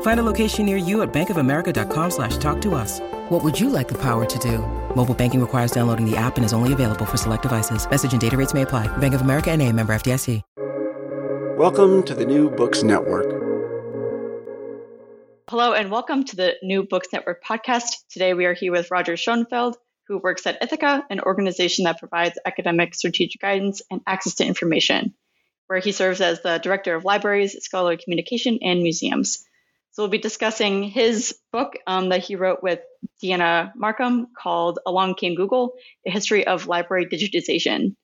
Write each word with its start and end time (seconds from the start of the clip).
Find 0.00 0.18
a 0.18 0.22
location 0.22 0.64
near 0.64 0.78
you 0.78 1.02
at 1.02 1.12
bankofamerica.com 1.12 2.10
slash 2.10 2.38
talk 2.38 2.60
to 2.62 2.74
us. 2.74 3.00
What 3.28 3.44
would 3.44 3.60
you 3.60 3.68
like 3.68 3.88
the 3.88 3.98
power 3.98 4.24
to 4.24 4.38
do? 4.38 4.58
Mobile 4.96 5.14
banking 5.14 5.40
requires 5.40 5.70
downloading 5.70 6.10
the 6.10 6.16
app 6.16 6.36
and 6.36 6.46
is 6.46 6.54
only 6.54 6.72
available 6.72 7.04
for 7.04 7.18
select 7.18 7.42
devices. 7.42 7.88
Message 7.88 8.12
and 8.12 8.20
data 8.20 8.38
rates 8.38 8.54
may 8.54 8.62
apply. 8.62 8.88
Bank 8.96 9.12
of 9.14 9.20
America 9.20 9.50
and 9.50 9.62
a 9.62 9.70
member 9.72 9.94
FDIC. 9.94 10.42
Welcome 11.56 12.02
to 12.02 12.14
the 12.14 12.26
New 12.26 12.50
Books 12.50 12.82
Network. 12.82 13.32
Hello 15.48 15.72
and 15.72 15.90
welcome 15.90 16.24
to 16.24 16.36
the 16.36 16.56
New 16.62 16.82
Books 16.82 17.08
Network 17.14 17.42
podcast. 17.42 17.94
Today 18.10 18.34
we 18.34 18.44
are 18.44 18.52
here 18.52 18.72
with 18.72 18.90
Roger 18.90 19.14
Schonfeld, 19.14 19.76
who 20.06 20.18
works 20.18 20.46
at 20.46 20.60
Ithaka, 20.60 21.04
an 21.08 21.20
organization 21.20 21.84
that 21.84 21.98
provides 21.98 22.38
academic 22.44 22.94
strategic 22.94 23.40
guidance 23.40 23.80
and 23.90 24.02
access 24.06 24.34
to 24.34 24.44
information, 24.44 25.14
where 25.68 25.78
he 25.78 25.92
serves 25.92 26.20
as 26.20 26.42
the 26.42 26.58
director 26.58 26.94
of 26.94 27.06
libraries, 27.06 27.56
scholarly 27.64 27.96
communication, 27.96 28.58
and 28.60 28.82
museums. 28.82 29.45
So 29.96 30.02
we'll 30.02 30.10
be 30.10 30.18
discussing 30.18 30.82
his 30.82 31.38
book 31.52 31.72
um, 31.86 32.10
that 32.10 32.22
he 32.22 32.36
wrote 32.36 32.62
with 32.62 32.80
Deanna 33.24 33.72
Marcum 33.74 34.26
called 34.38 34.78
Along 34.84 35.14
Came 35.14 35.34
Google, 35.34 35.72
A 36.06 36.10
History 36.10 36.46
of 36.46 36.66
Library 36.66 37.06
Digitization. 37.06 37.96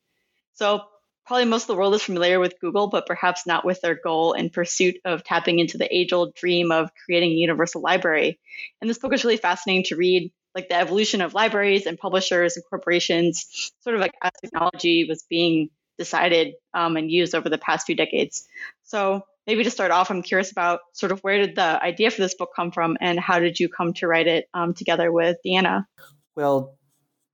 So 0.55 0.81
probably 1.27 1.45
most 1.45 1.65
of 1.65 1.67
the 1.67 1.75
world 1.75 1.93
is 1.93 2.03
familiar 2.03 2.41
with 2.41 2.59
Google, 2.63 2.89
but 2.89 3.05
perhaps 3.05 3.47
not 3.47 3.67
with 3.67 3.83
their 3.83 3.95
goal 3.95 4.33
in 4.33 4.49
pursuit 4.49 4.97
of 5.05 5.23
tapping 5.23 5.59
into 5.59 5.77
the 5.77 5.95
age-old 5.95 6.35
dream 6.35 6.73
of 6.73 6.89
creating 7.05 7.33
a 7.33 7.35
universal 7.35 7.83
library. 7.83 8.41
And 8.81 8.89
this 8.89 8.99
book 8.99 9.13
is 9.13 9.23
really 9.23 9.37
fascinating 9.37 9.85
to 9.89 9.97
read, 9.97 10.33
like 10.55 10.71
the 10.71 10.77
evolution 10.77 11.21
of 11.21 11.35
libraries 11.35 11.85
and 11.85 11.99
publishers 11.99 12.57
and 12.57 12.65
corporations, 12.71 13.71
sort 13.81 13.97
of 13.97 14.01
like 14.01 14.15
as 14.23 14.31
technology 14.43 15.05
was 15.07 15.27
being 15.29 15.69
decided 15.99 16.55
um, 16.73 16.97
and 16.97 17.11
used 17.11 17.35
over 17.35 17.51
the 17.51 17.59
past 17.59 17.85
few 17.85 17.95
decades. 17.95 18.49
So 18.83 19.27
maybe 19.47 19.65
to 19.65 19.71
start 19.71 19.91
off, 19.91 20.11
I'm 20.11 20.23
curious 20.23 20.51
about 20.51 20.81
sort 20.93 21.13
of 21.13 21.21
where 21.21 21.39
did 21.39 21.57
the 21.57 21.83
idea 21.83 22.11
for 22.11 22.21
this 22.23 22.35
book 22.35 22.51
come 22.55 22.71
from, 22.71 22.97
and 23.01 23.19
how 23.19 23.39
did 23.39 23.59
you 23.59 23.69
come 23.69 23.93
to 23.95 24.07
write 24.07 24.27
it 24.27 24.49
um, 24.55 24.75
together 24.75 25.13
with 25.13 25.37
Deanna? 25.45 25.85
Well, 26.37 26.77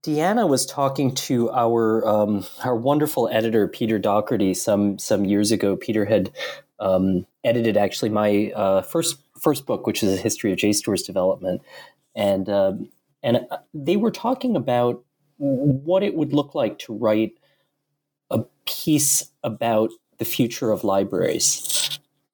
Deanna 0.04 0.48
was 0.48 0.64
talking 0.64 1.14
to 1.14 1.50
our 1.50 2.06
um, 2.06 2.46
our 2.64 2.76
wonderful 2.76 3.28
editor 3.30 3.66
Peter 3.68 3.98
Dougherty 3.98 4.54
some 4.54 4.98
some 4.98 5.24
years 5.24 5.50
ago. 5.50 5.76
Peter 5.76 6.04
had 6.04 6.30
um, 6.78 7.26
edited 7.44 7.76
actually 7.76 8.08
my 8.10 8.52
uh, 8.54 8.82
first 8.82 9.18
first 9.40 9.66
book, 9.66 9.86
which 9.86 10.02
is 10.02 10.12
a 10.12 10.20
history 10.20 10.52
of 10.52 10.58
JSTOR's 10.58 11.02
development, 11.02 11.62
and 12.14 12.48
uh, 12.48 12.72
and 13.22 13.46
they 13.74 13.96
were 13.96 14.12
talking 14.12 14.56
about 14.56 15.04
what 15.38 16.02
it 16.02 16.14
would 16.14 16.32
look 16.32 16.54
like 16.54 16.78
to 16.80 16.92
write 16.92 17.32
a 18.30 18.44
piece 18.66 19.30
about 19.42 19.90
the 20.18 20.24
future 20.24 20.70
of 20.70 20.84
libraries. 20.84 21.87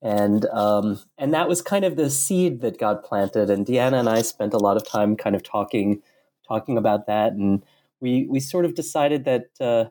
And 0.04 0.46
um, 0.48 1.00
and 1.18 1.34
that 1.34 1.48
was 1.48 1.62
kind 1.62 1.84
of 1.84 1.96
the 1.96 2.10
seed 2.10 2.62
that 2.62 2.78
got 2.78 3.04
planted. 3.04 3.50
And 3.50 3.66
Deanna 3.66 4.00
and 4.00 4.10
I 4.10 4.22
spent 4.22 4.54
a 4.54 4.58
lot 4.58 4.76
of 4.78 4.86
time 4.88 5.16
kind 5.16 5.36
of 5.36 5.42
talking 5.44 6.02
talking 6.48 6.78
about 6.78 7.08
that, 7.08 7.34
and 7.34 7.64
we 8.00 8.26
we 8.30 8.40
sort 8.40 8.66
of 8.66 8.76
decided 8.76 9.26
that 9.26 9.46
uh, 9.60 9.86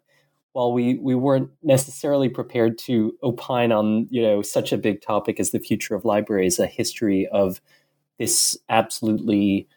while 0.54 0.74
we 0.74 0.96
we 1.00 1.16
weren't 1.16 1.52
necessarily 1.64 2.30
prepared 2.30 2.78
to 2.80 3.18
opine 3.24 3.72
on 3.72 4.08
you 4.12 4.22
know 4.22 4.42
such 4.44 4.74
a 4.74 4.78
big 4.78 5.02
topic 5.02 5.40
as 5.40 5.52
the 5.52 5.60
future 5.60 5.96
of 5.96 6.06
libraries, 6.06 6.60
a 6.60 6.68
history 6.68 7.28
of 7.30 7.62
this 8.20 8.58
absolutely 8.70 9.68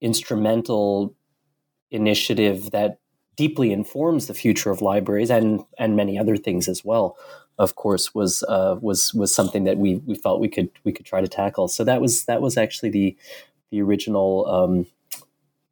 instrumental 0.00 1.14
initiative 1.90 2.70
that 2.72 2.98
deeply 3.36 3.72
informs 3.72 4.26
the 4.26 4.34
future 4.34 4.70
of 4.70 4.82
libraries 4.82 5.30
and 5.30 5.60
and 5.78 5.96
many 5.96 6.18
other 6.18 6.36
things 6.36 6.68
as 6.68 6.84
well 6.84 7.16
of 7.58 7.74
course, 7.74 8.14
was 8.14 8.42
uh, 8.48 8.76
was 8.80 9.12
was 9.14 9.34
something 9.34 9.64
that 9.64 9.78
we 9.78 9.96
we 10.06 10.14
felt 10.14 10.40
we 10.40 10.48
could 10.48 10.70
we 10.84 10.92
could 10.92 11.06
try 11.06 11.20
to 11.20 11.28
tackle. 11.28 11.68
So 11.68 11.84
that 11.84 12.00
was 12.00 12.24
that 12.24 12.42
was 12.42 12.56
actually 12.56 12.90
the 12.90 13.16
the 13.70 13.82
original 13.82 14.46
um, 14.46 14.86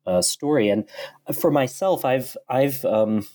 uh, 0.07 0.23
story. 0.23 0.69
And 0.69 0.85
for 1.33 1.51
myself, 1.51 2.05
I've 2.05 2.37
I've 2.49 2.85
um, 2.85 3.27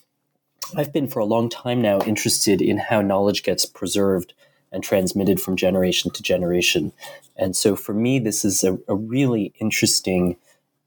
I've 0.76 0.94
been 0.94 1.08
for 1.08 1.20
a 1.20 1.26
long 1.26 1.50
time 1.50 1.82
now 1.82 2.00
interested 2.02 2.62
in 2.62 2.78
how 2.78 3.02
knowledge 3.02 3.44
gets 3.44 3.66
preserved 3.66 4.34
and 4.72 4.84
transmitted 4.84 5.40
from 5.40 5.56
generation 5.56 6.12
to 6.12 6.24
generation. 6.24 6.92
And 7.38 7.56
so 7.56 7.76
for 7.76 7.94
me, 7.94 8.20
this 8.20 8.44
is 8.44 8.64
a, 8.64 8.78
a 8.88 8.96
really 8.96 9.54
interesting 9.60 10.38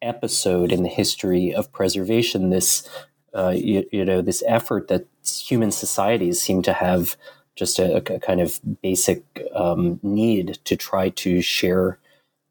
episode 0.03 0.73
in 0.73 0.83
the 0.83 0.89
history 0.89 1.55
of 1.55 1.73
preservation. 1.73 2.51
This 2.51 2.89
uh, 3.35 3.55
you, 3.57 3.87
you, 3.93 4.05
know 4.05 4.23
this 4.23 4.43
effort 4.47 4.89
that 4.89 5.07
human 5.25 5.71
societies 5.71 6.41
seem 6.41 6.63
to 6.63 6.73
have 6.73 7.17
just 7.59 7.79
a, 7.79 7.97
a 7.97 8.21
kind 8.21 8.41
of 8.41 8.61
basic 8.83 9.23
um, 9.55 9.99
need 10.03 10.59
to 10.65 10.77
try 10.77 11.11
to 11.11 11.43
share 11.43 11.99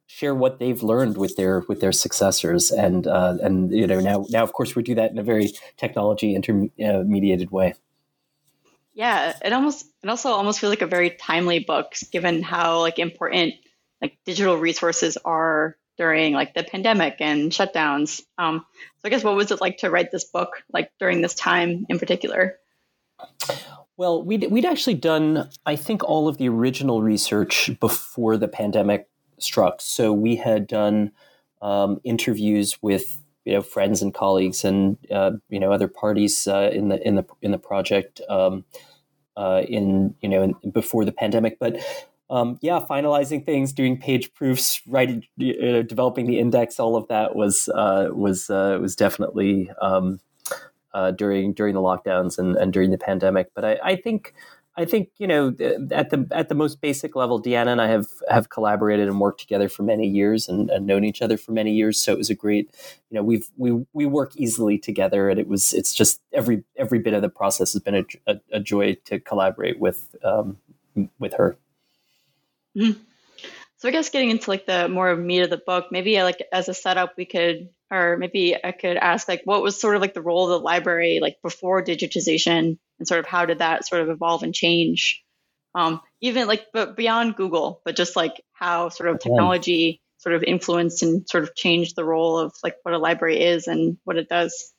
share 0.07 0.33
what 0.33 0.59
they've 0.59 0.83
learned 0.83 1.17
with 1.17 1.35
their 1.35 1.63
with 1.67 1.79
their 1.79 1.91
successors. 1.91 2.71
And 2.71 3.07
uh, 3.07 3.37
and 3.41 3.71
you 3.71 3.87
know 3.87 3.99
now 3.99 4.25
now 4.29 4.43
of 4.43 4.53
course 4.53 4.75
we 4.75 4.83
do 4.83 4.95
that 4.95 5.11
in 5.11 5.17
a 5.17 5.23
very 5.23 5.53
technology 5.77 6.35
intermediated 6.35 7.51
way. 7.51 7.75
Yeah 8.93 9.37
it 9.43 9.53
almost 9.53 9.85
it 10.03 10.09
also 10.09 10.31
almost 10.31 10.59
feels 10.59 10.71
like 10.71 10.81
a 10.81 10.87
very 10.87 11.11
timely 11.11 11.59
book 11.59 11.93
given 12.11 12.43
how 12.43 12.79
like 12.81 12.99
important 12.99 13.53
like 14.01 14.17
digital 14.25 14.57
resources 14.57 15.17
are 15.23 15.77
during 15.97 16.33
like 16.33 16.53
the 16.53 16.63
pandemic 16.63 17.15
and 17.19 17.51
shutdowns. 17.51 18.21
Um, 18.37 18.65
so 18.97 19.05
i 19.05 19.09
guess 19.09 19.23
what 19.23 19.35
was 19.35 19.51
it 19.51 19.61
like 19.61 19.77
to 19.77 19.89
write 19.89 20.11
this 20.11 20.25
book 20.25 20.63
like 20.73 20.91
during 20.99 21.21
this 21.21 21.35
time 21.35 21.85
in 21.89 21.99
particular 21.99 22.57
well, 23.97 24.23
we'd, 24.23 24.49
we'd 24.51 24.65
actually 24.65 24.93
done, 24.93 25.49
I 25.65 25.75
think, 25.75 26.03
all 26.03 26.27
of 26.27 26.37
the 26.37 26.47
original 26.47 27.01
research 27.01 27.71
before 27.79 28.37
the 28.37 28.47
pandemic 28.47 29.09
struck. 29.39 29.81
So 29.81 30.13
we 30.13 30.35
had 30.35 30.67
done 30.67 31.11
um, 31.61 31.99
interviews 32.03 32.77
with 32.81 33.23
you 33.45 33.53
know 33.53 33.61
friends 33.61 34.01
and 34.01 34.13
colleagues 34.13 34.63
and 34.65 34.97
uh, 35.11 35.31
you 35.49 35.59
know 35.59 35.71
other 35.71 35.87
parties 35.87 36.47
uh, 36.47 36.69
in 36.73 36.89
the 36.89 37.07
in 37.07 37.15
the 37.15 37.25
in 37.41 37.51
the 37.51 37.57
project 37.57 38.21
um, 38.29 38.65
uh, 39.35 39.63
in 39.67 40.15
you 40.21 40.29
know 40.29 40.43
in, 40.43 40.71
before 40.71 41.05
the 41.05 41.11
pandemic, 41.11 41.57
but. 41.59 41.77
Um, 42.29 42.59
yeah, 42.61 42.81
finalizing 42.81 43.45
things, 43.45 43.71
doing 43.71 43.97
page 43.97 44.33
proofs, 44.33 44.81
writing, 44.85 45.23
developing 45.37 46.25
the 46.25 46.39
index, 46.39 46.77
all 46.77 46.97
of 46.97 47.07
that 47.07 47.37
was 47.37 47.69
uh, 47.69 48.09
was 48.11 48.49
uh, 48.49 48.77
was 48.81 48.97
definitely 48.97 49.71
um, 49.81 50.19
uh, 50.97 51.11
during 51.11 51.53
during 51.53 51.75
the 51.75 51.79
lockdowns 51.79 52.39
and, 52.39 52.55
and 52.55 52.73
during 52.73 52.89
the 52.89 52.97
pandemic. 52.97 53.53
But 53.53 53.63
I, 53.63 53.79
I 53.83 53.95
think 53.95 54.33
I 54.75 54.83
think 54.83 55.09
you 55.19 55.27
know 55.27 55.49
at 55.91 56.09
the 56.09 56.27
at 56.31 56.49
the 56.49 56.55
most 56.55 56.81
basic 56.81 57.15
level, 57.15 57.39
Deanna 57.39 57.67
and 57.67 57.79
I 57.79 57.87
have 57.87 58.07
have 58.29 58.49
collaborated 58.49 59.07
and 59.07 59.19
worked 59.19 59.39
together 59.39 59.69
for 59.69 59.83
many 59.83 60.07
years 60.07 60.49
and, 60.49 60.71
and, 60.71 60.87
known 60.87 61.03
each 61.03 61.21
other 61.21 61.37
for 61.37 61.51
many 61.51 61.71
years. 61.71 61.99
So 62.01 62.13
it 62.13 62.17
was 62.17 62.31
a 62.31 62.35
great, 62.35 62.73
you 63.11 63.15
know, 63.15 63.21
we've 63.21 63.47
we 63.57 63.85
we 63.93 64.07
work 64.07 64.35
easily 64.37 64.79
together, 64.79 65.29
and 65.29 65.39
it 65.39 65.47
was 65.47 65.71
it's 65.71 65.93
just 65.93 66.19
every 66.33 66.63
every 66.75 66.97
bit 66.97 67.13
of 67.13 67.21
the 67.21 67.29
process 67.29 67.73
has 67.73 67.81
been 67.83 67.95
a, 67.95 68.05
a, 68.25 68.39
a 68.53 68.59
joy 68.59 68.97
to 69.05 69.19
collaborate 69.19 69.79
with 69.79 70.15
um, 70.23 70.57
with 71.19 71.35
her. 71.35 71.57
Mm-hmm. 72.75 72.99
So 73.77 73.87
I 73.87 73.91
guess 73.91 74.09
getting 74.09 74.31
into 74.31 74.49
like 74.49 74.65
the 74.65 74.89
more 74.89 75.15
meat 75.15 75.41
of 75.41 75.51
the 75.51 75.57
book, 75.57 75.91
maybe 75.91 76.21
like 76.23 76.41
as 76.51 76.67
a 76.67 76.73
setup, 76.73 77.13
we 77.15 77.25
could, 77.25 77.69
or 77.91 78.17
maybe 78.17 78.55
I 78.61 78.71
could 78.71 78.97
ask 78.97 79.27
like, 79.27 79.41
what 79.45 79.61
was 79.61 79.79
sort 79.79 79.95
of 79.95 80.01
like 80.01 80.13
the 80.13 80.21
role 80.21 80.45
of 80.45 80.49
the 80.49 80.65
library 80.65 81.19
like 81.21 81.37
before 81.41 81.83
digitization, 81.83 82.77
and 82.99 83.07
sort 83.07 83.19
of 83.19 83.25
how 83.25 83.45
did 83.45 83.59
that 83.59 83.87
sort 83.87 84.01
of 84.01 84.09
evolve 84.09 84.43
and 84.43 84.53
change? 84.53 85.23
Um, 85.75 86.01
even 86.21 86.47
like, 86.47 86.67
but 86.73 86.97
beyond 86.97 87.35
Google, 87.35 87.81
but 87.85 87.95
just 87.95 88.15
like 88.15 88.41
how 88.53 88.89
sort 88.89 89.09
of 89.09 89.19
technology 89.19 90.01
sort 90.17 90.35
of 90.35 90.43
influenced 90.43 91.03
and 91.03 91.27
sort 91.29 91.43
of 91.43 91.55
changed 91.55 91.95
the 91.95 92.03
role 92.03 92.39
of 92.39 92.53
like 92.63 92.77
what 92.83 92.93
a 92.93 92.97
library 92.97 93.39
is 93.41 93.67
and 93.67 93.97
what 94.03 94.17
it 94.17 94.27
does. 94.27 94.73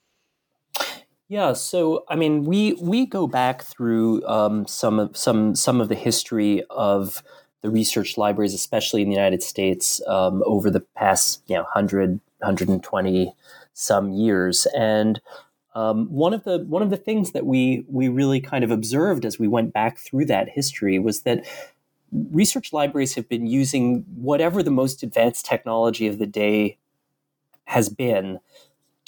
Yeah, 1.28 1.52
so 1.52 2.04
I 2.08 2.16
mean, 2.16 2.44
we 2.44 2.72
we 2.74 3.04
go 3.06 3.26
back 3.26 3.62
through 3.62 4.26
um, 4.26 4.66
some 4.66 4.98
of 4.98 5.16
some 5.16 5.54
some 5.54 5.80
of 5.80 5.88
the 5.88 5.94
history 5.94 6.62
of 6.70 7.22
the 7.62 7.70
research 7.70 8.16
libraries, 8.16 8.54
especially 8.54 9.02
in 9.02 9.08
the 9.08 9.14
United 9.14 9.42
States, 9.42 10.00
um, 10.06 10.42
over 10.46 10.70
the 10.70 10.80
past 10.80 11.42
you 11.46 11.56
know 11.56 11.62
100, 11.62 12.20
120 12.38 13.34
some 13.74 14.12
years. 14.12 14.66
And 14.76 15.20
um, 15.74 16.06
one 16.10 16.34
of 16.34 16.44
the 16.44 16.58
one 16.68 16.82
of 16.82 16.90
the 16.90 16.96
things 16.96 17.32
that 17.32 17.46
we 17.46 17.84
we 17.88 18.08
really 18.08 18.40
kind 18.40 18.64
of 18.64 18.70
observed 18.70 19.24
as 19.24 19.38
we 19.38 19.48
went 19.48 19.72
back 19.72 19.98
through 19.98 20.26
that 20.26 20.48
history 20.48 20.98
was 20.98 21.22
that 21.22 21.46
research 22.30 22.72
libraries 22.72 23.14
have 23.14 23.28
been 23.28 23.46
using 23.46 24.04
whatever 24.16 24.62
the 24.62 24.70
most 24.70 25.02
advanced 25.02 25.44
technology 25.44 26.06
of 26.06 26.18
the 26.18 26.26
day 26.26 26.78
has 27.66 27.88
been 27.88 28.40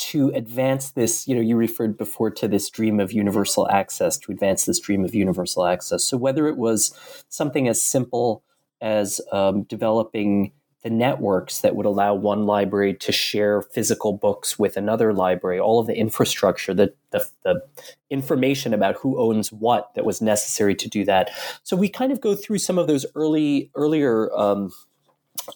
to 0.00 0.30
advance 0.30 0.90
this 0.90 1.28
you 1.28 1.34
know 1.34 1.40
you 1.40 1.56
referred 1.56 1.96
before 1.98 2.30
to 2.30 2.48
this 2.48 2.70
dream 2.70 2.98
of 2.98 3.12
universal 3.12 3.68
access 3.70 4.16
to 4.16 4.32
advance 4.32 4.64
this 4.64 4.80
dream 4.80 5.04
of 5.04 5.14
universal 5.14 5.66
access 5.66 6.02
so 6.02 6.16
whether 6.16 6.48
it 6.48 6.56
was 6.56 6.96
something 7.28 7.68
as 7.68 7.80
simple 7.80 8.42
as 8.80 9.20
um, 9.30 9.62
developing 9.64 10.52
the 10.82 10.90
networks 10.90 11.60
that 11.60 11.76
would 11.76 11.84
allow 11.84 12.14
one 12.14 12.46
library 12.46 12.94
to 12.94 13.12
share 13.12 13.60
physical 13.60 14.14
books 14.14 14.58
with 14.58 14.78
another 14.78 15.12
library, 15.12 15.60
all 15.60 15.78
of 15.78 15.86
the 15.86 15.94
infrastructure, 15.94 16.72
the, 16.72 16.94
the, 17.10 17.26
the, 17.42 17.60
information 18.08 18.72
about 18.72 18.96
who 18.96 19.20
owns 19.20 19.52
what 19.52 19.94
that 19.94 20.06
was 20.06 20.22
necessary 20.22 20.74
to 20.74 20.88
do 20.88 21.04
that. 21.04 21.30
So 21.62 21.76
we 21.76 21.88
kind 21.88 22.10
of 22.10 22.20
go 22.20 22.34
through 22.34 22.58
some 22.58 22.78
of 22.78 22.86
those 22.86 23.04
early 23.14 23.70
earlier 23.74 24.32
um, 24.34 24.72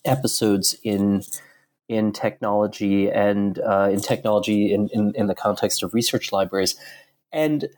episodes 0.04 0.76
in 0.82 1.22
in 1.88 2.12
technology 2.12 3.10
and 3.10 3.58
uh, 3.58 3.88
in 3.92 4.00
technology 4.00 4.72
in, 4.72 4.88
in, 4.88 5.12
in 5.14 5.26
the 5.26 5.34
context 5.34 5.82
of 5.82 5.92
research 5.94 6.32
libraries. 6.32 6.76
And 7.32 7.68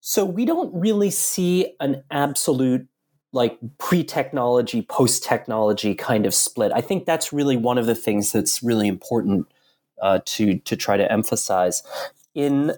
so 0.00 0.24
we 0.24 0.44
don't 0.44 0.72
really 0.74 1.10
see 1.10 1.74
an 1.80 2.04
absolute 2.10 2.86
like 3.32 3.58
pre-technology, 3.78 4.82
post-technology 4.82 5.94
kind 5.94 6.24
of 6.26 6.34
split. 6.34 6.72
I 6.72 6.80
think 6.80 7.04
that's 7.04 7.32
really 7.32 7.56
one 7.56 7.76
of 7.76 7.86
the 7.86 7.94
things 7.94 8.32
that's 8.32 8.62
really 8.62 8.88
important 8.88 9.46
uh, 10.00 10.20
to 10.24 10.58
to 10.58 10.76
try 10.76 10.96
to 10.96 11.10
emphasize. 11.10 11.82
In 12.34 12.72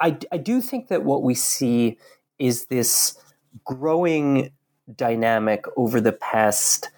I, 0.00 0.16
I 0.32 0.38
do 0.38 0.60
think 0.60 0.88
that 0.88 1.04
what 1.04 1.22
we 1.22 1.34
see 1.34 1.98
is 2.38 2.66
this 2.66 3.16
growing 3.64 4.50
dynamic 4.94 5.64
over 5.76 6.00
the 6.00 6.12
past 6.12 6.88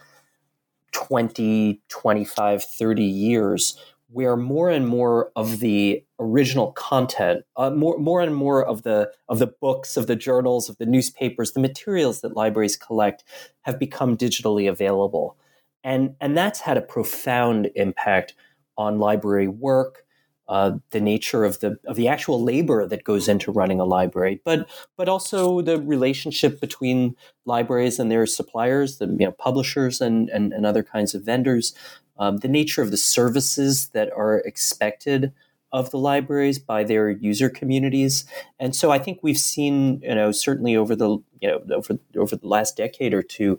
20, 0.96 1.82
25, 1.88 2.64
30 2.64 3.04
years 3.04 3.78
where 4.08 4.36
more 4.36 4.70
and 4.70 4.86
more 4.86 5.30
of 5.36 5.60
the 5.60 6.02
original 6.18 6.72
content, 6.72 7.44
uh, 7.56 7.70
more 7.70 7.98
more 7.98 8.22
and 8.22 8.34
more 8.34 8.64
of 8.64 8.82
the 8.82 9.10
of 9.28 9.38
the 9.38 9.48
books, 9.48 9.98
of 9.98 10.06
the 10.06 10.16
journals, 10.16 10.70
of 10.70 10.78
the 10.78 10.86
newspapers, 10.86 11.52
the 11.52 11.60
materials 11.60 12.22
that 12.22 12.34
libraries 12.34 12.76
collect 12.76 13.24
have 13.62 13.78
become 13.78 14.16
digitally 14.16 14.68
available, 14.68 15.36
and 15.84 16.14
and 16.20 16.34
that's 16.36 16.60
had 16.60 16.78
a 16.78 16.82
profound 16.82 17.68
impact 17.74 18.34
on 18.78 18.98
library 18.98 19.48
work, 19.48 20.05
uh, 20.48 20.72
the 20.90 21.00
nature 21.00 21.44
of 21.44 21.60
the 21.60 21.78
of 21.86 21.96
the 21.96 22.08
actual 22.08 22.42
labor 22.42 22.86
that 22.86 23.04
goes 23.04 23.28
into 23.28 23.50
running 23.50 23.80
a 23.80 23.84
library, 23.84 24.40
but 24.44 24.68
but 24.96 25.08
also 25.08 25.60
the 25.60 25.80
relationship 25.80 26.60
between 26.60 27.16
libraries 27.44 27.98
and 27.98 28.10
their 28.10 28.26
suppliers, 28.26 28.98
the 28.98 29.06
you 29.06 29.26
know, 29.26 29.32
publishers 29.32 30.00
and, 30.00 30.28
and, 30.30 30.52
and 30.52 30.64
other 30.64 30.82
kinds 30.82 31.14
of 31.14 31.22
vendors, 31.22 31.74
um, 32.18 32.38
the 32.38 32.48
nature 32.48 32.82
of 32.82 32.90
the 32.90 32.96
services 32.96 33.88
that 33.88 34.10
are 34.12 34.38
expected 34.38 35.32
of 35.72 35.90
the 35.90 35.98
libraries 35.98 36.58
by 36.58 36.84
their 36.84 37.10
user 37.10 37.50
communities. 37.50 38.24
And 38.58 38.74
so 38.74 38.90
I 38.90 38.98
think 38.98 39.18
we've 39.22 39.38
seen, 39.38 40.00
you 40.00 40.14
know, 40.14 40.32
certainly 40.32 40.76
over 40.76 40.94
the 40.94 41.18
you 41.40 41.48
know 41.48 41.60
over 41.74 41.98
over 42.16 42.36
the 42.36 42.48
last 42.48 42.76
decade 42.76 43.12
or 43.12 43.22
two, 43.22 43.58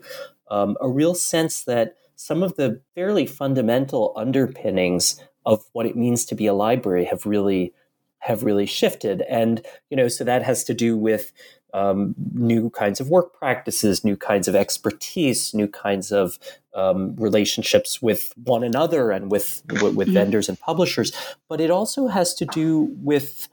um, 0.50 0.78
a 0.82 0.90
real 0.90 1.16
sense 1.16 1.64
that 1.64 1.96
some 2.16 2.42
of 2.42 2.56
the 2.56 2.82
fairly 2.96 3.26
fundamental 3.26 4.14
underpinnings 4.16 5.22
of 5.48 5.64
what 5.72 5.86
it 5.86 5.96
means 5.96 6.26
to 6.26 6.36
be 6.36 6.46
a 6.46 6.54
library 6.54 7.06
have 7.06 7.26
really 7.26 7.74
have 8.20 8.44
really 8.44 8.66
shifted. 8.66 9.22
And 9.22 9.66
you 9.90 9.98
know 9.98 10.10
so 10.10 10.24
that 10.26 10.44
has 10.44 10.64
to 10.66 10.74
do 10.76 10.96
with 10.96 11.32
um, 11.74 12.14
new 12.34 12.70
kinds 12.70 13.00
of 13.00 13.10
work 13.10 13.34
practices 13.38 14.04
new 14.04 14.16
kinds 14.16 14.48
of 14.48 14.56
expertise 14.56 15.54
new 15.54 15.68
kinds 15.68 16.14
of 16.14 16.40
um, 16.74 17.14
relationships 17.18 18.02
with 18.02 18.34
one 18.46 18.64
another 18.64 19.12
and 19.12 19.30
with 19.32 19.64
with, 19.70 19.96
with 19.96 20.08
mm-hmm. 20.08 20.14
vendors 20.14 20.50
and 20.50 20.60
publishers. 20.60 21.12
But 21.50 21.62
it 21.62 21.72
also 21.72 22.08
has 22.08 22.34
to 22.36 22.46
do 22.46 22.90
with 23.02 23.48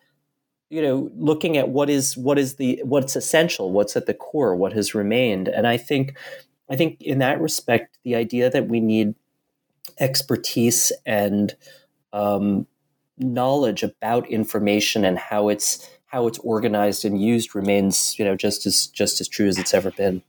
you 0.71 0.83
know 0.83 1.11
looking 1.17 1.57
at 1.57 1.69
what 1.69 1.89
is 1.89 2.17
what 2.17 2.39
is 2.39 2.57
the 2.57 2.81
what's 2.85 3.15
essential 3.17 3.71
what's 3.71 3.97
at 3.97 4.07
the 4.07 4.15
core 4.15 4.57
what 4.57 4.73
has 4.73 4.95
remained. 4.95 5.47
And 5.47 5.67
i 5.67 5.77
think 5.77 6.17
i 6.69 6.75
think 6.75 7.01
in 7.01 7.19
that 7.19 7.41
respect 7.41 7.99
the 8.03 8.17
idea 8.17 8.51
that 8.51 8.69
we 8.69 8.81
need 8.81 9.15
expertise 9.99 10.93
and 11.07 11.55
um, 12.15 12.67
knowledge 13.19 13.83
about 13.83 14.31
information 14.31 15.05
and 15.05 15.19
how 15.19 15.49
it's 15.49 15.91
how 16.07 16.27
it's 16.29 16.39
organized 16.39 17.05
and 17.05 17.21
used 17.21 17.55
remains 17.55 18.19
you 18.19 18.25
know 18.25 18.37
just 18.37 18.65
as 18.67 18.87
just 18.87 19.21
as 19.21 19.29
true 19.29 19.49
as 19.49 19.59
it's 19.59 19.75
ever 19.75 19.91
been. 19.91 20.23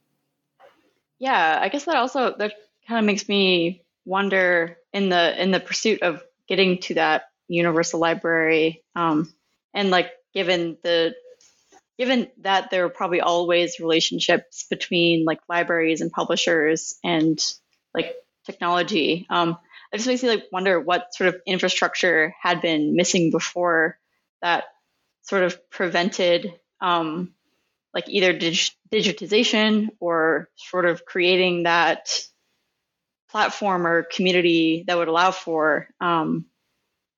Yeah 1.19 1.59
i 1.61 1.69
guess 1.69 1.85
that 1.85 1.95
also 1.95 2.35
that 2.37 2.53
kind 2.87 2.99
of 2.99 3.05
makes 3.05 3.29
me 3.29 3.83
wonder 4.03 4.77
in 4.93 5.09
the 5.09 5.41
in 5.41 5.51
the 5.51 5.59
pursuit 5.59 6.01
of 6.01 6.23
getting 6.47 6.79
to 6.79 6.95
that 6.95 7.23
universal 7.47 7.99
library 7.99 8.83
um, 8.95 9.31
and 9.73 9.89
like 9.91 10.11
given 10.33 10.77
the 10.83 11.15
given 11.97 12.27
that 12.41 12.69
there 12.71 12.85
are 12.85 12.89
probably 12.89 13.21
always 13.21 13.79
relationships 13.79 14.65
between 14.69 15.23
like 15.23 15.39
libraries 15.47 16.01
and 16.01 16.11
publishers 16.11 16.95
and 17.03 17.39
like 17.93 18.15
technology 18.45 19.25
um, 19.29 19.57
it 19.95 19.99
just 19.99 20.07
makes 20.07 20.23
me 20.23 20.29
like 20.29 20.43
wonder 20.51 20.77
what 20.77 21.15
sort 21.15 21.29
of 21.29 21.41
infrastructure 21.47 22.35
had 22.41 22.61
been 22.61 22.97
missing 22.97 23.31
before 23.31 23.97
that 24.41 24.65
sort 25.21 25.43
of 25.43 25.69
prevented 25.69 26.53
um, 26.81 27.33
like 27.93 28.09
either 28.09 28.33
dig- 28.33 28.73
digitization 28.91 29.87
or 30.01 30.49
sort 30.57 30.85
of 30.85 31.05
creating 31.05 31.63
that 31.63 32.09
platform 33.29 33.87
or 33.87 34.03
community 34.03 34.83
that 34.85 34.97
would 34.97 35.07
allow 35.07 35.31
for 35.31 35.87
um, 36.01 36.45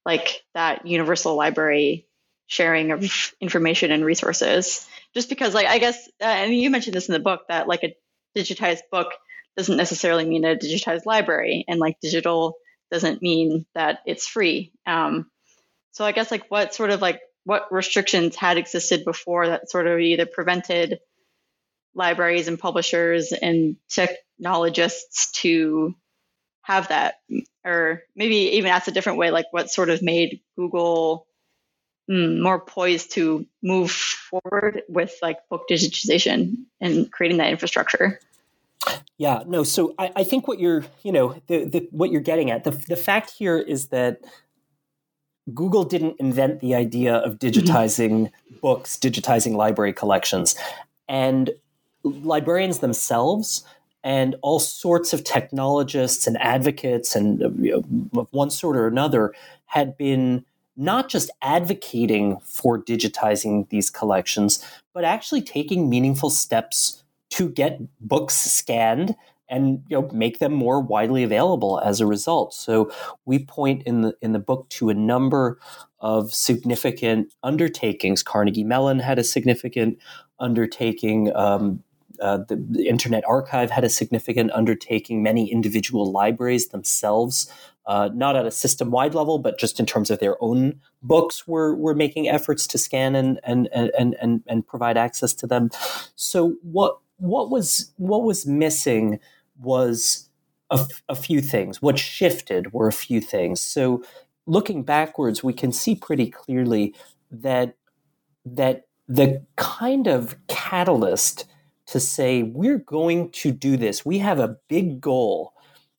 like 0.05 0.43
that 0.53 0.85
universal 0.85 1.35
library 1.35 2.05
sharing 2.45 2.91
of 2.91 3.33
information 3.41 3.89
and 3.89 4.05
resources. 4.05 4.87
Just 5.15 5.29
because 5.29 5.55
like 5.55 5.65
i 5.65 5.79
guess 5.79 6.07
uh, 6.21 6.25
and 6.25 6.53
you 6.53 6.69
mentioned 6.69 6.93
this 6.93 7.09
in 7.09 7.13
the 7.13 7.19
book 7.19 7.41
that 7.49 7.67
like 7.67 7.83
a 7.83 7.95
digitized 8.37 8.81
book 8.91 9.13
doesn't 9.55 9.77
necessarily 9.77 10.25
mean 10.25 10.45
a 10.45 10.55
digitized 10.55 11.07
library 11.07 11.65
and 11.67 11.79
like 11.79 11.99
digital 11.99 12.57
doesn't 12.91 13.21
mean 13.21 13.65
that 13.75 13.99
it's 14.05 14.27
free. 14.27 14.71
Um, 14.85 15.29
so 15.91 16.05
I 16.05 16.11
guess 16.11 16.31
like 16.31 16.45
what 16.49 16.73
sort 16.73 16.91
of 16.91 17.01
like 17.01 17.21
what 17.43 17.71
restrictions 17.71 18.35
had 18.35 18.57
existed 18.57 19.05
before 19.05 19.47
that 19.47 19.69
sort 19.69 19.87
of 19.87 19.99
either 19.99 20.25
prevented 20.25 20.99
libraries 21.95 22.47
and 22.47 22.59
publishers 22.59 23.31
and 23.31 23.77
technologists 23.89 25.31
to 25.31 25.95
have 26.61 26.89
that 26.89 27.15
or 27.65 28.03
maybe 28.15 28.35
even 28.57 28.69
ask 28.69 28.87
a 28.87 28.91
different 28.91 29.17
way 29.17 29.31
like 29.31 29.45
what 29.51 29.69
sort 29.71 29.89
of 29.89 30.01
made 30.01 30.41
google 30.57 31.25
mm, 32.09 32.41
more 32.41 32.59
poised 32.59 33.13
to 33.13 33.45
move 33.63 33.89
forward 33.91 34.83
with 34.89 35.15
like 35.21 35.37
book 35.49 35.63
digitization 35.71 36.65
and 36.81 37.11
creating 37.11 37.37
that 37.37 37.49
infrastructure 37.49 38.19
yeah, 39.17 39.43
no. 39.47 39.63
So 39.63 39.93
I, 39.97 40.11
I 40.17 40.23
think 40.23 40.47
what 40.47 40.59
you're, 40.59 40.85
you 41.03 41.11
know, 41.11 41.35
the, 41.47 41.65
the 41.65 41.87
what 41.91 42.11
you're 42.11 42.21
getting 42.21 42.51
at 42.51 42.63
the 42.63 42.71
the 42.71 42.95
fact 42.95 43.31
here 43.31 43.57
is 43.57 43.87
that 43.87 44.19
Google 45.53 45.83
didn't 45.83 46.15
invent 46.19 46.59
the 46.59 46.75
idea 46.75 47.15
of 47.15 47.39
mm-hmm. 47.39 47.47
digitizing 47.47 48.09
mm-hmm. 48.09 48.57
books, 48.61 48.97
digitizing 48.97 49.55
library 49.55 49.93
collections, 49.93 50.55
and 51.07 51.51
librarians 52.03 52.79
themselves 52.79 53.63
and 54.03 54.35
all 54.41 54.59
sorts 54.59 55.13
of 55.13 55.23
technologists 55.23 56.27
and 56.27 56.37
advocates 56.37 57.15
and 57.15 57.39
you 57.63 57.71
know, 57.71 58.21
of 58.21 58.27
one 58.31 58.49
sort 58.49 58.77
or 58.77 58.87
another 58.87 59.33
had 59.65 59.97
been 59.97 60.45
not 60.77 61.09
just 61.09 61.31
advocating 61.41 62.37
for 62.41 62.81
digitizing 62.81 63.67
these 63.69 63.89
collections, 63.89 64.63
but 64.93 65.03
actually 65.03 65.41
taking 65.41 65.89
meaningful 65.89 66.29
steps 66.29 67.03
to 67.31 67.49
get 67.49 67.79
books 67.99 68.35
scanned 68.35 69.15
and 69.49 69.83
you 69.87 70.01
know 70.01 70.09
make 70.11 70.39
them 70.39 70.53
more 70.53 70.81
widely 70.81 71.23
available 71.23 71.79
as 71.79 71.99
a 71.99 72.05
result. 72.05 72.53
So 72.53 72.91
we 73.25 73.39
point 73.39 73.83
in 73.83 74.01
the 74.01 74.15
in 74.21 74.33
the 74.33 74.39
book 74.39 74.69
to 74.69 74.89
a 74.89 74.93
number 74.93 75.59
of 75.99 76.33
significant 76.33 77.33
undertakings. 77.43 78.23
Carnegie 78.23 78.63
Mellon 78.63 78.99
had 78.99 79.19
a 79.19 79.23
significant 79.23 79.97
undertaking. 80.39 81.35
Um, 81.35 81.83
uh, 82.19 82.39
the, 82.47 82.55
the, 82.55 82.87
Internet 82.87 83.23
Archive 83.27 83.69
had 83.69 83.83
a 83.83 83.89
significant 83.89 84.51
undertaking. 84.51 85.21
Many 85.21 85.51
individual 85.51 86.11
libraries 86.11 86.69
themselves, 86.69 87.51
uh, 87.85 88.09
not 88.11 88.35
at 88.35 88.45
a 88.45 88.49
system 88.49 88.89
wide 88.89 89.13
level, 89.13 89.37
but 89.37 89.59
just 89.59 89.79
in 89.79 89.85
terms 89.85 90.09
of 90.09 90.17
their 90.17 90.35
own 90.41 90.79
books, 91.03 91.47
were, 91.47 91.75
were 91.75 91.93
making 91.93 92.27
efforts 92.27 92.65
to 92.67 92.79
scan 92.79 93.15
and, 93.15 93.39
and, 93.43 93.69
and, 93.71 94.15
and, 94.19 94.43
and 94.47 94.65
provide 94.65 94.97
access 94.97 95.31
to 95.35 95.45
them. 95.45 95.69
So, 96.15 96.55
what, 96.63 96.97
what, 97.17 97.49
was, 97.49 97.91
what 97.97 98.23
was 98.23 98.45
missing 98.45 99.19
was 99.59 100.29
a, 100.69 100.85
a 101.09 101.15
few 101.15 101.41
things. 101.41 101.81
What 101.81 101.99
shifted 101.99 102.73
were 102.73 102.87
a 102.87 102.93
few 102.93 103.21
things. 103.21 103.61
So, 103.61 104.03
looking 104.45 104.83
backwards, 104.83 105.43
we 105.43 105.53
can 105.53 105.71
see 105.71 105.95
pretty 105.95 106.29
clearly 106.29 106.95
that 107.31 107.75
that 108.45 108.87
the 109.07 109.43
kind 109.57 110.07
of 110.07 110.35
catalyst 110.47 111.45
to 111.87 111.99
say 111.99 112.43
we're 112.43 112.79
going 112.79 113.29
to 113.31 113.51
do 113.51 113.77
this. 113.77 114.05
We 114.05 114.19
have 114.19 114.39
a 114.39 114.57
big 114.67 114.99
goal, 115.01 115.53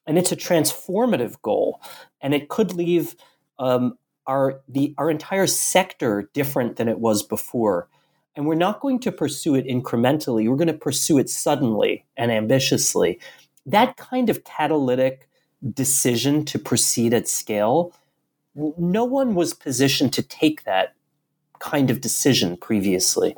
and 0.06 0.18
it's 0.18 0.32
a 0.32 0.36
transformative 0.36 1.40
goal, 1.42 1.80
and 2.20 2.34
it 2.34 2.48
could 2.48 2.74
leave 2.74 3.16
um, 3.58 3.98
our 4.26 4.60
the 4.68 4.94
our 4.98 5.10
entire 5.10 5.46
sector 5.46 6.30
different 6.34 6.76
than 6.76 6.88
it 6.88 7.00
was 7.00 7.22
before. 7.22 7.88
And 8.38 8.46
we're 8.46 8.54
not 8.54 8.78
going 8.78 9.00
to 9.00 9.10
pursue 9.10 9.56
it 9.56 9.66
incrementally. 9.66 10.48
We're 10.48 10.54
going 10.54 10.68
to 10.68 10.72
pursue 10.72 11.18
it 11.18 11.28
suddenly 11.28 12.06
and 12.16 12.30
ambitiously. 12.30 13.18
That 13.66 13.96
kind 13.96 14.30
of 14.30 14.44
catalytic 14.44 15.28
decision 15.72 16.44
to 16.44 16.56
proceed 16.56 17.12
at 17.12 17.26
scale, 17.26 17.92
no 18.54 19.02
one 19.02 19.34
was 19.34 19.54
positioned 19.54 20.12
to 20.12 20.22
take 20.22 20.62
that 20.62 20.94
kind 21.58 21.90
of 21.90 22.00
decision 22.00 22.56
previously. 22.56 23.34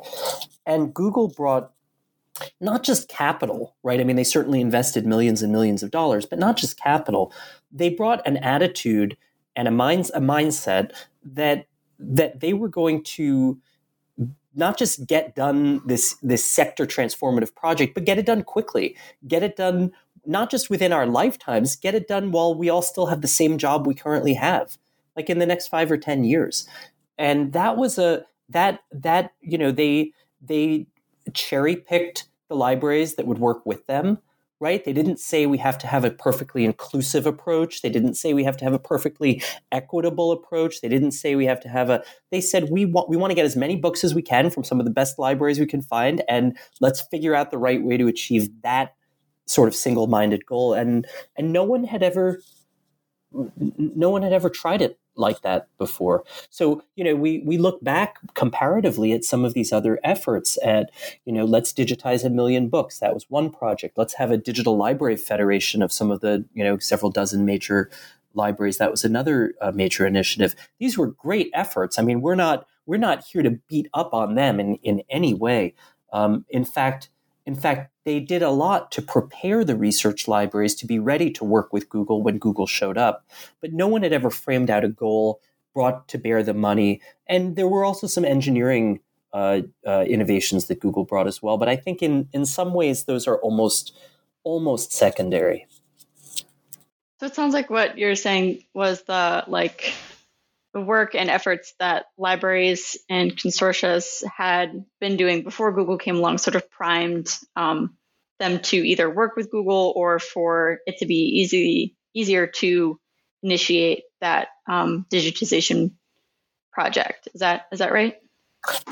And 0.67 0.93
Google 0.93 1.29
brought 1.29 1.71
not 2.59 2.83
just 2.83 3.09
capital, 3.09 3.75
right? 3.81 3.99
I 3.99 4.03
mean, 4.03 4.17
they 4.17 4.23
certainly 4.23 4.61
invested 4.61 5.07
millions 5.07 5.41
and 5.41 5.51
millions 5.51 5.81
of 5.81 5.89
dollars, 5.89 6.27
but 6.27 6.37
not 6.37 6.57
just 6.57 6.79
capital. 6.79 7.33
They 7.71 7.89
brought 7.89 8.25
an 8.27 8.37
attitude 8.37 9.17
and 9.55 9.67
a 9.67 9.71
minds 9.71 10.11
a 10.13 10.19
mindset 10.19 10.91
that 11.23 11.65
that 11.97 12.39
they 12.39 12.53
were 12.53 12.69
going 12.69 13.03
to 13.03 13.59
not 14.55 14.77
just 14.77 15.05
get 15.07 15.35
done 15.35 15.81
this 15.85 16.15
this 16.21 16.43
sector 16.43 16.85
transformative 16.85 17.55
project, 17.55 17.93
but 17.93 18.05
get 18.05 18.17
it 18.17 18.25
done 18.25 18.43
quickly. 18.43 18.95
Get 19.27 19.43
it 19.43 19.55
done 19.55 19.91
not 20.25 20.51
just 20.51 20.69
within 20.69 20.93
our 20.93 21.07
lifetimes, 21.07 21.75
get 21.75 21.95
it 21.95 22.07
done 22.07 22.31
while 22.31 22.53
we 22.53 22.69
all 22.69 22.81
still 22.81 23.07
have 23.07 23.21
the 23.21 23.27
same 23.27 23.57
job 23.57 23.87
we 23.87 23.95
currently 23.95 24.35
have, 24.35 24.77
like 25.15 25.29
in 25.29 25.39
the 25.39 25.45
next 25.45 25.67
five 25.67 25.91
or 25.91 25.97
ten 25.97 26.23
years. 26.23 26.67
And 27.17 27.53
that 27.53 27.77
was 27.77 27.97
a 27.97 28.25
that 28.49 28.81
that 28.91 29.31
you 29.41 29.57
know 29.57 29.71
they 29.71 30.11
they 30.41 30.87
cherry 31.33 31.75
picked 31.75 32.27
the 32.49 32.55
libraries 32.55 33.15
that 33.15 33.27
would 33.27 33.39
work 33.39 33.65
with 33.65 33.85
them 33.87 34.19
right? 34.61 34.85
They 34.85 34.93
didn't 34.93 35.19
say 35.19 35.47
we 35.47 35.57
have 35.57 35.79
to 35.79 35.87
have 35.87 36.05
a 36.05 36.11
perfectly 36.11 36.63
inclusive 36.63 37.25
approach. 37.25 37.81
They 37.81 37.89
didn't 37.89 38.13
say 38.13 38.33
we 38.33 38.43
have 38.43 38.55
to 38.57 38.63
have 38.63 38.73
a 38.73 38.79
perfectly 38.79 39.43
equitable 39.71 40.31
approach. 40.31 40.81
They 40.81 40.87
didn't 40.87 41.11
say 41.11 41.35
we 41.35 41.47
have 41.47 41.59
to 41.61 41.67
have 41.67 41.89
a 41.89 42.03
they 42.29 42.39
said 42.39 42.69
we 42.69 42.85
want 42.85 43.09
we 43.09 43.17
want 43.17 43.31
to 43.31 43.35
get 43.35 43.45
as 43.45 43.55
many 43.55 43.75
books 43.75 44.03
as 44.03 44.13
we 44.13 44.21
can 44.21 44.51
from 44.51 44.63
some 44.63 44.79
of 44.79 44.85
the 44.85 44.91
best 44.91 45.17
libraries 45.17 45.59
we 45.59 45.65
can 45.65 45.81
find 45.81 46.23
and 46.29 46.55
let's 46.79 47.01
figure 47.01 47.33
out 47.33 47.49
the 47.49 47.57
right 47.57 47.83
way 47.83 47.97
to 47.97 48.07
achieve 48.07 48.49
that 48.61 48.93
sort 49.47 49.67
of 49.67 49.75
single-minded 49.75 50.45
goal 50.45 50.73
and 50.73 51.07
and 51.35 51.51
no 51.51 51.63
one 51.63 51.83
had 51.83 52.03
ever 52.03 52.39
no 53.77 54.09
one 54.09 54.21
had 54.21 54.31
ever 54.31 54.49
tried 54.49 54.81
it 54.81 54.99
like 55.15 55.41
that 55.41 55.67
before. 55.77 56.23
So, 56.49 56.83
you 56.95 57.03
know, 57.03 57.15
we 57.15 57.39
we 57.39 57.57
look 57.57 57.83
back 57.83 58.17
comparatively 58.33 59.11
at 59.11 59.23
some 59.23 59.45
of 59.45 59.53
these 59.53 59.71
other 59.71 59.99
efforts 60.03 60.57
at, 60.63 60.91
you 61.25 61.33
know, 61.33 61.45
let's 61.45 61.73
digitize 61.73 62.23
a 62.23 62.29
million 62.29 62.69
books. 62.69 62.99
That 62.99 63.13
was 63.13 63.29
one 63.29 63.49
project. 63.49 63.97
Let's 63.97 64.13
have 64.15 64.31
a 64.31 64.37
digital 64.37 64.77
library 64.77 65.17
federation 65.17 65.81
of 65.81 65.91
some 65.91 66.11
of 66.11 66.21
the, 66.21 66.45
you 66.53 66.63
know, 66.63 66.77
several 66.77 67.11
dozen 67.11 67.45
major 67.45 67.89
libraries. 68.33 68.77
That 68.77 68.91
was 68.91 69.03
another 69.03 69.53
uh, 69.61 69.71
major 69.71 70.05
initiative. 70.05 70.55
These 70.79 70.97
were 70.97 71.07
great 71.07 71.49
efforts. 71.53 71.99
I 71.99 72.03
mean, 72.03 72.21
we're 72.21 72.35
not 72.35 72.65
we're 72.85 72.97
not 72.97 73.23
here 73.23 73.43
to 73.43 73.59
beat 73.67 73.87
up 73.93 74.13
on 74.13 74.35
them 74.35 74.59
in 74.59 74.75
in 74.77 75.03
any 75.09 75.33
way. 75.33 75.73
Um, 76.13 76.45
in 76.49 76.65
fact, 76.65 77.09
in 77.45 77.55
fact, 77.55 77.91
they 78.05 78.19
did 78.19 78.41
a 78.41 78.49
lot 78.49 78.91
to 78.93 79.01
prepare 79.01 79.63
the 79.63 79.75
research 79.75 80.27
libraries 80.27 80.75
to 80.75 80.85
be 80.85 80.99
ready 80.99 81.31
to 81.31 81.43
work 81.43 81.73
with 81.73 81.89
Google 81.89 82.21
when 82.21 82.37
Google 82.37 82.67
showed 82.67 82.97
up. 82.97 83.25
But 83.61 83.73
no 83.73 83.87
one 83.87 84.03
had 84.03 84.13
ever 84.13 84.29
framed 84.29 84.69
out 84.69 84.83
a 84.83 84.89
goal, 84.89 85.41
brought 85.73 86.07
to 86.09 86.17
bear 86.17 86.43
the 86.43 86.53
money. 86.53 87.01
And 87.27 87.55
there 87.55 87.67
were 87.67 87.83
also 87.83 88.07
some 88.07 88.25
engineering 88.25 88.99
uh, 89.33 89.61
uh, 89.87 90.05
innovations 90.07 90.65
that 90.67 90.79
Google 90.79 91.05
brought 91.05 91.27
as 91.27 91.41
well. 91.41 91.57
But 91.57 91.69
I 91.69 91.75
think 91.75 92.01
in, 92.01 92.27
in 92.33 92.45
some 92.45 92.73
ways, 92.73 93.05
those 93.05 93.27
are 93.27 93.37
almost 93.37 93.95
almost 94.43 94.91
secondary. 94.91 95.67
So 97.19 97.27
it 97.27 97.35
sounds 97.35 97.53
like 97.53 97.69
what 97.69 97.97
you're 97.99 98.15
saying 98.15 98.63
was 98.73 99.03
the 99.03 99.43
like 99.47 99.93
work 100.73 101.15
and 101.15 101.29
efforts 101.29 101.73
that 101.79 102.05
libraries 102.17 102.97
and 103.09 103.35
consortia 103.35 104.01
had 104.37 104.85
been 104.99 105.17
doing 105.17 105.43
before 105.43 105.73
Google 105.73 105.97
came 105.97 106.17
along 106.17 106.37
sort 106.37 106.55
of 106.55 106.69
primed 106.69 107.29
um, 107.55 107.97
them 108.39 108.59
to 108.59 108.77
either 108.77 109.09
work 109.09 109.35
with 109.35 109.51
Google 109.51 109.93
or 109.95 110.19
for 110.19 110.79
it 110.85 110.97
to 110.99 111.05
be 111.05 111.41
easy 111.41 111.95
easier 112.13 112.47
to 112.47 112.99
initiate 113.43 114.03
that 114.19 114.49
um, 114.67 115.05
digitization 115.11 115.91
project. 116.71 117.27
Is 117.33 117.41
that 117.41 117.67
is 117.71 117.79
that 117.79 117.91
right? 117.91 118.15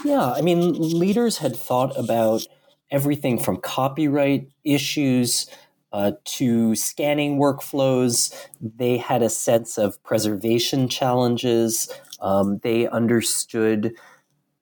Yeah, 0.03 0.31
I 0.31 0.41
mean, 0.41 0.73
leaders 0.73 1.37
had 1.37 1.55
thought 1.55 1.97
about 1.97 2.45
everything 2.91 3.37
from 3.37 3.57
copyright 3.57 4.49
issues 4.63 5.47
uh, 5.91 6.11
to 6.23 6.75
scanning 6.75 7.39
workflows. 7.39 8.33
They 8.61 8.97
had 8.97 9.21
a 9.21 9.29
sense 9.29 9.77
of 9.77 10.01
preservation 10.03 10.87
challenges. 10.87 11.89
Um, 12.21 12.59
they 12.63 12.87
understood 12.87 13.93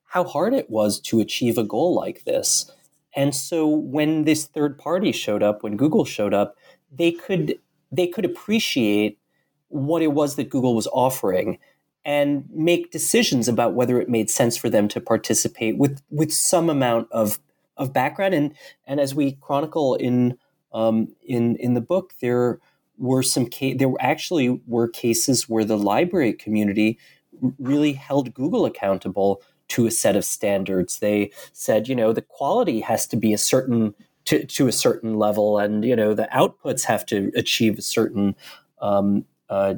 how 0.06 0.24
hard 0.24 0.54
it 0.54 0.70
was 0.70 1.00
to 1.02 1.20
achieve 1.20 1.58
a 1.58 1.64
goal 1.64 1.94
like 1.94 2.24
this. 2.24 2.72
And 3.16 3.36
so 3.36 3.68
when 3.68 4.24
this 4.24 4.46
third 4.46 4.78
party 4.78 5.12
showed 5.12 5.44
up, 5.44 5.64
when 5.64 5.76
Google 5.76 6.06
showed 6.06 6.34
up, 6.34 6.56
they 6.92 7.12
could 7.12 7.60
they 7.92 8.08
could 8.08 8.26
appreciate 8.26 9.18
what 9.70 10.02
it 10.02 10.14
was 10.14 10.36
that 10.36 10.50
Google 10.50 10.76
was 10.76 10.88
offering 10.88 11.58
and 12.06 12.46
make 12.54 12.92
decisions 12.92 13.48
about 13.48 13.74
whether 13.74 14.00
it 14.00 14.10
made 14.10 14.30
sense 14.30 14.56
for 14.56 14.70
them 14.70 14.88
to 14.90 15.02
participate 15.02 15.78
with 15.78 16.02
with 16.10 16.32
some 16.32 16.70
amount 16.70 17.08
of 17.12 17.40
of 17.76 17.94
background 17.94 18.34
and 18.34 18.54
and 18.86 19.00
as 19.00 19.14
we 19.14 19.34
chronicle 19.42 19.96
in 19.96 20.38
um, 20.78 21.08
in 21.26 21.56
in 21.56 21.74
the 21.74 21.82
book, 21.82 22.14
there 22.22 22.60
were 22.98 23.24
some 23.24 23.48
ca- 23.50 23.74
there 23.74 23.92
actually 24.00 24.62
were 24.68 24.88
cases 24.88 25.50
where 25.50 25.66
the 25.66 25.78
library 25.78 26.34
community 26.34 27.00
really 27.60 27.94
held 27.94 28.34
Google 28.34 28.66
accountable 28.66 29.42
to 29.70 29.88
a 29.88 29.92
set 29.92 30.16
of 30.16 30.24
standards. 30.24 31.00
They 31.00 31.32
said, 31.52 31.88
you 31.88 31.96
know, 31.96 32.14
the 32.14 32.22
quality 32.22 32.80
has 32.82 33.08
to 33.08 33.18
be 33.18 33.34
a 33.34 33.38
certain 33.38 33.96
to, 34.26 34.46
to 34.46 34.68
a 34.68 34.72
certain 34.72 35.16
level, 35.16 35.58
and 35.58 35.84
you 35.84 35.96
know, 35.96 36.14
the 36.14 36.30
outputs 36.32 36.84
have 36.84 37.06
to 37.08 37.32
achieve 37.36 37.80
a 37.80 37.82
certain 37.82 38.36
um, 38.80 39.26
uh, 39.50 39.76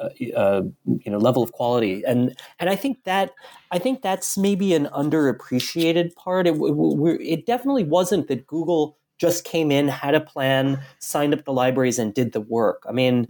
uh, 0.00 0.08
uh, 0.34 0.62
you 0.86 1.12
know 1.12 1.18
level 1.18 1.42
of 1.42 1.52
quality 1.52 2.02
and 2.06 2.34
and 2.58 2.70
I 2.70 2.76
think 2.76 3.04
that 3.04 3.32
I 3.70 3.78
think 3.78 4.00
that's 4.00 4.38
maybe 4.38 4.72
an 4.72 4.86
underappreciated 4.86 6.14
part 6.14 6.46
it, 6.46 6.54
it 6.58 7.44
definitely 7.44 7.84
wasn't 7.84 8.28
that 8.28 8.46
Google 8.46 8.96
just 9.20 9.44
came 9.44 9.70
in, 9.70 9.86
had 9.86 10.14
a 10.14 10.20
plan, 10.20 10.80
signed 10.98 11.34
up 11.34 11.44
the 11.44 11.52
libraries, 11.52 11.98
and 11.98 12.14
did 12.14 12.32
the 12.32 12.40
work. 12.40 12.82
I 12.88 12.92
mean, 12.92 13.28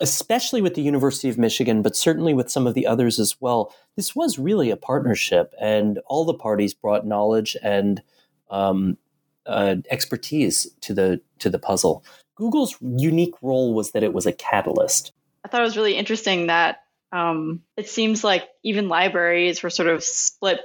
especially 0.00 0.60
with 0.60 0.74
the 0.74 0.82
University 0.82 1.28
of 1.28 1.38
Michigan, 1.38 1.80
but 1.80 1.96
certainly 1.96 2.34
with 2.34 2.50
some 2.50 2.66
of 2.66 2.74
the 2.74 2.86
others 2.86 3.18
as 3.18 3.40
well, 3.40 3.74
this 3.96 4.14
was 4.14 4.38
really 4.38 4.70
a 4.70 4.76
partnership, 4.76 5.54
and 5.60 5.98
all 6.06 6.24
the 6.24 6.34
parties 6.34 6.74
brought 6.74 7.06
knowledge 7.06 7.56
and 7.62 8.02
um, 8.50 8.98
uh, 9.46 9.76
expertise 9.90 10.68
to 10.82 10.92
the 10.92 11.20
to 11.38 11.48
the 11.48 11.58
puzzle. 11.58 12.04
Google's 12.34 12.76
unique 12.80 13.34
role 13.40 13.74
was 13.74 13.92
that 13.92 14.02
it 14.02 14.12
was 14.12 14.26
a 14.26 14.32
catalyst. 14.32 15.12
I 15.44 15.48
thought 15.48 15.60
it 15.60 15.64
was 15.64 15.76
really 15.76 15.96
interesting 15.96 16.48
that 16.48 16.82
um, 17.10 17.62
it 17.76 17.88
seems 17.88 18.22
like 18.22 18.48
even 18.62 18.88
libraries 18.88 19.62
were 19.62 19.70
sort 19.70 19.88
of 19.88 20.04
split 20.04 20.60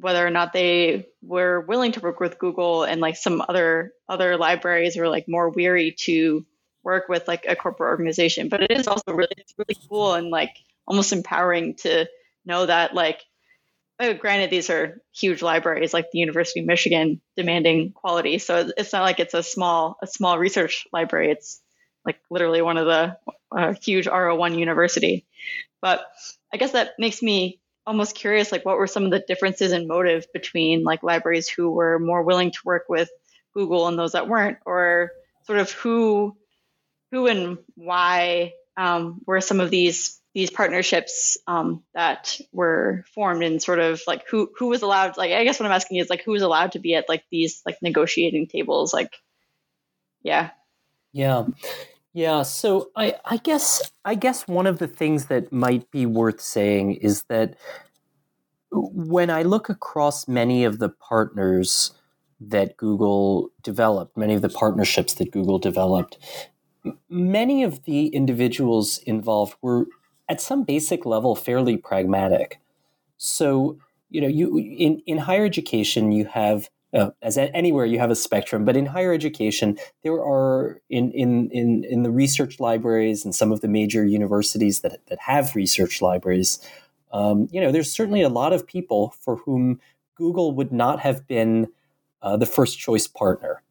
whether 0.00 0.24
or 0.26 0.30
not 0.30 0.52
they 0.52 1.08
were 1.22 1.60
willing 1.60 1.92
to 1.92 2.00
work 2.00 2.20
with 2.20 2.38
Google 2.38 2.84
and 2.84 3.00
like 3.00 3.16
some 3.16 3.42
other 3.48 3.92
other 4.08 4.36
libraries 4.36 4.96
were 4.96 5.08
like 5.08 5.28
more 5.28 5.50
weary 5.50 5.94
to 6.00 6.46
work 6.84 7.08
with 7.08 7.26
like 7.26 7.44
a 7.48 7.56
corporate 7.56 7.90
organization. 7.90 8.48
But 8.48 8.62
it 8.62 8.70
is 8.70 8.86
also 8.86 9.12
really 9.12 9.34
it's 9.36 9.54
really 9.58 9.78
cool 9.88 10.14
and 10.14 10.30
like 10.30 10.56
almost 10.86 11.12
empowering 11.12 11.74
to 11.76 12.06
know 12.44 12.66
that 12.66 12.94
like 12.94 13.22
uh, 14.00 14.12
granted, 14.12 14.50
these 14.50 14.70
are 14.70 15.02
huge 15.12 15.42
libraries 15.42 15.92
like 15.92 16.10
the 16.10 16.18
University 16.18 16.60
of 16.60 16.66
Michigan 16.66 17.20
demanding 17.36 17.92
quality. 17.92 18.38
So 18.38 18.70
it's 18.76 18.92
not 18.92 19.02
like 19.02 19.18
it's 19.18 19.34
a 19.34 19.42
small 19.42 19.98
a 20.02 20.06
small 20.06 20.38
research 20.38 20.86
library. 20.92 21.32
It's 21.32 21.60
like 22.04 22.20
literally 22.30 22.62
one 22.62 22.76
of 22.76 22.86
the 22.86 23.16
uh, 23.50 23.74
huge 23.82 24.06
R01 24.06 24.56
university. 24.56 25.26
But 25.82 26.06
I 26.52 26.56
guess 26.58 26.72
that 26.72 26.92
makes 26.98 27.22
me 27.22 27.60
almost 27.88 28.14
curious 28.14 28.52
like 28.52 28.66
what 28.66 28.76
were 28.76 28.86
some 28.86 29.04
of 29.04 29.10
the 29.10 29.24
differences 29.26 29.72
in 29.72 29.88
motive 29.88 30.26
between 30.34 30.84
like 30.84 31.02
libraries 31.02 31.48
who 31.48 31.70
were 31.70 31.98
more 31.98 32.22
willing 32.22 32.50
to 32.50 32.58
work 32.64 32.84
with 32.88 33.08
Google 33.54 33.88
and 33.88 33.98
those 33.98 34.12
that 34.12 34.28
weren't, 34.28 34.58
or 34.66 35.10
sort 35.44 35.58
of 35.58 35.72
who 35.72 36.36
who 37.10 37.26
and 37.26 37.56
why 37.74 38.52
um, 38.76 39.22
were 39.26 39.40
some 39.40 39.58
of 39.60 39.70
these 39.70 40.20
these 40.34 40.50
partnerships 40.50 41.38
um, 41.46 41.82
that 41.94 42.38
were 42.52 43.04
formed 43.14 43.42
and 43.42 43.62
sort 43.62 43.78
of 43.78 44.02
like 44.06 44.28
who 44.28 44.50
who 44.58 44.68
was 44.68 44.82
allowed 44.82 45.16
like 45.16 45.32
I 45.32 45.44
guess 45.44 45.58
what 45.58 45.66
I'm 45.66 45.72
asking 45.72 45.96
is 45.96 46.10
like 46.10 46.22
who 46.22 46.32
was 46.32 46.42
allowed 46.42 46.72
to 46.72 46.78
be 46.78 46.94
at 46.94 47.08
like 47.08 47.24
these 47.30 47.62
like 47.64 47.78
negotiating 47.80 48.48
tables? 48.48 48.92
Like 48.92 49.16
yeah. 50.22 50.50
Yeah 51.12 51.46
yeah 52.12 52.42
so 52.42 52.90
I 52.96 53.16
I 53.24 53.36
guess 53.38 53.92
I 54.04 54.14
guess 54.14 54.48
one 54.48 54.66
of 54.66 54.78
the 54.78 54.88
things 54.88 55.26
that 55.26 55.52
might 55.52 55.90
be 55.90 56.06
worth 56.06 56.40
saying 56.40 56.94
is 56.94 57.24
that 57.28 57.56
when 58.72 59.30
I 59.30 59.42
look 59.42 59.68
across 59.68 60.28
many 60.28 60.64
of 60.64 60.78
the 60.78 60.88
partners 60.88 61.92
that 62.40 62.76
Google 62.76 63.50
developed, 63.62 64.16
many 64.16 64.34
of 64.34 64.42
the 64.42 64.48
partnerships 64.48 65.14
that 65.14 65.30
Google 65.32 65.58
developed, 65.58 66.18
many 67.08 67.62
of 67.62 67.84
the 67.84 68.08
individuals 68.08 68.98
involved 68.98 69.56
were 69.62 69.86
at 70.28 70.40
some 70.40 70.64
basic 70.64 71.06
level 71.06 71.34
fairly 71.34 71.76
pragmatic. 71.76 72.60
So, 73.16 73.78
you 74.10 74.20
know, 74.20 74.28
you 74.28 74.56
in, 74.58 75.02
in 75.06 75.18
higher 75.18 75.44
education 75.44 76.12
you 76.12 76.26
have 76.26 76.70
uh, 76.94 77.10
as 77.22 77.36
anywhere 77.36 77.84
you 77.84 77.98
have 77.98 78.10
a 78.10 78.16
spectrum, 78.16 78.64
but 78.64 78.76
in 78.76 78.86
higher 78.86 79.12
education 79.12 79.78
there 80.02 80.14
are 80.14 80.80
in, 80.88 81.10
in 81.12 81.50
in 81.50 81.84
in 81.84 82.02
the 82.02 82.10
research 82.10 82.60
libraries 82.60 83.24
and 83.24 83.34
some 83.34 83.52
of 83.52 83.60
the 83.60 83.68
major 83.68 84.04
universities 84.04 84.80
that 84.80 85.00
that 85.06 85.18
have 85.20 85.54
research 85.54 86.00
libraries. 86.00 86.60
Um, 87.12 87.48
you 87.50 87.60
know, 87.60 87.72
there's 87.72 87.90
certainly 87.90 88.22
a 88.22 88.28
lot 88.28 88.52
of 88.52 88.66
people 88.66 89.14
for 89.20 89.36
whom 89.36 89.80
Google 90.14 90.52
would 90.52 90.72
not 90.72 91.00
have 91.00 91.26
been 91.26 91.68
uh, 92.20 92.36
the 92.36 92.46
first 92.46 92.78
choice 92.78 93.06
partner 93.06 93.62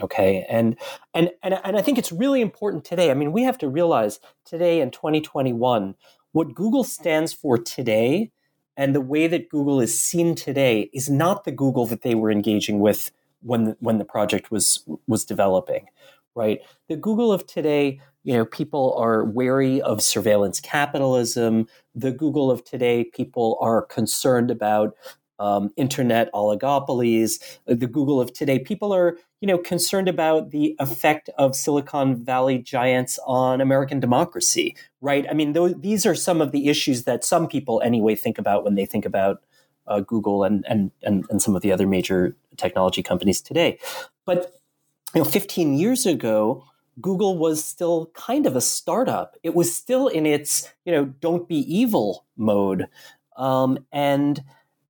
okay 0.00 0.46
and 0.48 0.76
and 1.12 1.30
and 1.42 1.58
and 1.64 1.76
I 1.76 1.82
think 1.82 1.98
it's 1.98 2.10
really 2.12 2.40
important 2.40 2.84
today 2.84 3.10
I 3.10 3.14
mean 3.14 3.32
we 3.32 3.42
have 3.42 3.58
to 3.58 3.68
realize 3.68 4.20
today 4.44 4.80
in 4.80 4.90
2021 4.90 5.94
what 6.32 6.54
Google 6.54 6.82
stands 6.82 7.32
for 7.32 7.58
today 7.58 8.30
and 8.76 8.94
the 8.94 9.00
way 9.00 9.26
that 9.26 9.48
Google 9.48 9.80
is 9.80 9.98
seen 9.98 10.34
today 10.34 10.90
is 10.92 11.10
not 11.10 11.44
the 11.44 11.52
Google 11.52 11.86
that 11.86 12.02
they 12.02 12.14
were 12.14 12.30
engaging 12.30 12.80
with 12.80 13.10
when 13.42 13.64
the, 13.64 13.76
when 13.80 13.98
the 13.98 14.04
project 14.04 14.50
was 14.50 14.84
was 15.06 15.24
developing 15.24 15.86
right? 16.34 16.60
The 16.88 16.96
Google 16.96 17.32
of 17.32 17.46
today 17.46 18.00
you 18.24 18.34
know 18.34 18.44
people 18.44 18.94
are 18.96 19.24
wary 19.24 19.80
of 19.82 20.02
surveillance 20.02 20.60
capitalism. 20.60 21.66
The 21.94 22.12
Google 22.12 22.50
of 22.50 22.64
today 22.64 23.04
people 23.04 23.58
are 23.60 23.82
concerned 23.82 24.50
about 24.50 24.94
um, 25.42 25.70
internet 25.76 26.32
oligopolies, 26.32 27.42
uh, 27.68 27.74
the 27.74 27.88
Google 27.88 28.20
of 28.20 28.32
today. 28.32 28.60
People 28.60 28.94
are, 28.94 29.18
you 29.40 29.48
know, 29.48 29.58
concerned 29.58 30.08
about 30.08 30.52
the 30.52 30.76
effect 30.78 31.28
of 31.36 31.56
Silicon 31.56 32.24
Valley 32.24 32.58
giants 32.58 33.18
on 33.26 33.60
American 33.60 33.98
democracy, 33.98 34.76
right? 35.00 35.26
I 35.28 35.34
mean, 35.34 35.52
these 35.80 36.06
are 36.06 36.14
some 36.14 36.40
of 36.40 36.52
the 36.52 36.68
issues 36.68 37.02
that 37.04 37.24
some 37.24 37.48
people, 37.48 37.82
anyway, 37.84 38.14
think 38.14 38.38
about 38.38 38.62
when 38.62 38.76
they 38.76 38.86
think 38.86 39.04
about 39.04 39.42
uh, 39.88 39.98
Google 39.98 40.44
and, 40.44 40.64
and 40.68 40.92
and 41.02 41.24
and 41.28 41.42
some 41.42 41.56
of 41.56 41.62
the 41.62 41.72
other 41.72 41.88
major 41.88 42.36
technology 42.56 43.02
companies 43.02 43.40
today. 43.40 43.80
But 44.24 44.54
you 45.12 45.20
know, 45.20 45.24
15 45.24 45.74
years 45.74 46.06
ago, 46.06 46.64
Google 47.00 47.36
was 47.36 47.64
still 47.64 48.10
kind 48.14 48.46
of 48.46 48.54
a 48.54 48.60
startup. 48.60 49.36
It 49.42 49.54
was 49.56 49.74
still 49.74 50.06
in 50.06 50.24
its, 50.24 50.70
you 50.84 50.92
know, 50.92 51.06
don't 51.06 51.48
be 51.48 51.56
evil 51.56 52.24
mode. 52.36 52.86
Um, 53.36 53.78
and 53.90 54.42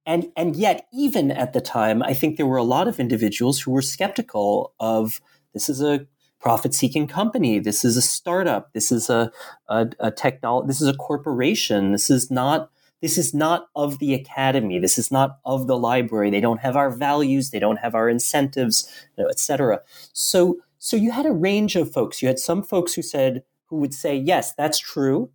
and 0.07 0.27
and 0.37 0.57
yet 0.57 0.87
even 0.93 1.31
at 1.31 1.53
the 1.53 1.61
time 1.61 2.03
i 2.03 2.15
think 2.15 2.37
there 2.37 2.47
were 2.47 2.57
a 2.57 2.63
lot 2.63 2.89
of 2.89 3.01
individuals 3.01 3.61
who 3.61 3.71
were 3.71 3.83
skeptical 3.83 4.75
of 4.81 5.21
this 5.53 5.69
is 5.69 5.83
a 5.83 6.07
profit 6.43 6.75
seeking 6.75 7.07
company. 7.07 7.61
This 7.61 7.85
is 7.85 7.97
a 7.97 8.03
startup. 8.03 8.73
This 8.75 8.93
is 8.93 9.09
a 9.09 9.31
a, 9.69 9.87
a 10.01 10.11
technology 10.11 10.67
this 10.67 10.83
is 10.83 10.89
a 10.89 10.95
corporation. 10.95 11.93
This 11.93 12.11
is 12.11 12.31
not 12.31 12.71
this 13.01 13.17
is 13.17 13.33
not 13.33 13.69
of 13.75 13.99
the 13.99 14.13
academy. 14.15 14.79
This 14.79 14.99
is 14.99 15.11
not 15.11 15.39
of 15.45 15.67
the 15.67 15.79
library. 15.79 16.31
They 16.31 16.41
don't 16.41 16.61
have 16.61 16.77
our 16.77 16.91
values. 16.91 17.51
They 17.51 17.59
don't 17.59 17.79
have 17.79 17.95
our 17.95 18.09
incentives 18.09 18.91
you 19.17 19.25
know, 19.25 19.31
etc 19.31 19.81
so 20.13 20.59
so 20.79 20.97
you 20.97 21.13
had 21.13 21.27
a 21.27 21.33
range 21.33 21.77
of 21.77 21.93
folks. 21.93 22.21
You 22.21 22.27
had 22.29 22.41
some 22.41 22.63
folks 22.65 22.95
who 22.95 23.03
said 23.03 23.45
who 23.67 23.77
would 23.77 23.95
say 23.95 24.17
yes 24.17 24.53
that's 24.53 24.79
true 24.79 25.31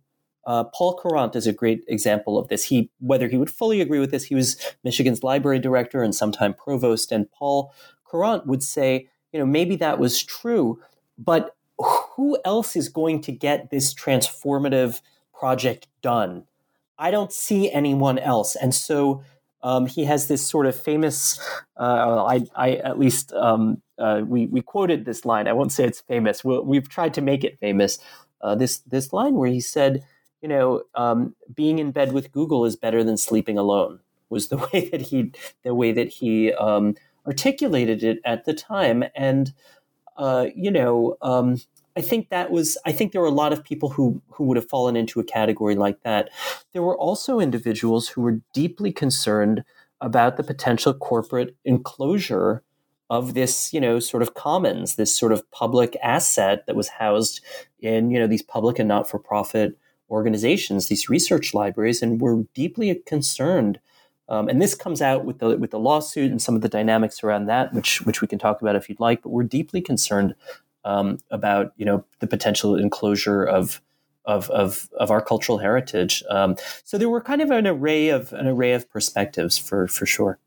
uh, 0.48 0.64
Paul 0.64 0.96
Courant 0.96 1.36
is 1.36 1.46
a 1.46 1.52
great 1.52 1.84
example 1.88 2.38
of 2.38 2.48
this. 2.48 2.64
He, 2.64 2.90
whether 3.00 3.28
he 3.28 3.36
would 3.36 3.50
fully 3.50 3.82
agree 3.82 3.98
with 3.98 4.10
this, 4.10 4.24
he 4.24 4.34
was 4.34 4.58
Michigan's 4.82 5.22
library 5.22 5.58
director 5.58 6.02
and 6.02 6.14
sometime 6.14 6.54
provost. 6.54 7.12
And 7.12 7.30
Paul 7.30 7.74
Courant 8.04 8.46
would 8.46 8.62
say, 8.62 9.10
you 9.30 9.38
know, 9.38 9.44
maybe 9.44 9.76
that 9.76 9.98
was 9.98 10.22
true, 10.22 10.80
but 11.18 11.54
who 11.78 12.38
else 12.46 12.76
is 12.76 12.88
going 12.88 13.20
to 13.22 13.30
get 13.30 13.68
this 13.68 13.92
transformative 13.92 15.02
project 15.38 15.86
done? 16.00 16.44
I 16.98 17.10
don't 17.10 17.30
see 17.30 17.70
anyone 17.70 18.18
else. 18.18 18.56
And 18.56 18.74
so 18.74 19.22
um, 19.62 19.84
he 19.84 20.06
has 20.06 20.28
this 20.28 20.46
sort 20.46 20.64
of 20.64 20.74
famous, 20.74 21.38
uh, 21.76 22.24
I, 22.24 22.40
I, 22.56 22.70
at 22.76 22.98
least 22.98 23.34
um, 23.34 23.82
uh, 23.98 24.22
we, 24.26 24.46
we 24.46 24.62
quoted 24.62 25.04
this 25.04 25.26
line. 25.26 25.46
I 25.46 25.52
won't 25.52 25.72
say 25.72 25.84
it's 25.84 26.00
famous. 26.00 26.42
we 26.42 26.58
we 26.60 26.76
have 26.78 26.88
tried 26.88 27.12
to 27.14 27.20
make 27.20 27.44
it 27.44 27.58
famous. 27.60 27.98
Uh, 28.40 28.54
this 28.54 28.78
this 28.78 29.12
line 29.12 29.34
where 29.34 29.50
he 29.50 29.60
said, 29.60 30.04
you 30.40 30.48
know, 30.48 30.82
um, 30.94 31.34
being 31.54 31.78
in 31.78 31.90
bed 31.90 32.12
with 32.12 32.32
Google 32.32 32.64
is 32.64 32.76
better 32.76 33.02
than 33.02 33.16
sleeping 33.16 33.58
alone. 33.58 34.00
Was 34.30 34.48
the 34.48 34.56
way 34.72 34.88
that 34.90 35.02
he 35.02 35.32
the 35.62 35.74
way 35.74 35.92
that 35.92 36.08
he 36.08 36.52
um, 36.54 36.94
articulated 37.26 38.02
it 38.02 38.18
at 38.24 38.44
the 38.44 38.54
time, 38.54 39.04
and 39.14 39.52
uh, 40.16 40.46
you 40.54 40.70
know, 40.70 41.16
um, 41.22 41.58
I 41.96 42.00
think 42.00 42.28
that 42.28 42.50
was 42.50 42.78
I 42.84 42.92
think 42.92 43.12
there 43.12 43.20
were 43.20 43.26
a 43.26 43.32
lot 43.32 43.52
of 43.52 43.64
people 43.64 43.88
who 43.90 44.22
who 44.30 44.44
would 44.44 44.56
have 44.56 44.68
fallen 44.68 44.96
into 44.96 45.20
a 45.20 45.24
category 45.24 45.74
like 45.74 46.02
that. 46.02 46.30
There 46.72 46.82
were 46.82 46.96
also 46.96 47.40
individuals 47.40 48.08
who 48.08 48.22
were 48.22 48.40
deeply 48.52 48.92
concerned 48.92 49.64
about 50.00 50.36
the 50.36 50.44
potential 50.44 50.94
corporate 50.94 51.56
enclosure 51.64 52.62
of 53.10 53.34
this, 53.34 53.72
you 53.72 53.80
know, 53.80 53.98
sort 53.98 54.22
of 54.22 54.34
commons, 54.34 54.96
this 54.96 55.14
sort 55.16 55.32
of 55.32 55.50
public 55.50 55.96
asset 56.02 56.66
that 56.66 56.76
was 56.76 56.88
housed 56.88 57.40
in, 57.80 58.10
you 58.10 58.18
know, 58.18 58.26
these 58.26 58.42
public 58.42 58.78
and 58.78 58.86
not-for-profit 58.88 59.78
organizations, 60.10 60.88
these 60.88 61.08
research 61.08 61.54
libraries, 61.54 62.02
and 62.02 62.20
we're 62.20 62.44
deeply 62.54 62.94
concerned. 63.06 63.80
Um, 64.28 64.48
and 64.48 64.60
this 64.60 64.74
comes 64.74 65.00
out 65.00 65.24
with 65.24 65.38
the 65.38 65.56
with 65.56 65.70
the 65.70 65.78
lawsuit 65.78 66.30
and 66.30 66.40
some 66.40 66.54
of 66.54 66.60
the 66.60 66.68
dynamics 66.68 67.24
around 67.24 67.46
that, 67.46 67.72
which 67.72 68.02
which 68.02 68.20
we 68.20 68.28
can 68.28 68.38
talk 68.38 68.60
about 68.60 68.76
if 68.76 68.88
you'd 68.88 69.00
like. 69.00 69.22
But 69.22 69.30
we're 69.30 69.44
deeply 69.44 69.80
concerned 69.80 70.34
um, 70.84 71.18
about 71.30 71.72
you 71.76 71.86
know 71.86 72.04
the 72.20 72.26
potential 72.26 72.76
enclosure 72.76 73.44
of 73.44 73.80
of 74.24 74.50
of, 74.50 74.88
of 74.98 75.10
our 75.10 75.22
cultural 75.22 75.58
heritage. 75.58 76.22
Um, 76.28 76.56
so 76.84 76.98
there 76.98 77.08
were 77.08 77.20
kind 77.20 77.40
of 77.40 77.50
an 77.50 77.66
array 77.66 78.10
of 78.10 78.32
an 78.32 78.46
array 78.46 78.72
of 78.72 78.88
perspectives 78.90 79.58
for 79.58 79.88
for 79.88 80.06
sure. 80.06 80.38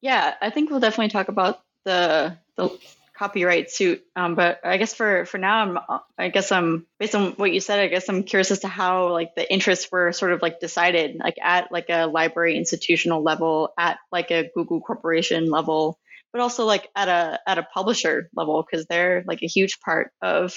Yeah, 0.00 0.34
I 0.40 0.48
think 0.50 0.70
we'll 0.70 0.80
definitely 0.80 1.10
talk 1.10 1.28
about 1.28 1.62
the 1.84 2.38
the 2.56 2.70
copyright 3.20 3.70
suit. 3.70 4.02
Um, 4.16 4.34
but 4.34 4.60
I 4.64 4.78
guess 4.78 4.94
for 4.94 5.26
for 5.26 5.36
now, 5.36 5.60
I'm 5.60 6.00
I 6.16 6.30
guess 6.30 6.50
I'm 6.50 6.86
based 6.98 7.14
on 7.14 7.32
what 7.32 7.52
you 7.52 7.60
said. 7.60 7.78
I 7.78 7.88
guess 7.88 8.08
I'm 8.08 8.22
curious 8.22 8.50
as 8.50 8.60
to 8.60 8.68
how 8.68 9.12
like 9.12 9.34
the 9.34 9.52
interests 9.52 9.92
were 9.92 10.10
sort 10.12 10.32
of 10.32 10.40
like 10.40 10.58
decided, 10.58 11.16
like 11.22 11.36
at 11.42 11.70
like 11.70 11.90
a 11.90 12.06
library 12.06 12.56
institutional 12.56 13.22
level, 13.22 13.74
at 13.78 13.98
like 14.10 14.30
a 14.30 14.50
Google 14.54 14.80
corporation 14.80 15.50
level, 15.50 15.98
but 16.32 16.40
also 16.40 16.64
like 16.64 16.88
at 16.96 17.08
a 17.08 17.38
at 17.46 17.58
a 17.58 17.62
publisher 17.62 18.30
level 18.34 18.64
because 18.64 18.86
they're 18.86 19.22
like 19.26 19.42
a 19.42 19.46
huge 19.46 19.80
part 19.80 20.12
of 20.22 20.56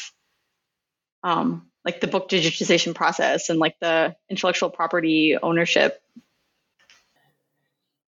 um, 1.22 1.70
like 1.84 2.00
the 2.00 2.08
book 2.08 2.30
digitization 2.30 2.96
process 2.96 3.50
and 3.50 3.60
like 3.60 3.76
the 3.82 4.16
intellectual 4.30 4.70
property 4.70 5.38
ownership. 5.42 6.02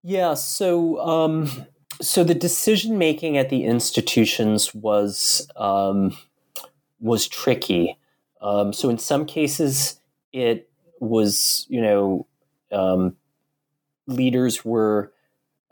Yeah. 0.01 0.35
So. 0.35 0.97
Um 1.05 1.67
so 2.01 2.23
the 2.23 2.35
decision 2.35 2.97
making 2.97 3.37
at 3.37 3.49
the 3.49 3.63
institutions 3.63 4.73
was 4.73 5.49
um, 5.55 6.17
was 6.99 7.27
tricky. 7.27 7.97
Um, 8.41 8.73
so 8.73 8.89
in 8.89 8.97
some 8.97 9.25
cases, 9.25 9.99
it 10.33 10.69
was 10.99 11.65
you 11.69 11.81
know 11.81 12.27
um, 12.71 13.15
leaders 14.07 14.63
were 14.63 15.11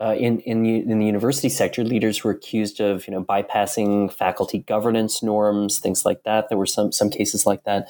uh, 0.00 0.14
in 0.18 0.40
in 0.40 0.62
the, 0.62 0.76
in 0.76 0.98
the 0.98 1.06
university 1.06 1.48
sector. 1.48 1.84
Leaders 1.84 2.24
were 2.24 2.32
accused 2.32 2.80
of 2.80 3.06
you 3.06 3.12
know 3.12 3.22
bypassing 3.22 4.12
faculty 4.12 4.58
governance 4.60 5.22
norms, 5.22 5.78
things 5.78 6.04
like 6.04 6.22
that. 6.24 6.48
There 6.48 6.58
were 6.58 6.66
some 6.66 6.92
some 6.92 7.10
cases 7.10 7.46
like 7.46 7.64
that, 7.64 7.88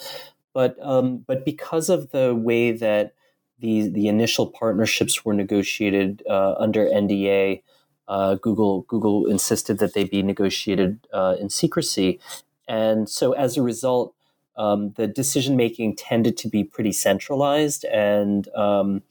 but 0.53 0.77
um, 0.83 1.18
but 1.18 1.44
because 1.44 1.88
of 1.88 2.11
the 2.11 2.35
way 2.35 2.73
that 2.73 3.14
the 3.59 3.88
the 3.88 4.09
initial 4.09 4.47
partnerships 4.47 5.25
were 5.25 5.35
negotiated 5.35 6.23
uh, 6.29 6.55
under 6.59 6.87
NDA. 6.87 7.62
Uh, 8.07 8.35
Google 8.35 8.83
Google 8.83 9.27
insisted 9.27 9.79
that 9.79 9.95
they 9.95 10.05
be 10.05 10.23
negotiated 10.23 11.07
uh, 11.12 11.37
in 11.40 11.49
secrecy, 11.49 12.21
and 12.69 13.09
so 13.09 13.33
as 13.33 13.57
a 13.57 13.62
result, 13.62 14.14
um, 14.57 14.93
the 14.93 15.07
decision 15.07 15.57
making 15.57 15.97
tended 15.97 16.37
to 16.38 16.49
be 16.49 16.64
pretty 16.64 16.93
centralized 16.93 17.85
and 17.87 18.49
um, 18.55 19.03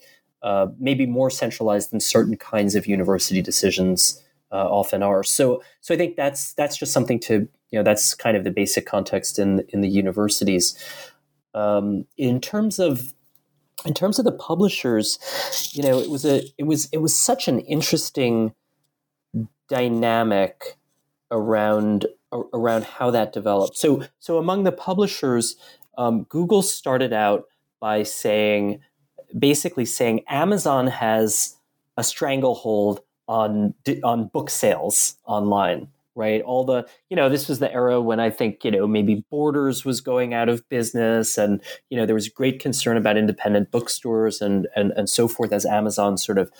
uh, 0.42 0.68
maybe 0.80 1.06
more 1.06 1.30
centralized 1.30 1.92
than 1.92 2.00
certain 2.00 2.38
kinds 2.38 2.76
of 2.76 2.86
university 2.86 3.42
decisions 3.42 4.22
uh, 4.52 4.68
often 4.70 5.02
are. 5.02 5.24
So, 5.24 5.64
so 5.82 5.94
I 5.94 5.98
think 5.98 6.16
that's 6.16 6.54
that's 6.54 6.78
just 6.78 6.94
something 6.94 7.20
to 7.22 7.48
you 7.72 7.80
know 7.80 7.84
that's 7.84 8.14
kind 8.14 8.38
of 8.38 8.44
the 8.44 8.52
basic 8.52 8.86
context 8.86 9.40
in 9.40 9.66
in 9.70 9.82
the 9.82 9.90
universities. 9.90 10.78
Um, 11.56 12.06
in 12.18 12.40
terms 12.40 12.80
of 12.80 13.14
in 13.86 13.94
terms 13.94 14.20
of 14.20 14.26
the 14.26 14.32
publishers, 14.32 15.20
you 15.74 15.84
know, 15.84 16.00
it 16.00 16.10
was 16.10 16.26
a 16.26 16.44
it 16.58 16.64
was 16.64 16.88
it 16.92 17.00
was 17.00 17.18
such 17.18 17.48
an 17.48 17.60
interesting 17.62 18.54
dynamic 19.74 20.78
around 21.32 22.06
around 22.32 22.84
how 22.84 23.10
that 23.10 23.34
developed. 23.34 23.76
So 23.76 24.04
so 24.20 24.38
among 24.38 24.66
the 24.66 24.72
publishers, 24.72 25.56
um, 25.98 26.24
Google 26.30 26.62
started 26.62 27.12
out 27.12 27.46
by 27.80 28.04
saying 28.04 28.82
basically 29.38 29.86
saying 29.86 30.22
Amazon 30.30 30.86
has 30.86 31.56
a 31.98 32.04
stranglehold 32.04 33.02
on 33.28 33.74
on 34.04 34.28
book 34.28 34.52
sales 34.52 35.16
online 35.26 35.88
right 36.14 36.42
all 36.44 36.66
the 36.66 36.86
you 37.10 37.16
know 37.16 37.30
this 37.30 37.48
was 37.48 37.60
the 37.60 37.72
era 37.72 38.02
when 38.02 38.20
i 38.20 38.30
think 38.30 38.66
you 38.66 38.70
know 38.70 38.86
maybe 38.86 39.24
borders 39.32 39.86
was 39.86 40.02
going 40.02 40.34
out 40.34 40.50
of 40.50 40.68
business 40.68 41.38
and 41.38 41.62
you 41.90 41.98
know 41.98 42.06
there 42.06 42.14
was 42.14 42.28
great 42.28 42.60
concern 42.60 42.98
about 42.98 43.16
independent 43.16 43.72
bookstores 43.72 44.42
and 44.42 44.68
and, 44.76 44.92
and 44.98 45.10
so 45.10 45.28
forth 45.30 45.54
as 45.54 45.66
amazon 45.66 46.18
sort 46.18 46.38
of 46.38 46.52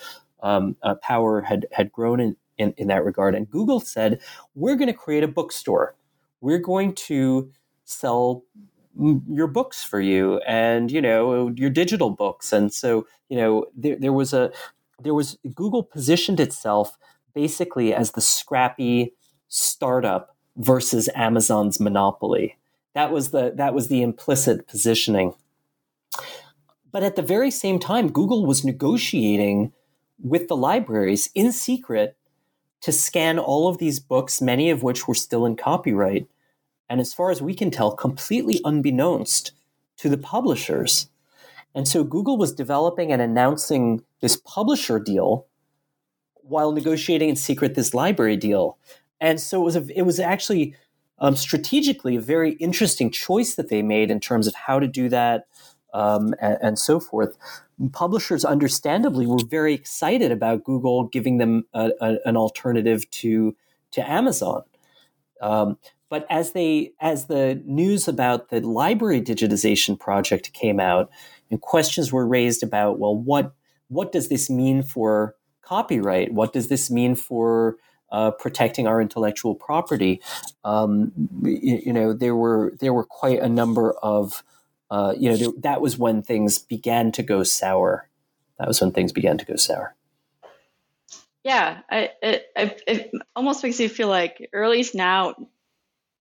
um, 0.42 0.76
uh, 0.82 0.94
power 0.96 1.42
had 1.42 1.66
had 1.72 1.92
grown 1.92 2.20
in, 2.20 2.36
in, 2.58 2.72
in 2.76 2.88
that 2.88 3.04
regard 3.04 3.34
and 3.34 3.50
google 3.50 3.80
said 3.80 4.20
we're 4.54 4.76
going 4.76 4.88
to 4.88 4.94
create 4.94 5.22
a 5.22 5.28
bookstore 5.28 5.94
we're 6.40 6.58
going 6.58 6.94
to 6.94 7.50
sell 7.84 8.44
your 9.28 9.48
books 9.48 9.82
for 9.82 10.00
you 10.00 10.38
and 10.46 10.90
you 10.92 11.02
know 11.02 11.48
your 11.56 11.70
digital 11.70 12.10
books 12.10 12.52
and 12.52 12.72
so 12.72 13.06
you 13.28 13.36
know 13.36 13.66
there, 13.76 13.96
there 13.96 14.12
was 14.12 14.32
a 14.32 14.52
there 15.02 15.14
was 15.14 15.38
Google 15.54 15.82
positioned 15.82 16.40
itself 16.40 16.96
basically 17.34 17.94
as 17.94 18.12
the 18.12 18.20
scrappy 18.20 19.14
startup 19.48 20.36
versus 20.56 21.08
Amazon's 21.14 21.80
monopoly. 21.80 22.56
That 22.94 23.10
was 23.10 23.30
the 23.30 23.52
that 23.56 23.74
was 23.74 23.88
the 23.88 24.02
implicit 24.02 24.66
positioning. 24.66 25.34
But 26.92 27.02
at 27.02 27.16
the 27.16 27.22
very 27.22 27.50
same 27.50 27.80
time, 27.80 28.12
Google 28.12 28.46
was 28.46 28.64
negotiating 28.64 29.72
with 30.22 30.46
the 30.46 30.56
libraries 30.56 31.28
in 31.34 31.50
secret 31.50 32.16
to 32.84 32.92
scan 32.92 33.38
all 33.38 33.66
of 33.66 33.78
these 33.78 33.98
books, 33.98 34.42
many 34.42 34.68
of 34.68 34.82
which 34.82 35.08
were 35.08 35.14
still 35.14 35.46
in 35.46 35.56
copyright, 35.56 36.28
and 36.90 37.00
as 37.00 37.14
far 37.14 37.30
as 37.30 37.40
we 37.40 37.54
can 37.54 37.70
tell, 37.70 37.92
completely 37.92 38.60
unbeknownst 38.62 39.52
to 39.96 40.10
the 40.10 40.18
publishers. 40.18 41.08
And 41.74 41.88
so 41.88 42.04
Google 42.04 42.36
was 42.36 42.52
developing 42.52 43.10
and 43.10 43.22
announcing 43.22 44.02
this 44.20 44.36
publisher 44.36 44.98
deal 44.98 45.46
while 46.34 46.72
negotiating 46.72 47.30
in 47.30 47.36
secret 47.36 47.74
this 47.74 47.94
library 47.94 48.36
deal. 48.36 48.76
And 49.18 49.40
so 49.40 49.62
it 49.62 49.64
was 49.64 49.76
a, 49.76 49.98
it 49.98 50.02
was 50.02 50.20
actually 50.20 50.76
um, 51.20 51.36
strategically 51.36 52.16
a 52.16 52.20
very 52.20 52.52
interesting 52.52 53.10
choice 53.10 53.54
that 53.54 53.70
they 53.70 53.80
made 53.80 54.10
in 54.10 54.20
terms 54.20 54.46
of 54.46 54.54
how 54.54 54.78
to 54.78 54.86
do 54.86 55.08
that 55.08 55.46
um, 55.94 56.34
and, 56.40 56.58
and, 56.60 56.78
so 56.78 57.00
forth. 57.00 57.38
Publishers, 57.92 58.44
understandably, 58.44 59.26
were 59.26 59.38
very 59.48 59.72
excited 59.72 60.30
about 60.30 60.64
Google 60.64 61.04
giving 61.04 61.38
them 61.38 61.64
a, 61.72 61.92
a, 62.00 62.18
an 62.26 62.36
alternative 62.36 63.08
to 63.10 63.56
to 63.92 64.10
Amazon. 64.10 64.62
Um, 65.40 65.78
but 66.10 66.26
as 66.28 66.52
they 66.52 66.92
as 67.00 67.26
the 67.26 67.62
news 67.64 68.06
about 68.08 68.50
the 68.50 68.60
library 68.60 69.22
digitization 69.22 69.98
project 69.98 70.52
came 70.52 70.78
out, 70.78 71.10
and 71.50 71.60
questions 71.60 72.12
were 72.12 72.26
raised 72.26 72.62
about 72.62 72.98
well, 72.98 73.16
what 73.16 73.54
what 73.88 74.12
does 74.12 74.28
this 74.28 74.50
mean 74.50 74.82
for 74.82 75.36
copyright? 75.62 76.32
What 76.32 76.52
does 76.52 76.68
this 76.68 76.90
mean 76.90 77.14
for 77.14 77.76
uh, 78.12 78.30
protecting 78.32 78.86
our 78.86 79.00
intellectual 79.00 79.54
property? 79.54 80.20
Um, 80.64 81.12
you, 81.42 81.80
you, 81.86 81.92
know, 81.92 82.12
there 82.12 82.36
were 82.36 82.74
there 82.80 82.92
were 82.92 83.04
quite 83.04 83.40
a 83.40 83.48
number 83.48 83.92
of 84.02 84.42
uh, 84.94 85.12
you 85.18 85.36
know 85.36 85.54
that 85.58 85.80
was 85.80 85.98
when 85.98 86.22
things 86.22 86.58
began 86.58 87.10
to 87.10 87.24
go 87.24 87.42
sour. 87.42 88.08
That 88.60 88.68
was 88.68 88.80
when 88.80 88.92
things 88.92 89.10
began 89.10 89.38
to 89.38 89.44
go 89.44 89.56
sour. 89.56 89.96
Yeah, 91.42 91.80
I, 91.90 92.10
it, 92.22 92.46
it 92.86 93.10
almost 93.34 93.64
makes 93.64 93.80
you 93.80 93.88
feel 93.88 94.06
like, 94.06 94.48
or 94.52 94.62
at 94.62 94.70
least 94.70 94.94
now, 94.94 95.34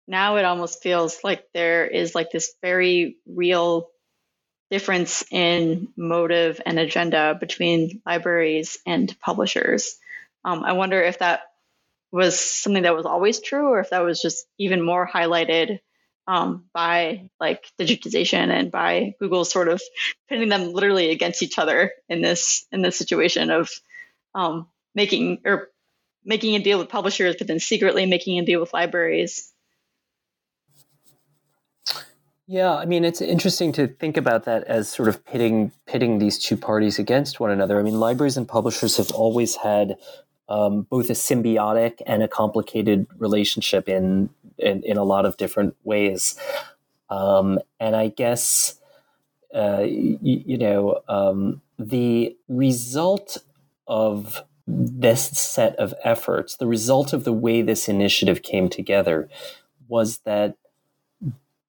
now 0.08 0.36
it 0.36 0.46
almost 0.46 0.84
feels 0.84 1.24
like 1.24 1.48
there 1.52 1.88
is 1.88 2.14
like 2.14 2.30
this 2.30 2.54
very 2.62 3.18
real 3.26 3.90
difference 4.70 5.26
in 5.32 5.88
motive 5.98 6.62
and 6.64 6.78
agenda 6.78 7.36
between 7.40 8.04
libraries 8.06 8.78
and 8.86 9.20
publishers. 9.20 9.98
Um, 10.46 10.64
I 10.64 10.74
wonder 10.74 11.02
if 11.02 11.18
that 11.20 11.42
was 12.12 12.40
something 12.40 12.84
that 12.84 12.96
was 12.96 13.08
always 13.08 13.42
true, 13.42 13.70
or 13.70 13.80
if 13.80 13.90
that 13.90 14.04
was 14.04 14.22
just 14.22 14.46
even 14.60 14.86
more 14.86 15.10
highlighted 15.12 15.80
um, 16.30 16.66
by 16.74 17.28
like 17.40 17.66
digitization 17.80 18.50
and 18.50 18.70
by 18.72 19.16
Google 19.20 19.44
sort 19.46 19.68
of 19.68 19.82
pitting 20.30 20.48
them 20.48 20.74
literally 20.74 21.10
against 21.10 21.42
each 21.42 21.58
other 21.58 21.92
in 22.08 22.22
this 22.22 22.68
in 22.72 22.84
this 22.84 22.96
situation 22.96 23.50
of 23.50 23.72
um, 24.36 24.68
making 24.94 25.40
or 25.44 25.70
making 26.24 26.54
a 26.54 26.60
deal 26.60 26.78
with 26.78 26.88
publishers, 26.88 27.36
but 27.36 27.48
then 27.48 27.60
secretly 27.60 28.06
making 28.06 28.38
a 28.38 28.46
deal 28.46 28.60
with 28.60 28.74
libraries. 28.74 29.52
Yeah, 32.46 32.76
I 32.76 32.86
mean, 32.86 33.06
it's 33.06 33.22
interesting 33.22 33.72
to 33.74 33.88
think 33.88 34.16
about 34.16 34.44
that 34.44 34.66
as 34.66 34.88
sort 34.88 35.10
of 35.10 35.26
pitting 35.26 35.72
pitting 35.88 36.20
these 36.20 36.38
two 36.38 36.58
parties 36.58 37.00
against 37.00 37.40
one 37.40 37.50
another. 37.50 37.80
I 37.80 37.82
mean, 37.82 38.00
libraries 38.00 38.38
and 38.38 38.48
publishers 38.48 38.98
have 38.98 39.10
always 39.10 39.56
had 39.56 39.98
um, 40.48 40.84
both 40.92 41.10
a 41.10 41.14
symbiotic 41.14 42.02
and 42.06 42.22
a 42.22 42.28
complicated 42.28 43.08
relationship 43.18 43.90
in 43.90 44.30
in, 44.60 44.84
in 44.84 44.98
a 44.98 45.04
lot 45.04 45.26
of 45.26 45.38
different 45.38 45.76
ways. 45.84 46.36
Um, 47.10 47.60
and 47.80 47.96
I 47.96 48.10
guess 48.10 48.76
uh, 49.54 49.80
y- 49.82 50.18
you 50.22 50.58
know 50.58 51.02
um, 51.08 51.62
the 51.80 52.36
result 52.48 53.40
of 53.88 54.44
this 54.68 55.24
set 55.30 55.76
of 55.78 55.94
efforts, 56.04 56.58
the 56.58 56.68
result 56.68 57.14
of 57.14 57.24
the 57.24 57.34
way 57.34 57.62
this 57.62 57.90
initiative 57.90 58.44
came 58.44 58.70
together, 58.70 59.30
was 59.88 60.20
that 60.20 60.58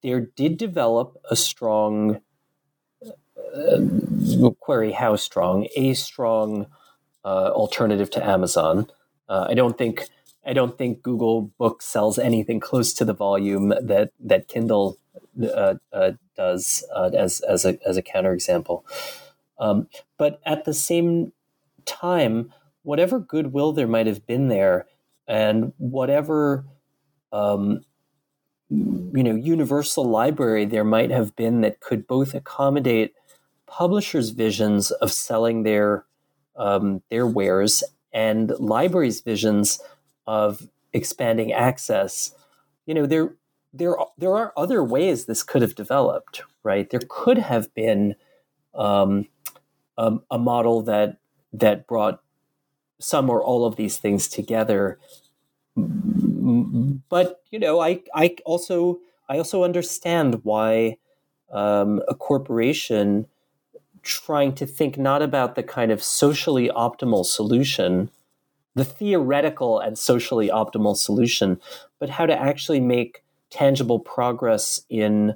there 0.03 0.21
did 0.21 0.57
develop 0.57 1.17
a 1.29 1.35
strong 1.35 2.21
uh, 3.55 3.79
query 4.59 4.91
how 4.91 5.15
strong 5.15 5.67
a 5.75 5.93
strong 5.93 6.67
uh, 7.25 7.51
alternative 7.51 8.09
to 8.11 8.25
Amazon. 8.25 8.87
Uh, 9.29 9.47
I 9.49 9.53
don't 9.53 9.77
think 9.77 10.07
I 10.45 10.53
don't 10.53 10.77
think 10.77 11.03
Google 11.03 11.51
Book 11.57 11.81
sells 11.81 12.17
anything 12.17 12.59
close 12.59 12.93
to 12.93 13.05
the 13.05 13.13
volume 13.13 13.69
that 13.69 14.11
that 14.19 14.47
Kindle 14.47 14.97
uh, 15.41 15.75
uh, 15.93 16.11
does 16.35 16.83
uh, 16.95 17.11
as 17.15 17.41
as 17.41 17.65
a 17.65 17.77
as 17.87 17.97
a 17.97 18.01
counterexample. 18.03 18.83
Um, 19.59 19.87
but 20.17 20.41
at 20.45 20.65
the 20.65 20.73
same 20.73 21.33
time, 21.85 22.51
whatever 22.83 23.19
goodwill 23.19 23.73
there 23.73 23.87
might 23.87 24.07
have 24.07 24.25
been 24.25 24.47
there, 24.47 24.87
and 25.27 25.73
whatever 25.77 26.65
um, 27.31 27.85
you 28.69 29.23
know 29.23 29.35
universal 29.35 30.05
library 30.05 30.65
there 30.65 30.83
might 30.83 31.11
have 31.11 31.35
been 31.35 31.61
that 31.61 31.79
could 31.81 32.07
both 32.07 32.33
accommodate 32.33 33.13
publishers' 33.67 34.31
visions 34.31 34.91
of 34.91 35.11
selling 35.11 35.63
their 35.63 36.05
um, 36.55 37.01
their 37.09 37.27
wares 37.27 37.83
and 38.13 38.51
libraries' 38.59 39.21
visions 39.21 39.79
of 40.27 40.67
expanding 40.93 41.53
access. 41.53 42.33
You 42.85 42.93
know, 42.95 43.05
there 43.05 43.35
there 43.73 43.95
there 44.17 44.35
are 44.35 44.53
other 44.57 44.83
ways 44.83 45.25
this 45.25 45.43
could 45.43 45.61
have 45.61 45.75
developed. 45.75 46.43
Right, 46.63 46.89
there 46.89 47.01
could 47.09 47.39
have 47.39 47.73
been 47.73 48.15
um, 48.75 49.27
a, 49.97 50.17
a 50.31 50.39
model 50.39 50.81
that 50.83 51.17
that 51.53 51.87
brought 51.87 52.21
some 52.99 53.29
or 53.29 53.43
all 53.43 53.65
of 53.65 53.77
these 53.77 53.97
things 53.97 54.27
together 54.27 54.99
but 57.09 57.41
you 57.51 57.59
know, 57.59 57.79
I 57.81 58.01
I 58.13 58.35
also 58.45 58.99
I 59.29 59.37
also 59.37 59.63
understand 59.63 60.41
why 60.43 60.97
um, 61.51 62.01
a 62.07 62.15
corporation 62.15 63.27
trying 64.03 64.53
to 64.55 64.65
think 64.65 64.97
not 64.97 65.21
about 65.21 65.55
the 65.55 65.63
kind 65.63 65.91
of 65.91 66.03
socially 66.03 66.69
optimal 66.69 67.25
solution, 67.25 68.09
the 68.75 68.85
theoretical 68.85 69.79
and 69.79 69.97
socially 69.97 70.49
optimal 70.49 70.95
solution, 70.95 71.59
but 71.99 72.09
how 72.09 72.25
to 72.25 72.39
actually 72.39 72.79
make 72.79 73.23
tangible 73.49 73.99
progress 73.99 74.81
in 74.89 75.35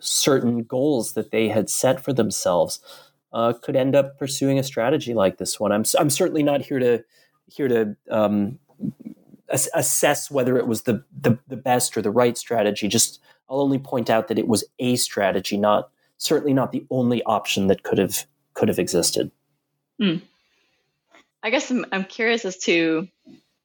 certain 0.00 0.64
goals 0.64 1.12
that 1.12 1.30
they 1.30 1.48
had 1.48 1.70
set 1.70 2.00
for 2.00 2.12
themselves. 2.12 2.80
uh, 3.34 3.52
could 3.52 3.76
end 3.76 3.96
up 3.96 4.18
pursuing 4.18 4.58
a 4.58 4.62
strategy 4.62 5.12
like 5.12 5.38
this 5.38 5.58
one. 5.58 5.72
I'm 5.72 5.84
I'm 5.98 6.08
certainly 6.08 6.42
not 6.42 6.62
here 6.62 6.78
to 6.78 7.04
here 7.46 7.68
to 7.68 7.96
um, 8.10 8.58
ass- 9.52 9.68
assess 9.74 10.30
whether 10.30 10.56
it 10.56 10.68
was 10.68 10.82
the, 10.82 11.04
the 11.20 11.36
the 11.48 11.56
best 11.56 11.96
or 11.96 12.02
the 12.02 12.12
right 12.12 12.38
strategy. 12.38 12.86
Just 12.86 13.20
I'll 13.50 13.60
only 13.60 13.80
point 13.80 14.08
out 14.08 14.28
that 14.28 14.38
it 14.38 14.46
was 14.46 14.64
a 14.78 14.96
strategy, 14.96 15.56
not 15.56 15.90
certainly 16.16 16.54
not 16.54 16.70
the 16.70 16.86
only 16.90 17.22
option 17.24 17.66
that 17.66 17.82
could 17.82 17.98
have 17.98 18.24
could 18.54 18.68
have 18.68 18.78
existed. 18.78 19.32
Hmm. 20.00 20.18
I 21.44 21.50
guess 21.50 21.70
I'm, 21.70 21.84
I'm 21.92 22.04
curious 22.04 22.46
as 22.46 22.56
to 22.60 23.06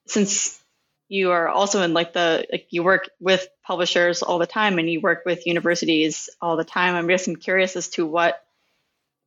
since 0.06 0.60
you 1.08 1.30
are 1.30 1.48
also 1.48 1.82
in 1.82 1.94
like 1.94 2.12
the 2.12 2.46
like 2.52 2.66
you 2.70 2.82
work 2.82 3.08
with 3.18 3.48
publishers 3.66 4.22
all 4.22 4.38
the 4.38 4.46
time 4.46 4.78
and 4.78 4.88
you 4.88 5.00
work 5.00 5.22
with 5.24 5.46
universities 5.46 6.28
all 6.42 6.58
the 6.58 6.64
time. 6.64 6.94
I'm 6.94 7.08
just 7.08 7.26
I'm 7.26 7.36
curious 7.36 7.76
as 7.76 7.88
to 7.90 8.06
what 8.06 8.38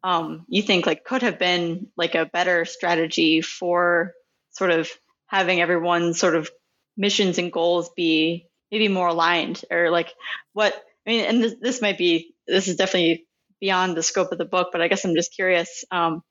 um, 0.04 0.46
you 0.48 0.62
think 0.62 0.86
like 0.86 1.04
could 1.04 1.24
have 1.24 1.40
been 1.40 1.88
like 1.98 2.14
a 2.14 2.28
better 2.28 2.64
strategy 2.66 3.42
for 3.42 4.14
sort 4.52 4.70
of 4.70 4.88
having 5.26 5.60
everyone 5.60 6.14
sort 6.14 6.36
of 6.36 6.52
missions 6.96 7.40
and 7.40 7.52
goals 7.52 7.90
be 7.96 8.48
maybe 8.72 8.88
more 8.88 9.08
aligned 9.08 9.66
or 9.72 9.90
like 9.90 10.14
what 10.54 10.76
I 11.08 11.10
mean, 11.10 11.26
and 11.26 11.44
this, 11.44 11.56
this 11.60 11.82
might 11.82 11.98
be 11.98 12.36
this 12.46 12.68
is 12.68 12.76
definitely 12.76 13.26
beyond 13.60 13.98
the 13.98 14.04
scope 14.04 14.32
of 14.32 14.38
the 14.38 14.46
book, 14.46 14.70
but 14.72 14.82
I 14.82 14.90
guess 14.90 15.04
I'm 15.06 15.16
just 15.16 15.34
curious, 15.34 15.86
um, 15.90 16.22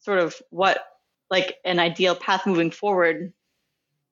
sort 0.00 0.18
of 0.18 0.34
what 0.50 0.82
like 1.30 1.56
an 1.64 1.78
ideal 1.78 2.14
path 2.14 2.46
moving 2.46 2.70
forward 2.70 3.32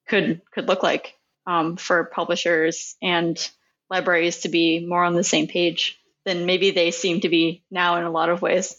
could 0.07 0.40
could 0.52 0.68
look 0.68 0.83
like 0.83 1.14
um, 1.46 1.76
for 1.76 2.04
publishers 2.04 2.96
and 3.02 3.50
libraries 3.90 4.40
to 4.40 4.48
be 4.48 4.85
more 4.87 5.02
on 5.04 5.14
the 5.14 5.24
same 5.24 5.46
page 5.46 5.98
than 6.24 6.46
maybe 6.46 6.70
they 6.70 6.90
seem 6.90 7.20
to 7.20 7.28
be 7.28 7.62
now 7.70 7.96
in 7.96 8.04
a 8.04 8.11
lot 8.11 8.28
of 8.28 8.42
ways. 8.42 8.76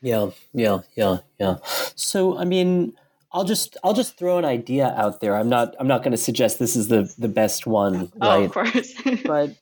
Yeah, 0.00 0.30
yeah, 0.52 0.80
yeah, 0.96 1.18
yeah. 1.38 1.56
So 1.94 2.38
I 2.38 2.44
mean, 2.44 2.94
I'll 3.32 3.44
just 3.44 3.76
I'll 3.82 3.94
just 3.94 4.16
throw 4.16 4.38
an 4.38 4.44
idea 4.44 4.94
out 4.96 5.20
there. 5.20 5.36
I'm 5.36 5.48
not 5.48 5.74
I'm 5.78 5.88
not 5.88 6.02
going 6.02 6.12
to 6.12 6.18
suggest 6.18 6.58
this 6.58 6.76
is 6.76 6.88
the 6.88 7.12
the 7.18 7.28
best 7.28 7.66
one, 7.66 8.12
right? 8.16 8.40
Oh, 8.40 8.44
of 8.44 8.52
course. 8.52 8.94
but 9.24 9.54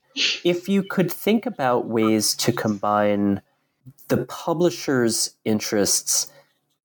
if 0.44 0.68
you 0.68 0.82
could 0.82 1.10
think 1.12 1.46
about 1.46 1.86
ways 1.86 2.34
to 2.36 2.52
combine 2.52 3.42
the 4.08 4.24
publisher's 4.26 5.36
interests 5.44 6.26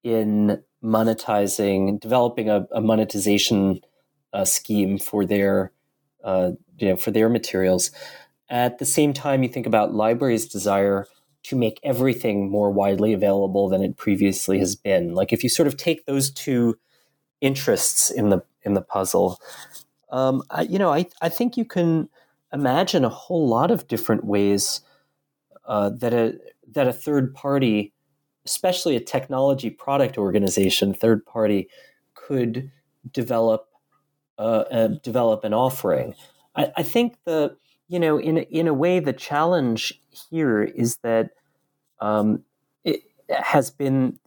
in 0.03 0.63
monetizing, 0.86 2.00
developing 2.00 2.50
a, 2.50 2.67
a 2.71 2.82
monetization 2.82 3.82
uh, 4.34 4.45
scheme 4.45 4.98
for 4.98 5.26
their 5.26 5.71
uh, 6.24 6.52
you 6.78 6.89
know 6.89 6.95
for 6.95 7.12
their 7.12 7.30
materials. 7.30 7.91
At 8.50 8.78
the 8.78 8.86
same 8.86 9.13
time, 9.13 9.41
you 9.41 9.50
think 9.50 9.65
about 9.65 9.93
libraries' 9.93 10.48
desire 10.48 11.08
to 11.43 11.56
make 11.56 11.80
everything 11.84 12.50
more 12.50 12.71
widely 12.71 13.13
available 13.13 13.69
than 13.69 13.84
it 13.84 13.98
previously 13.98 14.60
has 14.60 14.76
been. 14.76 15.13
Like 15.13 15.34
if 15.34 15.43
you 15.43 15.50
sort 15.50 15.67
of 15.67 15.78
take 15.78 16.06
those 16.06 16.32
two 16.32 16.78
interests 17.41 18.12
in 18.12 18.30
the 18.30 18.41
in 18.63 18.74
the 18.74 18.82
puzzle, 18.82 19.39
um, 20.10 20.43
I, 20.50 20.62
you 20.62 20.80
know, 20.80 20.91
I 20.91 21.08
I 21.21 21.30
think 21.30 21.58
you 21.58 21.65
can 21.65 22.10
imagine 22.54 23.04
a 23.04 23.10
whole 23.10 23.48
lot 23.48 23.71
of 23.71 23.88
different 23.88 24.26
ways 24.26 24.82
uh, 25.65 25.89
that 25.89 26.13
a 26.13 26.38
that 26.71 26.88
a 26.88 26.93
third 26.93 27.34
party, 27.34 27.93
especially 28.45 28.95
a 28.95 28.99
technology 28.99 29.69
product 29.69 30.17
organization, 30.17 30.93
third 30.93 31.25
party, 31.25 31.69
could 32.13 32.71
develop 33.12 33.67
uh, 34.38 34.65
uh, 34.71 34.88
develop 35.01 35.43
an 35.43 35.53
offering. 35.53 36.13
I, 36.55 36.71
I 36.77 36.84
think 36.84 37.17
the 37.25 37.55
you 37.88 37.99
know 37.99 38.17
in 38.17 38.38
in 38.38 38.67
a 38.67 38.73
way 38.73 38.99
the 38.99 39.13
challenge 39.13 40.01
here 40.29 40.63
is 40.63 40.97
that 40.97 41.31
um, 41.99 42.43
it 42.84 43.01
has 43.29 43.71
been 43.71 44.19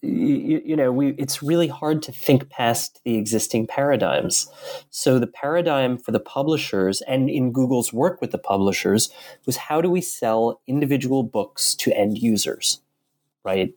you, 0.00 0.62
you, 0.64 0.76
know 0.76 0.92
we 0.92 1.08
it's 1.12 1.42
really 1.42 1.66
hard 1.66 2.02
to 2.02 2.12
think 2.12 2.48
past 2.50 3.00
the 3.04 3.16
existing 3.16 3.66
paradigms 3.66 4.48
so 4.90 5.18
the 5.18 5.26
paradigm 5.26 5.98
for 5.98 6.12
the 6.12 6.20
publishers 6.20 7.00
and 7.02 7.28
in 7.28 7.50
google's 7.50 7.92
work 7.92 8.20
with 8.20 8.30
the 8.30 8.38
publishers 8.38 9.10
was 9.44 9.56
how 9.56 9.80
do 9.80 9.90
we 9.90 10.00
sell 10.00 10.60
individual 10.68 11.24
books 11.24 11.74
to 11.74 11.92
end 11.98 12.16
users 12.16 12.80
right? 13.48 13.74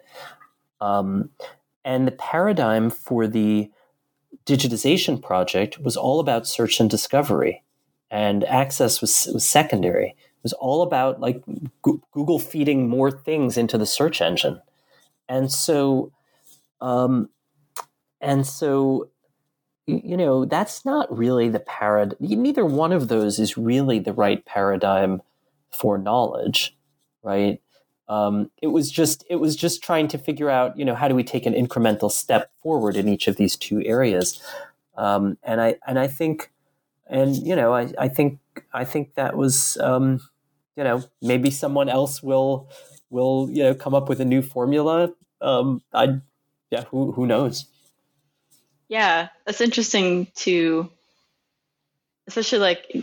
Um, 0.81 1.29
and 1.85 2.07
the 2.07 2.11
paradigm 2.11 2.89
for 2.89 3.27
the 3.27 3.71
digitization 4.45 5.21
project 5.21 5.79
was 5.79 5.95
all 5.95 6.19
about 6.19 6.47
search 6.47 6.79
and 6.79 6.89
discovery 6.89 7.63
and 8.09 8.43
access 8.45 8.99
was, 8.99 9.29
was 9.33 9.47
secondary. 9.47 10.09
It 10.09 10.43
was 10.43 10.53
all 10.53 10.81
about 10.81 11.21
like 11.21 11.41
google 11.81 12.39
feeding 12.39 12.89
more 12.89 13.11
things 13.11 13.57
into 13.57 13.77
the 13.77 13.85
search 13.85 14.21
engine. 14.21 14.61
And 15.29 15.51
so 15.51 16.11
um, 16.81 17.29
and 18.19 18.45
so 18.45 19.09
you 19.87 20.17
know 20.17 20.45
that's 20.45 20.85
not 20.85 21.15
really 21.15 21.49
the 21.49 21.59
paradigm 21.59 22.15
neither 22.19 22.65
one 22.65 22.91
of 22.93 23.07
those 23.07 23.39
is 23.39 23.57
really 23.57 23.99
the 23.99 24.13
right 24.13 24.45
paradigm 24.45 25.21
for 25.71 25.97
knowledge 25.97 26.77
right 27.23 27.61
um, 28.11 28.51
it 28.61 28.67
was 28.67 28.91
just 28.91 29.23
it 29.29 29.37
was 29.37 29.55
just 29.55 29.83
trying 29.83 30.07
to 30.09 30.17
figure 30.17 30.49
out 30.49 30.77
you 30.77 30.85
know 30.85 30.95
how 30.95 31.07
do 31.07 31.15
we 31.15 31.23
take 31.23 31.45
an 31.45 31.53
incremental 31.53 32.11
step 32.11 32.51
forward 32.61 32.95
in 32.95 33.07
each 33.07 33.27
of 33.27 33.37
these 33.37 33.55
two 33.55 33.81
areas 33.85 34.41
um, 34.97 35.37
and 35.43 35.61
i 35.61 35.75
and 35.87 35.97
i 35.97 36.07
think 36.07 36.51
and 37.07 37.35
you 37.37 37.55
know 37.55 37.73
i, 37.73 37.91
I 37.97 38.07
think 38.07 38.39
i 38.73 38.83
think 38.83 39.15
that 39.15 39.37
was 39.37 39.77
um, 39.77 40.19
you 40.75 40.83
know 40.83 41.03
maybe 41.21 41.51
someone 41.51 41.89
else 41.89 42.21
will 42.21 42.69
will 43.09 43.49
you 43.51 43.63
know 43.63 43.75
come 43.75 43.95
up 43.95 44.09
with 44.09 44.19
a 44.19 44.25
new 44.25 44.41
formula 44.41 45.13
um, 45.41 45.81
I 45.93 46.21
yeah, 46.69 46.85
who 46.85 47.11
who 47.11 47.25
knows? 47.25 47.65
Yeah, 48.87 49.29
that's 49.45 49.61
interesting 49.61 50.27
to, 50.35 50.89
especially 52.27 52.59
like 52.59 52.95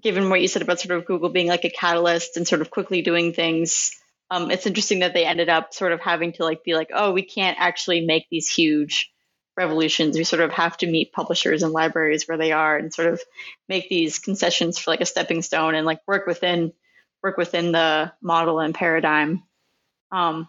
given 0.00 0.30
what 0.30 0.40
you 0.40 0.48
said 0.48 0.62
about 0.62 0.80
sort 0.80 0.98
of 0.98 1.06
Google 1.06 1.28
being 1.28 1.48
like 1.48 1.64
a 1.64 1.70
catalyst 1.70 2.36
and 2.36 2.46
sort 2.46 2.60
of 2.60 2.70
quickly 2.70 3.02
doing 3.02 3.32
things. 3.32 3.92
Um, 4.30 4.50
it's 4.50 4.66
interesting 4.66 5.00
that 5.00 5.12
they 5.12 5.26
ended 5.26 5.48
up 5.48 5.74
sort 5.74 5.92
of 5.92 6.00
having 6.00 6.32
to 6.34 6.44
like 6.44 6.64
be 6.64 6.74
like, 6.74 6.90
oh, 6.94 7.12
we 7.12 7.22
can't 7.22 7.58
actually 7.60 8.00
make 8.06 8.26
these 8.30 8.48
huge 8.50 9.12
revolutions. 9.56 10.16
We 10.16 10.24
sort 10.24 10.40
of 10.40 10.52
have 10.52 10.76
to 10.78 10.86
meet 10.86 11.12
publishers 11.12 11.62
and 11.62 11.72
libraries 11.72 12.26
where 12.26 12.38
they 12.38 12.52
are 12.52 12.76
and 12.76 12.92
sort 12.92 13.08
of 13.08 13.20
make 13.68 13.88
these 13.88 14.18
concessions 14.18 14.78
for 14.78 14.90
like 14.90 15.02
a 15.02 15.06
stepping 15.06 15.42
stone 15.42 15.74
and 15.74 15.84
like 15.84 16.00
work 16.06 16.26
within 16.26 16.72
work 17.22 17.36
within 17.36 17.72
the 17.72 18.12
model 18.20 18.58
and 18.58 18.74
paradigm. 18.74 19.42
Um, 20.10 20.48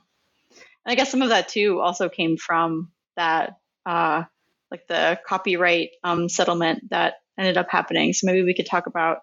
and 0.86 0.92
I 0.92 0.96
guess 0.96 1.12
some 1.12 1.22
of 1.22 1.30
that 1.30 1.50
too 1.50 1.80
also 1.80 2.10
came 2.10 2.38
from 2.38 2.92
that, 3.16 3.58
uh, 3.86 4.24
like 4.72 4.88
the 4.88 5.20
copyright 5.26 5.92
um, 6.04 6.30
settlement 6.30 6.90
that 6.90 7.16
ended 7.38 7.58
up 7.58 7.70
happening. 7.70 8.14
So 8.14 8.26
maybe 8.26 8.44
we 8.44 8.56
could 8.56 8.66
talk 8.66 8.88
about 8.88 9.20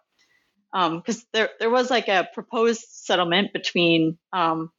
because 0.73 1.17
um, 1.17 1.23
there 1.33 1.51
there 1.59 1.71
was 1.71 1.91
like 1.91 2.09
a 2.09 2.29
proposed 2.33 2.85
settlement 2.89 3.53
between 3.53 4.19
um, 4.33 4.71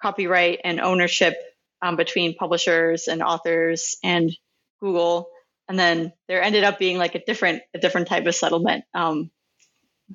copyright 0.00 0.60
and 0.64 0.80
ownership 0.80 1.34
um, 1.82 1.96
between 1.96 2.34
publishers 2.34 3.08
and 3.08 3.22
authors 3.22 3.96
and 4.02 4.34
Google, 4.80 5.28
and 5.68 5.78
then 5.78 6.12
there 6.28 6.42
ended 6.42 6.64
up 6.64 6.78
being 6.78 6.98
like 6.98 7.14
a 7.14 7.24
different 7.24 7.62
a 7.74 7.78
different 7.78 8.08
type 8.08 8.26
of 8.26 8.34
settlement 8.34 8.84
um, 8.94 9.30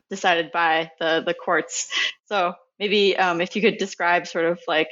decided 0.10 0.52
by 0.52 0.92
the 1.00 1.24
the 1.26 1.34
courts. 1.34 1.90
So 2.26 2.54
maybe 2.80 3.18
um, 3.18 3.42
if 3.42 3.56
you 3.56 3.62
could 3.62 3.78
describe 3.78 4.26
sort 4.26 4.46
of 4.46 4.60
like 4.68 4.90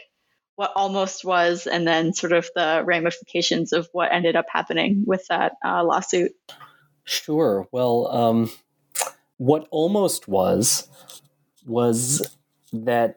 what 0.60 0.74
almost 0.76 1.24
was 1.24 1.68
and 1.68 1.88
then 1.88 2.13
sort 2.13 2.34
of 2.34 2.50
the 2.54 2.84
ramifications 2.86 3.72
of 3.72 3.88
what 3.94 4.12
ended 4.12 4.36
up 4.36 4.46
happening 4.52 5.06
with 5.08 5.26
that 5.30 5.54
uh, 5.65 5.82
lawsuit. 5.86 6.34
Sure. 7.06 7.65
Well, 7.72 8.08
um, 8.12 8.52
what 9.39 9.67
almost 9.71 10.28
was 10.28 10.88
was 11.65 12.36
that 12.73 13.15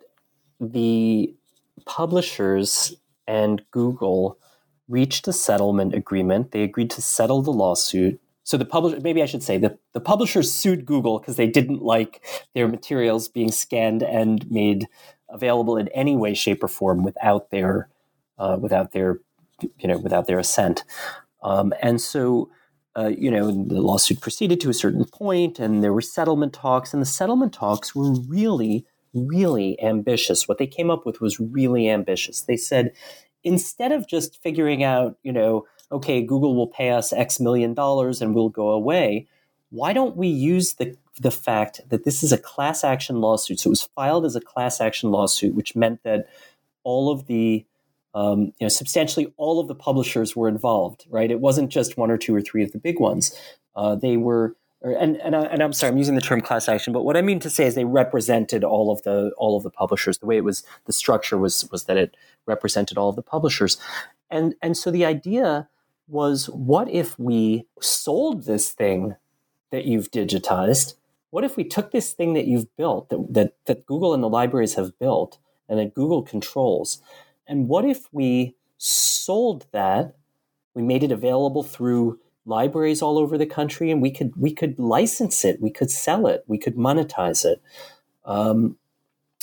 the 0.60 1.34
publishers 1.84 2.94
and 3.26 3.62
Google 3.72 4.38
reached 4.88 5.26
a 5.26 5.32
settlement 5.32 5.94
agreement. 5.94 6.52
They 6.52 6.62
agreed 6.62 6.90
to 6.92 7.02
settle 7.02 7.42
the 7.42 7.50
lawsuit. 7.50 8.20
So 8.44 8.56
the 8.56 8.64
publisher, 8.64 9.00
maybe 9.00 9.22
I 9.22 9.26
should 9.26 9.42
say, 9.42 9.58
the, 9.58 9.78
the 9.94 10.00
publishers 10.00 10.52
sued 10.52 10.86
Google 10.86 11.18
because 11.18 11.36
they 11.36 11.48
didn't 11.48 11.82
like 11.82 12.24
their 12.54 12.68
materials 12.68 13.28
being 13.28 13.50
scanned 13.50 14.02
and 14.02 14.48
made 14.50 14.86
available 15.28 15.76
in 15.76 15.88
any 15.88 16.16
way, 16.16 16.34
shape, 16.34 16.62
or 16.62 16.68
form 16.68 17.02
without 17.02 17.50
their 17.50 17.88
uh, 18.38 18.58
without 18.60 18.92
their 18.92 19.20
you 19.60 19.88
know 19.88 19.98
without 19.98 20.26
their 20.26 20.38
assent. 20.38 20.84
Um, 21.42 21.72
and 21.82 22.00
so 22.00 22.50
uh, 22.96 23.10
you 23.16 23.30
know 23.30 23.50
the 23.50 23.80
lawsuit 23.80 24.20
proceeded 24.20 24.60
to 24.60 24.70
a 24.70 24.74
certain 24.74 25.04
point, 25.04 25.58
and 25.58 25.82
there 25.82 25.92
were 25.92 26.02
settlement 26.02 26.52
talks, 26.52 26.92
and 26.92 27.00
the 27.00 27.06
settlement 27.06 27.52
talks 27.52 27.94
were 27.94 28.12
really 28.28 28.86
really 29.14 29.80
ambitious. 29.82 30.48
What 30.48 30.58
they 30.58 30.66
came 30.66 30.90
up 30.90 31.04
with 31.04 31.20
was 31.20 31.38
really 31.38 31.88
ambitious. 31.88 32.42
They 32.42 32.56
said 32.56 32.92
instead 33.44 33.92
of 33.92 34.08
just 34.08 34.42
figuring 34.42 34.82
out 34.82 35.18
you 35.22 35.32
know 35.32 35.66
okay 35.90 36.22
Google 36.22 36.54
will 36.54 36.68
pay 36.68 36.90
us 36.90 37.12
X 37.12 37.40
million 37.40 37.74
dollars 37.74 38.22
and 38.22 38.34
we'll 38.34 38.48
go 38.48 38.70
away. 38.70 39.26
Why 39.70 39.92
don't 39.92 40.16
we 40.16 40.28
use 40.28 40.74
the 40.74 40.96
the 41.20 41.30
fact 41.30 41.80
that 41.88 42.04
this 42.04 42.22
is 42.22 42.32
a 42.32 42.38
class 42.38 42.84
action 42.84 43.20
lawsuit. 43.20 43.60
So 43.60 43.68
it 43.68 43.72
was 43.72 43.88
filed 43.94 44.24
as 44.24 44.36
a 44.36 44.40
class 44.40 44.80
action 44.80 45.10
lawsuit, 45.10 45.54
which 45.54 45.76
meant 45.76 46.02
that 46.04 46.26
all 46.84 47.10
of 47.10 47.26
the 47.26 47.64
um, 48.14 48.52
you 48.58 48.62
know, 48.62 48.68
substantially 48.68 49.32
all 49.36 49.60
of 49.60 49.68
the 49.68 49.74
publishers 49.74 50.36
were 50.36 50.48
involved, 50.48 51.06
right? 51.08 51.30
It 51.30 51.40
wasn't 51.40 51.70
just 51.70 51.96
one 51.96 52.10
or 52.10 52.18
two 52.18 52.34
or 52.34 52.40
three 52.40 52.62
of 52.62 52.72
the 52.72 52.78
big 52.78 53.00
ones. 53.00 53.38
Uh, 53.74 53.94
they 53.94 54.16
were, 54.16 54.56
or, 54.82 54.92
and 54.92 55.16
and, 55.18 55.34
I, 55.34 55.42
and 55.44 55.62
I'm 55.62 55.72
sorry, 55.72 55.92
I'm 55.92 55.98
using 55.98 56.14
the 56.14 56.20
term 56.20 56.40
class 56.40 56.68
action, 56.68 56.92
but 56.92 57.04
what 57.04 57.16
I 57.16 57.22
mean 57.22 57.40
to 57.40 57.50
say 57.50 57.66
is 57.66 57.74
they 57.74 57.84
represented 57.84 58.64
all 58.64 58.90
of 58.90 59.02
the 59.02 59.32
all 59.38 59.56
of 59.56 59.62
the 59.62 59.70
publishers. 59.70 60.18
The 60.18 60.26
way 60.26 60.36
it 60.36 60.44
was, 60.44 60.64
the 60.86 60.92
structure 60.92 61.38
was 61.38 61.68
was 61.70 61.84
that 61.84 61.96
it 61.96 62.16
represented 62.46 62.98
all 62.98 63.08
of 63.08 63.16
the 63.16 63.22
publishers, 63.22 63.78
and 64.30 64.54
and 64.60 64.76
so 64.76 64.90
the 64.90 65.04
idea 65.04 65.68
was, 66.08 66.46
what 66.50 66.90
if 66.90 67.18
we 67.18 67.66
sold 67.80 68.44
this 68.44 68.70
thing 68.70 69.16
that 69.70 69.84
you've 69.84 70.10
digitized? 70.10 70.94
What 71.30 71.44
if 71.44 71.56
we 71.56 71.64
took 71.64 71.90
this 71.90 72.12
thing 72.12 72.34
that 72.34 72.46
you've 72.46 72.74
built, 72.76 73.08
that, 73.08 73.26
that, 73.30 73.54
that 73.64 73.86
Google 73.86 74.12
and 74.12 74.22
the 74.22 74.28
libraries 74.28 74.74
have 74.74 74.98
built, 74.98 75.38
and 75.68 75.78
that 75.78 75.94
Google 75.94 76.22
controls, 76.22 77.00
and 77.46 77.68
what 77.68 77.84
if 77.84 78.08
we 78.12 78.56
sold 78.78 79.66
that? 79.72 80.16
We 80.74 80.82
made 80.82 81.02
it 81.02 81.12
available 81.12 81.62
through 81.62 82.18
libraries 82.46 83.02
all 83.02 83.18
over 83.18 83.38
the 83.38 83.46
country, 83.46 83.90
and 83.90 84.02
we 84.02 84.10
could 84.10 84.32
we 84.36 84.52
could 84.52 84.78
license 84.78 85.44
it, 85.44 85.60
we 85.60 85.70
could 85.70 85.90
sell 85.90 86.26
it, 86.26 86.44
we 86.46 86.58
could 86.58 86.76
monetize 86.76 87.44
it. 87.44 87.62
Um, 88.24 88.76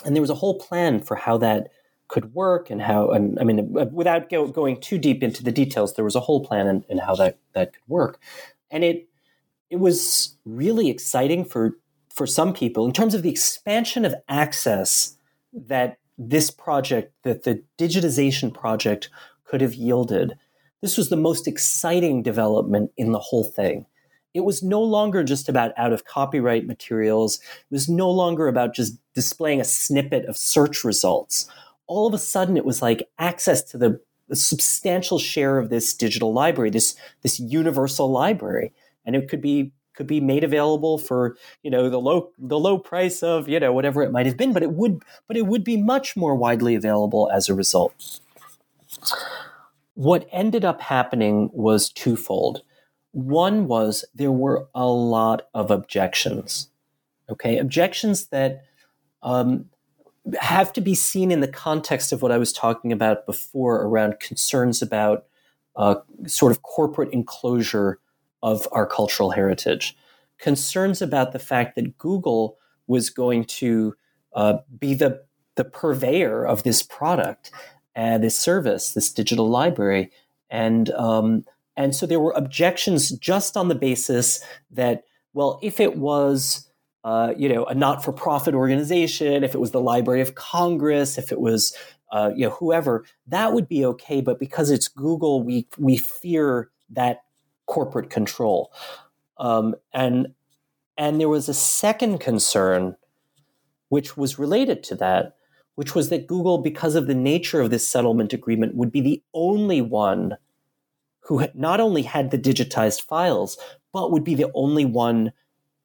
and 0.06 0.16
there 0.16 0.22
was 0.22 0.30
a 0.30 0.36
whole 0.36 0.58
plan 0.58 1.02
for 1.02 1.16
how 1.16 1.38
that 1.38 1.70
could 2.08 2.34
work 2.34 2.70
and 2.70 2.82
how 2.82 3.10
and 3.10 3.38
I 3.40 3.44
mean 3.44 3.72
without 3.92 4.30
go, 4.30 4.48
going 4.48 4.82
too 4.82 4.98
deep 4.98 5.24
into 5.24 5.44
the 5.44 5.52
details, 5.52 5.94
there 5.94 6.06
was 6.06 6.16
a 6.16 6.20
whole 6.20 6.44
plan 6.44 6.68
and, 6.68 6.84
in 6.90 6.98
how 6.98 7.16
that 7.16 7.38
that 7.54 7.74
could 7.74 7.88
work, 7.88 8.20
and 8.72 8.84
it 8.84 9.08
it 9.70 9.78
was 9.78 10.36
really 10.46 10.90
exciting 10.90 11.46
for 11.46 11.78
for 12.10 12.26
some 12.26 12.54
people 12.54 12.86
in 12.86 12.92
terms 12.92 13.14
of 13.14 13.24
the 13.24 13.30
expansion 13.30 14.04
of 14.04 14.16
access 14.28 15.16
that 15.54 16.00
this 16.20 16.52
project, 16.52 17.14
that 17.24 17.44
the 17.44 17.64
digitization 17.78 18.54
project 18.54 19.10
could 19.46 19.62
have 19.62 19.74
yielded. 19.74 20.38
This 20.82 20.98
was 20.98 21.10
the 21.10 21.16
most 21.16 21.48
exciting 21.48 22.22
development 22.22 22.92
in 22.98 23.14
the 23.14 23.20
whole 23.20 23.44
thing. 23.44 23.86
It 24.34 24.42
was 24.42 24.62
no 24.62 24.82
longer 24.82 25.24
just 25.24 25.50
about 25.50 25.72
out 25.78 25.92
of 25.92 26.06
copyright 26.06 26.68
materials. 26.68 27.38
It 27.40 27.72
was 27.72 27.90
no 27.90 28.12
longer 28.12 28.48
about 28.48 28.76
just 28.76 28.98
displaying 29.16 29.60
a 29.60 29.66
snippet 29.66 30.26
of 30.26 30.38
search 30.38 30.84
results. 30.84 31.50
All 31.88 32.06
of 32.06 32.14
a 32.14 32.20
sudden, 32.20 32.56
it 32.56 32.66
was 32.66 32.82
like 32.82 33.10
access 33.18 33.64
to 33.72 33.78
the, 33.78 34.00
substantial 34.32 35.18
share 35.18 35.58
of 35.58 35.72
this 35.72 35.92
digital 35.92 36.32
library, 36.32 36.70
this, 36.70 36.96
this 37.24 37.40
universal 37.40 38.12
library. 38.12 38.72
And 39.04 39.16
it 39.16 39.28
could 39.28 39.42
be 39.42 39.72
could 40.00 40.08
be 40.08 40.22
made 40.22 40.46
available 40.46 40.98
for 40.98 41.36
you 41.62 41.70
know 41.70 41.90
the 41.90 42.00
low 42.00 42.32
the 42.38 42.58
low 42.58 42.80
price 42.80 43.22
of 43.22 43.50
you 43.50 43.60
know 43.60 43.74
whatever 43.74 44.02
it 44.02 44.14
might 44.14 44.26
have 44.26 44.38
been 44.38 44.54
but 44.54 44.64
it 44.64 44.72
would 44.72 45.04
but 45.28 45.36
it 45.36 45.46
would 45.46 45.62
be 45.64 45.76
much 45.76 46.16
more 46.16 46.36
widely 46.36 46.74
available 46.74 47.30
as 47.34 47.50
a 47.50 47.54
result. 47.54 48.22
What 49.96 50.26
ended 50.32 50.64
up 50.64 50.80
happening 50.80 51.50
was 51.52 51.90
twofold. 51.90 52.62
One 53.12 53.68
was 53.68 54.06
there 54.16 54.32
were 54.32 54.70
a 54.74 54.88
lot 54.88 55.50
of 55.54 55.70
objections 55.70 56.70
okay? 57.30 57.58
Objections 57.58 58.28
that 58.28 58.64
um, 59.22 59.66
have 60.40 60.72
to 60.74 60.82
be 60.82 60.96
seen 60.96 61.30
in 61.30 61.42
the 61.42 61.48
context 61.48 62.12
of 62.12 62.22
what 62.22 62.32
i 62.32 62.38
was 62.38 62.54
talking 62.54 62.92
about 62.92 63.26
before 63.26 63.82
around 63.82 64.20
concerns 64.20 64.82
about 64.82 65.26
uh, 65.76 65.96
sort 66.26 66.52
of 66.52 66.62
corporate 66.62 67.10
enclosure 67.12 68.00
of 68.42 68.68
our 68.72 68.86
cultural 68.86 69.32
heritage. 69.32 69.96
Concerns 70.38 71.02
about 71.02 71.32
the 71.32 71.40
fact 71.40 71.76
that 71.76 71.98
Google 71.98 72.58
was 72.88 73.10
going 73.10 73.46
to 73.46 73.96
uh, 74.34 74.58
be 74.80 74.94
the, 74.94 75.22
the 75.56 75.66
purveyor 75.66 76.46
of 76.46 76.64
this 76.64 76.82
product 76.82 77.52
and 77.96 78.24
this 78.24 78.40
service, 78.40 78.94
this 78.94 79.12
digital 79.12 79.50
library. 79.50 80.12
And, 80.50 80.90
um, 80.92 81.46
and 81.76 81.96
so 81.96 82.06
there 82.06 82.20
were 82.20 82.34
objections 82.36 83.10
just 83.12 83.58
on 83.58 83.68
the 83.68 83.76
basis 83.76 84.42
that, 84.72 85.04
well, 85.34 85.60
if 85.62 85.80
it 85.80 85.98
was 85.98 86.70
uh, 87.04 87.34
you 87.38 87.48
know, 87.48 87.66
a 87.66 87.74
not-for-profit 87.74 88.54
organization, 88.54 89.44
if 89.44 89.56
it 89.56 89.60
was 89.60 89.72
the 89.72 89.82
Library 89.82 90.22
of 90.22 90.36
Congress, 90.36 91.18
if 91.18 91.32
it 91.32 91.40
was, 91.40 91.76
uh, 92.12 92.32
you 92.36 92.46
know, 92.46 92.52
whoever, 92.52 93.06
that 93.28 93.54
would 93.54 93.68
be 93.68 93.86
okay. 93.86 94.22
But 94.22 94.40
because 94.40 94.70
it's 94.70 94.88
Google, 94.88 95.42
we 95.42 95.68
we 95.78 95.98
fear 95.98 96.70
that 96.90 97.22
corporate 97.70 98.10
control. 98.10 98.74
Um, 99.38 99.76
and 99.94 100.34
and 100.98 101.22
there 101.22 101.30
was 101.30 101.48
a 101.48 101.54
second 101.54 102.18
concern, 102.18 102.98
which 103.88 104.18
was 104.18 104.38
related 104.38 104.84
to 104.84 104.96
that, 104.96 105.38
which 105.76 105.96
was 105.96 106.10
that 106.10 106.28
Google, 106.28 106.58
because 106.58 106.96
of 106.96 107.08
the 107.08 107.16
nature 107.16 107.62
of 107.62 107.70
this 107.70 107.88
settlement 107.88 108.34
agreement, 108.34 108.76
would 108.76 108.92
be 108.92 109.00
the 109.00 109.24
only 109.34 109.82
one 109.82 110.36
who 111.22 111.48
not 111.54 111.80
only 111.80 112.02
had 112.02 112.32
the 112.32 112.38
digitized 112.38 113.04
files, 113.04 113.58
but 113.94 114.12
would 114.12 114.26
be 114.26 114.36
the 114.36 114.52
only 114.54 114.84
one 114.84 115.32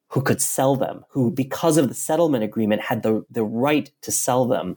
who 0.09 0.20
could 0.20 0.40
sell 0.40 0.75
them, 0.75 1.05
who, 1.11 1.31
because 1.31 1.77
of 1.77 1.88
the 1.88 1.94
settlement 1.94 2.42
agreement, 2.42 2.83
had 2.83 3.03
the, 3.03 3.25
the 3.31 3.44
right 3.44 3.92
to 4.01 4.11
sell 4.11 4.47
them. 4.47 4.77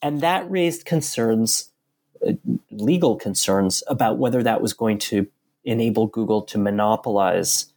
And 0.00 0.20
that 0.22 0.50
raised 0.50 0.86
concerns, 0.86 1.70
uh, 2.26 2.32
legal 2.70 3.16
concerns, 3.16 3.84
about 3.86 4.18
whether 4.18 4.42
that 4.42 4.60
was 4.60 4.72
going 4.72 4.98
to 4.98 5.26
enable 5.64 6.06
Google 6.06 6.42
to 6.42 6.58
monopolize 6.58 7.72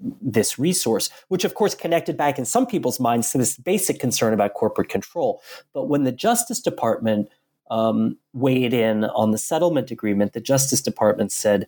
this 0.00 0.58
resource, 0.58 1.10
which 1.28 1.44
of 1.44 1.54
course 1.54 1.74
connected 1.74 2.16
back 2.16 2.38
in 2.38 2.44
some 2.44 2.66
people's 2.66 3.00
minds 3.00 3.32
to 3.32 3.38
this 3.38 3.56
basic 3.56 3.98
concern 3.98 4.32
about 4.32 4.54
corporate 4.54 4.88
control. 4.88 5.42
But 5.72 5.88
when 5.88 6.04
the 6.04 6.12
Justice 6.12 6.60
Department 6.60 7.28
um, 7.70 8.16
weighed 8.32 8.72
in 8.72 9.04
on 9.04 9.32
the 9.32 9.38
settlement 9.38 9.90
agreement, 9.90 10.32
the 10.32 10.40
Justice 10.40 10.80
Department 10.80 11.32
said 11.32 11.66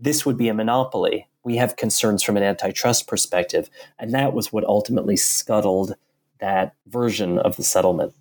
this 0.00 0.26
would 0.26 0.36
be 0.36 0.48
a 0.48 0.54
monopoly. 0.54 1.28
We 1.44 1.56
have 1.56 1.76
concerns 1.76 2.22
from 2.22 2.36
an 2.36 2.42
antitrust 2.42 3.06
perspective. 3.06 3.70
And 3.98 4.12
that 4.12 4.32
was 4.32 4.52
what 4.52 4.64
ultimately 4.64 5.16
scuttled 5.16 5.94
that 6.40 6.74
version 6.86 7.38
of 7.38 7.56
the 7.56 7.62
settlement. 7.62 8.14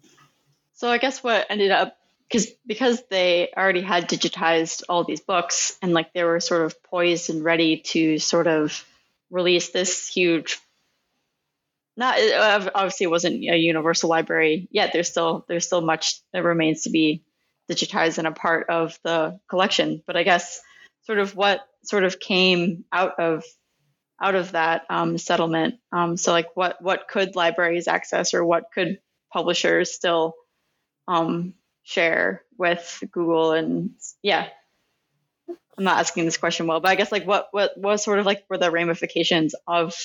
So 0.74 0.90
I 0.90 0.98
guess 0.98 1.24
what 1.24 1.46
ended 1.50 1.72
up 1.72 1.99
because 2.30 2.48
because 2.66 3.02
they 3.10 3.52
already 3.56 3.82
had 3.82 4.08
digitized 4.08 4.84
all 4.88 5.04
these 5.04 5.22
books 5.22 5.78
and 5.82 5.94
like 5.94 6.14
they 6.14 6.24
were 6.24 6.40
sort 6.40 6.66
of 6.66 6.82
poised 6.84 7.30
and 7.30 7.44
ready 7.44 7.78
to 7.78 8.20
sort 8.20 8.48
of 8.48 8.86
release 9.32 9.70
this 9.70 10.08
huge 10.08 10.60
not 11.98 12.18
obviously 12.74 13.04
it 13.06 13.10
wasn't 13.10 13.36
a 13.36 13.58
universal 13.58 14.10
library 14.10 14.70
yet. 14.72 14.92
There's 14.94 15.10
still 15.10 15.46
there's 15.48 15.66
still 15.66 15.82
much 15.82 16.22
that 16.32 16.44
remains 16.44 16.84
to 16.84 16.90
be 16.90 17.24
digitized 17.70 18.18
and 18.18 18.28
a 18.28 18.32
part 18.32 18.70
of 18.70 18.98
the 19.04 19.40
collection. 19.50 20.02
But 20.08 20.16
i 20.16 20.24
guess 20.24 20.62
sort 21.02 21.20
of 21.20 21.36
what 21.36 21.68
sort 21.84 22.04
of 22.04 22.20
came 22.20 22.86
out 22.92 23.20
of 23.20 23.44
out 24.22 24.36
of 24.36 24.52
that 24.52 24.84
um, 24.90 25.18
settlement 25.18 25.76
um, 25.92 26.18
so 26.18 26.32
like 26.32 26.56
what 26.56 26.82
what 26.82 27.08
could 27.08 27.36
libraries 27.36 27.88
access 27.88 28.34
or 28.34 28.46
what 28.46 28.66
could 28.74 29.00
publishers 29.32 29.94
still 29.94 30.36
um, 31.08 31.54
share 31.90 32.44
with 32.58 33.04
Google 33.12 33.54
and 33.54 33.92
yeah. 34.22 34.48
I'm 35.48 35.86
not 35.86 36.00
asking 36.00 36.26
this 36.26 36.38
question 36.38 36.68
well, 36.68 36.82
but 36.82 36.90
I 36.90 36.96
guess 36.96 37.12
like 37.12 37.26
what 37.26 37.48
what 37.52 37.78
was 37.78 38.04
sort 38.04 38.20
of 38.20 38.26
like 38.26 38.44
were 38.50 38.58
the 38.58 38.70
ramifications 38.70 39.56
of 39.66 39.96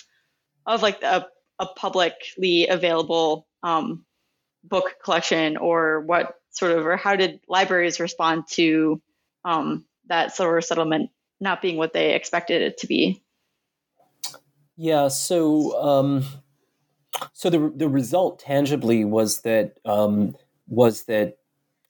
of 0.64 0.83
like 0.83 1.03
a, 1.03 1.27
a 1.59 1.66
publicly 1.66 2.68
available 2.68 3.47
um, 3.62 4.05
book 4.62 4.94
collection 5.03 5.57
or 5.57 6.01
what 6.01 6.37
sort 6.51 6.73
of 6.73 6.87
or 6.87 6.97
how 6.97 7.16
did 7.16 7.40
libraries 7.49 8.01
respond 8.01 8.44
to 8.53 9.03
um, 9.44 9.85
that 10.07 10.35
of 10.59 10.64
settlement 10.64 11.11
not 11.40 11.61
being 11.61 11.77
what 11.77 11.92
they 11.92 12.14
expected 12.14 12.62
it 12.62 12.79
to 12.79 12.87
be? 12.87 13.23
Yeah, 14.77 15.09
so 15.09 15.83
um, 15.83 16.25
so 17.33 17.51
the 17.51 17.73
the 17.75 17.88
result 17.88 18.38
tangibly 18.38 19.05
was 19.05 19.40
that 19.42 19.77
um, 19.85 20.37
was 20.68 21.05
that 21.05 21.38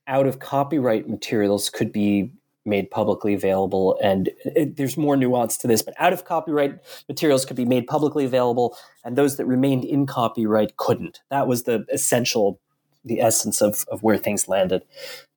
out 0.07 0.27
of 0.27 0.39
copyright 0.39 1.09
materials 1.09 1.71
could 1.71 1.93
be 1.93 2.33
made 2.67 2.91
publicly 2.91 3.35
available. 3.35 3.99
And 4.03 4.31
it, 4.45 4.77
there's 4.77 4.97
more 4.97 5.17
nuance 5.17 5.57
to 5.59 5.67
this, 5.67 5.83
but 5.83 5.95
out 5.99 6.13
of 6.13 6.25
copyright 6.25 6.79
materials 7.09 7.45
could 7.45 7.57
be 7.57 7.65
made 7.65 7.87
publicly 7.87 8.25
available, 8.25 8.77
and 9.05 9.17
those 9.17 9.37
that 9.37 9.47
remained 9.47 9.85
in 9.85 10.07
copyright 10.07 10.77
couldn't. 10.77 11.21
That 11.31 11.47
was 11.47 11.65
the 11.65 11.85
essential, 11.93 12.61
the 13.05 13.21
essence 13.21 13.61
of, 13.61 13.85
of 13.91 14.03
where 14.03 14.17
things 14.17 14.49
landed. 14.49 14.83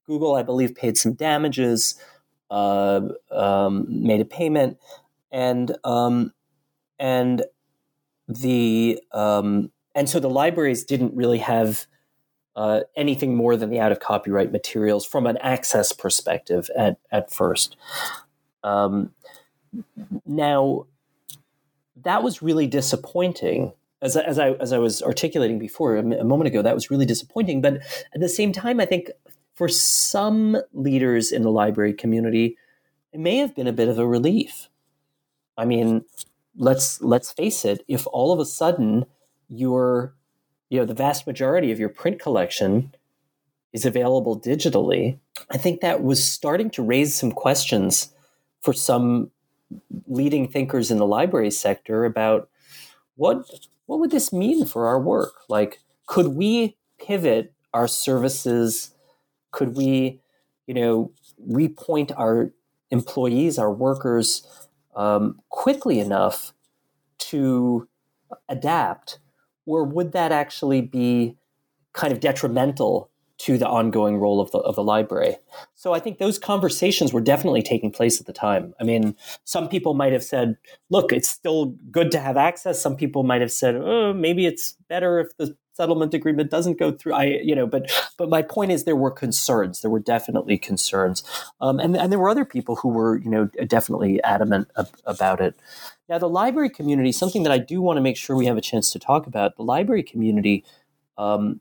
Google, 0.05 0.36
I 0.36 0.43
believe, 0.43 0.74
paid 0.74 0.97
some 0.97 1.13
damages, 1.13 1.95
uh, 2.49 3.01
um, 3.30 3.86
made 3.89 4.22
a 4.22 4.26
payment, 4.26 4.78
and 5.32 5.76
um, 5.84 6.34
and 6.97 7.43
the 8.30 9.01
um, 9.11 9.72
and 9.93 10.09
so 10.09 10.22
the 10.22 10.30
libraries 10.30 10.86
didn't 10.86 11.13
really 11.13 11.39
have 11.39 11.88
uh, 12.58 12.82
anything 12.95 13.36
more 13.36 13.55
than 13.55 13.70
the 13.70 13.80
out 13.80 13.91
of 13.91 13.99
copyright 13.99 14.51
materials 14.51 15.05
from 15.05 15.28
an 15.28 15.38
access 15.38 15.93
perspective 15.93 16.70
at, 16.76 16.97
at 17.12 17.32
first. 17.32 17.78
Um, 18.64 19.12
now, 20.26 20.88
that 22.03 22.24
was 22.24 22.41
really 22.41 22.66
disappointing. 22.66 23.74
As, 24.01 24.18
as, 24.18 24.39
I, 24.39 24.53
as 24.53 24.74
I 24.74 24.80
was 24.80 25.03
articulating 25.03 25.60
before 25.60 25.97
a, 25.97 26.03
moment 26.03 26.47
ago, 26.47 26.64
that 26.64 26.74
was 26.74 26.89
really 26.89 27.05
disappointing. 27.05 27.62
But 27.62 27.76
at 28.14 28.22
the 28.22 28.30
same 28.30 28.51
time, 28.51 28.80
I 28.80 28.86
think 28.86 29.12
for 29.53 29.68
some 29.68 30.58
leaders 30.74 31.32
in 31.32 31.43
the 31.43 31.51
library 31.51 31.93
community, 31.93 32.58
it 33.14 33.20
may 33.20 33.38
have 33.38 33.55
been 33.55 33.68
a 33.68 33.74
bit 33.74 33.88
of 33.88 33.99
a 33.99 34.08
relief. 34.08 34.68
I 35.58 35.66
mean, 35.66 36.05
let's 36.55 37.01
let's 37.01 37.32
face 37.32 37.66
it, 37.66 37.84
if 37.88 38.08
all 38.08 38.34
of 38.34 38.39
a 38.39 38.45
sudden 38.45 39.05
your 39.47 40.14
you 40.70 40.80
know 40.80 40.86
the 40.86 40.93
vast 40.93 41.28
majority 41.28 41.72
of 41.72 41.80
your 41.80 41.89
print 41.89 42.20
collection 42.20 42.93
is 43.74 43.86
available 43.86 44.39
digitally, 44.39 45.20
I 45.51 45.57
think 45.57 45.82
that 45.82 46.03
was 46.03 46.24
starting 46.24 46.70
to 46.72 46.82
raise 46.84 47.15
some 47.15 47.32
questions 47.32 48.13
for 48.61 48.74
some 48.74 49.32
leading 50.07 50.47
thinkers 50.47 50.89
in 50.89 50.97
the 50.97 51.05
library 51.05 51.51
sector 51.51 52.05
about 52.05 52.49
what 53.15 53.45
what 53.86 53.99
would 53.99 54.11
this 54.11 54.34
mean 54.34 54.65
for 54.65 54.88
our 54.88 54.99
work? 54.99 55.34
Like, 55.47 55.80
could 56.07 56.30
we 56.30 56.76
pivot 56.99 57.53
our 57.74 57.88
services? 57.88 58.91
Could 59.51 59.76
we, 59.76 60.20
you 60.65 60.74
know, 60.74 61.11
repoint 61.49 62.11
our 62.18 62.51
employees, 62.91 63.57
our 63.57 63.72
workers, 63.72 64.45
um, 64.95 65.39
quickly 65.49 65.99
enough 65.99 66.53
to 67.20 67.88
adapt, 68.49 69.20
or 69.68 69.84
would 69.84 70.13
that 70.13 70.32
actually 70.32 70.82
be 70.82 71.38
kind 71.93 72.11
of 72.11 72.20
detrimental 72.20 73.11
to 73.39 73.57
the 73.57 73.68
ongoing 73.68 74.18
role 74.18 74.41
of 74.41 74.49
the 74.51 74.57
of 74.59 74.76
the 74.76 74.84
library. 74.84 75.36
So 75.76 75.93
I 75.93 75.99
think 75.99 76.18
those 76.18 76.39
conversations 76.39 77.13
were 77.13 77.22
definitely 77.22 77.61
taking 77.61 77.91
place 77.91 78.20
at 78.20 78.26
the 78.26 78.34
time. 78.34 78.74
I 78.80 78.84
mean, 78.84 79.15
some 79.43 79.70
people 79.70 79.93
might 79.93 80.11
have 80.11 80.24
said, 80.24 80.57
"Look, 80.89 81.13
it's 81.13 81.30
still 81.30 81.76
good 81.91 82.11
to 82.11 82.20
have 82.20 82.36
access." 82.36 82.82
Some 82.82 82.95
people 82.95 83.24
might 83.24 83.41
have 83.41 83.51
said, 83.51 83.76
"Oh, 83.76 84.13
maybe 84.13 84.45
it's 84.47 84.76
better 84.89 85.20
if 85.20 85.38
the 85.38 85.55
settlement 85.74 86.15
agreement 86.15 86.49
doesn't 86.49 86.80
go 86.80 86.91
through." 86.91 87.13
I, 87.13 87.26
you 87.43 87.55
know, 87.55 87.68
but 87.68 87.91
but 88.18 88.28
my 88.28 88.41
point 88.41 88.72
is, 88.72 88.86
there 88.86 88.95
were 88.95 89.11
concerns. 89.11 89.82
There 89.82 89.91
were 89.91 89.99
definitely 89.99 90.57
concerns, 90.57 91.24
um, 91.61 91.80
and 91.80 91.95
and 91.95 92.11
there 92.11 92.20
were 92.20 92.30
other 92.30 92.45
people 92.45 92.78
who 92.78 92.89
were, 92.89 93.20
you 93.20 93.30
know, 93.30 93.45
definitely 93.68 94.22
adamant 94.24 94.70
ab- 94.78 94.89
about 95.05 95.41
it. 95.41 95.53
Now, 96.10 96.18
the 96.18 96.30
library 96.30 96.70
community, 96.70 97.12
something 97.12 97.43
that 97.43 97.51
I 97.51 97.58
do 97.58 97.82
want 97.82 97.97
to 97.97 98.01
make 98.01 98.18
sure 98.18 98.36
we 98.36 98.45
have 98.45 98.58
a 98.58 98.62
chance 98.62 98.91
to 98.91 98.99
talk 98.99 99.28
about, 99.28 99.58
the 99.58 99.64
library 99.64 100.03
community. 100.03 100.64
Um, 101.18 101.60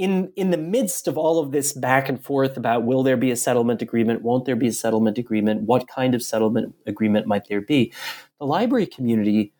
in 0.00 0.32
in 0.34 0.50
the 0.50 0.56
midst 0.56 1.06
of 1.08 1.18
all 1.18 1.38
of 1.38 1.52
this 1.52 1.74
back 1.74 2.08
and 2.08 2.24
forth 2.24 2.56
about 2.56 2.84
will 2.84 3.02
there 3.02 3.18
be 3.18 3.30
a 3.30 3.36
settlement 3.36 3.82
agreement, 3.82 4.22
won't 4.22 4.46
there 4.46 4.56
be 4.56 4.68
a 4.68 4.72
settlement 4.72 5.18
agreement, 5.18 5.62
what 5.62 5.88
kind 5.88 6.14
of 6.14 6.22
settlement 6.22 6.74
agreement 6.86 7.26
might 7.26 7.48
there 7.48 7.60
be, 7.60 7.92
the 8.38 8.46
library 8.46 8.86
community 8.86 9.52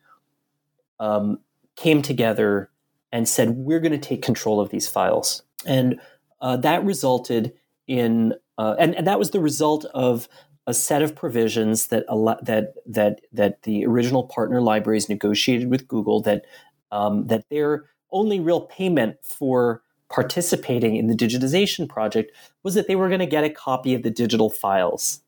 um, 0.99 1.39
came 1.75 2.01
together 2.01 2.71
and 3.11 3.29
said 3.29 3.51
we're 3.51 3.79
going 3.79 3.91
to 3.91 3.99
take 3.99 4.23
control 4.23 4.59
of 4.59 4.69
these 4.69 4.87
files, 4.87 5.43
and 5.65 5.99
uh, 6.41 6.57
that 6.57 6.83
resulted 6.83 7.53
in 7.87 8.33
uh, 8.57 8.75
and 8.79 8.95
and 8.95 9.05
that 9.05 9.19
was 9.19 9.29
the 9.29 9.39
result 9.39 9.85
of 9.93 10.27
a 10.71 10.73
set 10.73 11.01
of 11.01 11.15
provisions 11.15 11.87
that 11.87 12.05
that 12.43 12.73
that 12.85 13.21
that 13.31 13.61
the 13.63 13.85
original 13.85 14.23
partner 14.23 14.61
libraries 14.61 15.09
negotiated 15.09 15.69
with 15.69 15.87
Google 15.87 16.21
that 16.21 16.45
um, 16.91 17.27
that 17.27 17.49
their 17.49 17.85
only 18.11 18.39
real 18.39 18.61
payment 18.61 19.17
for 19.21 19.83
participating 20.09 20.95
in 20.95 21.07
the 21.07 21.13
digitization 21.13 21.87
project 21.87 22.31
was 22.63 22.73
that 22.73 22.87
they 22.87 22.95
were 22.95 23.07
going 23.07 23.19
to 23.19 23.25
get 23.25 23.43
a 23.43 23.49
copy 23.49 23.93
of 23.93 24.03
the 24.03 24.09
digital 24.09 24.49
files, 24.49 25.21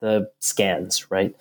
the 0.00 0.30
scans, 0.40 1.10
right? 1.10 1.34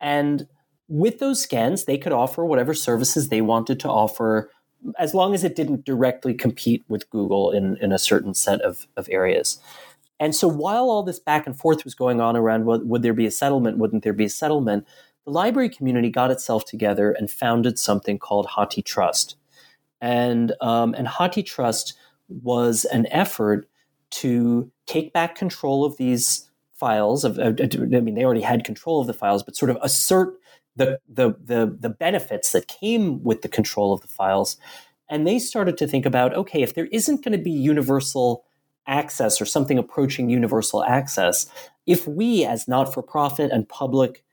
And 0.00 0.46
with 0.88 1.18
those 1.18 1.42
scans, 1.42 1.84
they 1.84 1.98
could 1.98 2.12
offer 2.12 2.44
whatever 2.44 2.74
services 2.74 3.28
they 3.28 3.40
wanted 3.40 3.80
to 3.80 3.88
offer 3.88 4.50
as 4.98 5.14
long 5.14 5.34
as 5.34 5.44
it 5.44 5.56
didn't 5.56 5.84
directly 5.84 6.34
compete 6.34 6.84
with 6.88 7.08
Google 7.10 7.50
in, 7.52 7.76
in 7.76 7.92
a 7.92 7.98
certain 7.98 8.34
set 8.34 8.60
of, 8.62 8.86
of 8.96 9.08
areas. 9.10 9.60
And 10.22 10.36
so 10.36 10.46
while 10.46 10.84
all 10.88 11.02
this 11.02 11.18
back 11.18 11.48
and 11.48 11.58
forth 11.58 11.82
was 11.82 11.96
going 11.96 12.20
on 12.20 12.36
around 12.36 12.64
would, 12.66 12.88
would 12.88 13.02
there 13.02 13.12
be 13.12 13.26
a 13.26 13.30
settlement, 13.32 13.78
wouldn't 13.78 14.04
there 14.04 14.12
be 14.12 14.26
a 14.26 14.30
settlement, 14.30 14.86
the 15.24 15.32
library 15.32 15.68
community 15.68 16.10
got 16.10 16.30
itself 16.30 16.64
together 16.64 17.10
and 17.10 17.28
founded 17.28 17.76
something 17.76 18.20
called 18.20 18.46
HathiTrust. 18.46 19.34
And, 20.00 20.52
um, 20.60 20.94
and 20.94 21.08
HathiTrust 21.08 21.94
was 22.28 22.84
an 22.84 23.08
effort 23.10 23.68
to 24.10 24.70
take 24.86 25.12
back 25.12 25.34
control 25.34 25.84
of 25.84 25.96
these 25.96 26.48
files. 26.72 27.24
Of, 27.24 27.40
I 27.40 27.50
mean, 27.50 28.14
they 28.14 28.24
already 28.24 28.42
had 28.42 28.62
control 28.62 29.00
of 29.00 29.08
the 29.08 29.14
files, 29.14 29.42
but 29.42 29.56
sort 29.56 29.70
of 29.70 29.78
assert 29.82 30.34
the, 30.76 31.00
the 31.06 31.34
the 31.44 31.76
the 31.80 31.90
benefits 31.90 32.52
that 32.52 32.66
came 32.68 33.22
with 33.24 33.42
the 33.42 33.48
control 33.48 33.92
of 33.92 34.02
the 34.02 34.08
files. 34.08 34.56
And 35.10 35.26
they 35.26 35.38
started 35.38 35.76
to 35.78 35.86
think 35.86 36.06
about, 36.06 36.32
okay, 36.34 36.62
if 36.62 36.74
there 36.74 36.86
isn't 36.92 37.24
going 37.24 37.36
to 37.36 37.42
be 37.42 37.50
universal 37.50 38.44
access 38.86 39.40
or 39.40 39.44
something 39.44 39.78
approaching 39.78 40.28
universal 40.28 40.82
access, 40.84 41.46
if 41.86 42.06
we 42.06 42.44
as 42.44 42.68
not-for-profit 42.68 43.50
and 43.50 43.68
public 43.68 44.24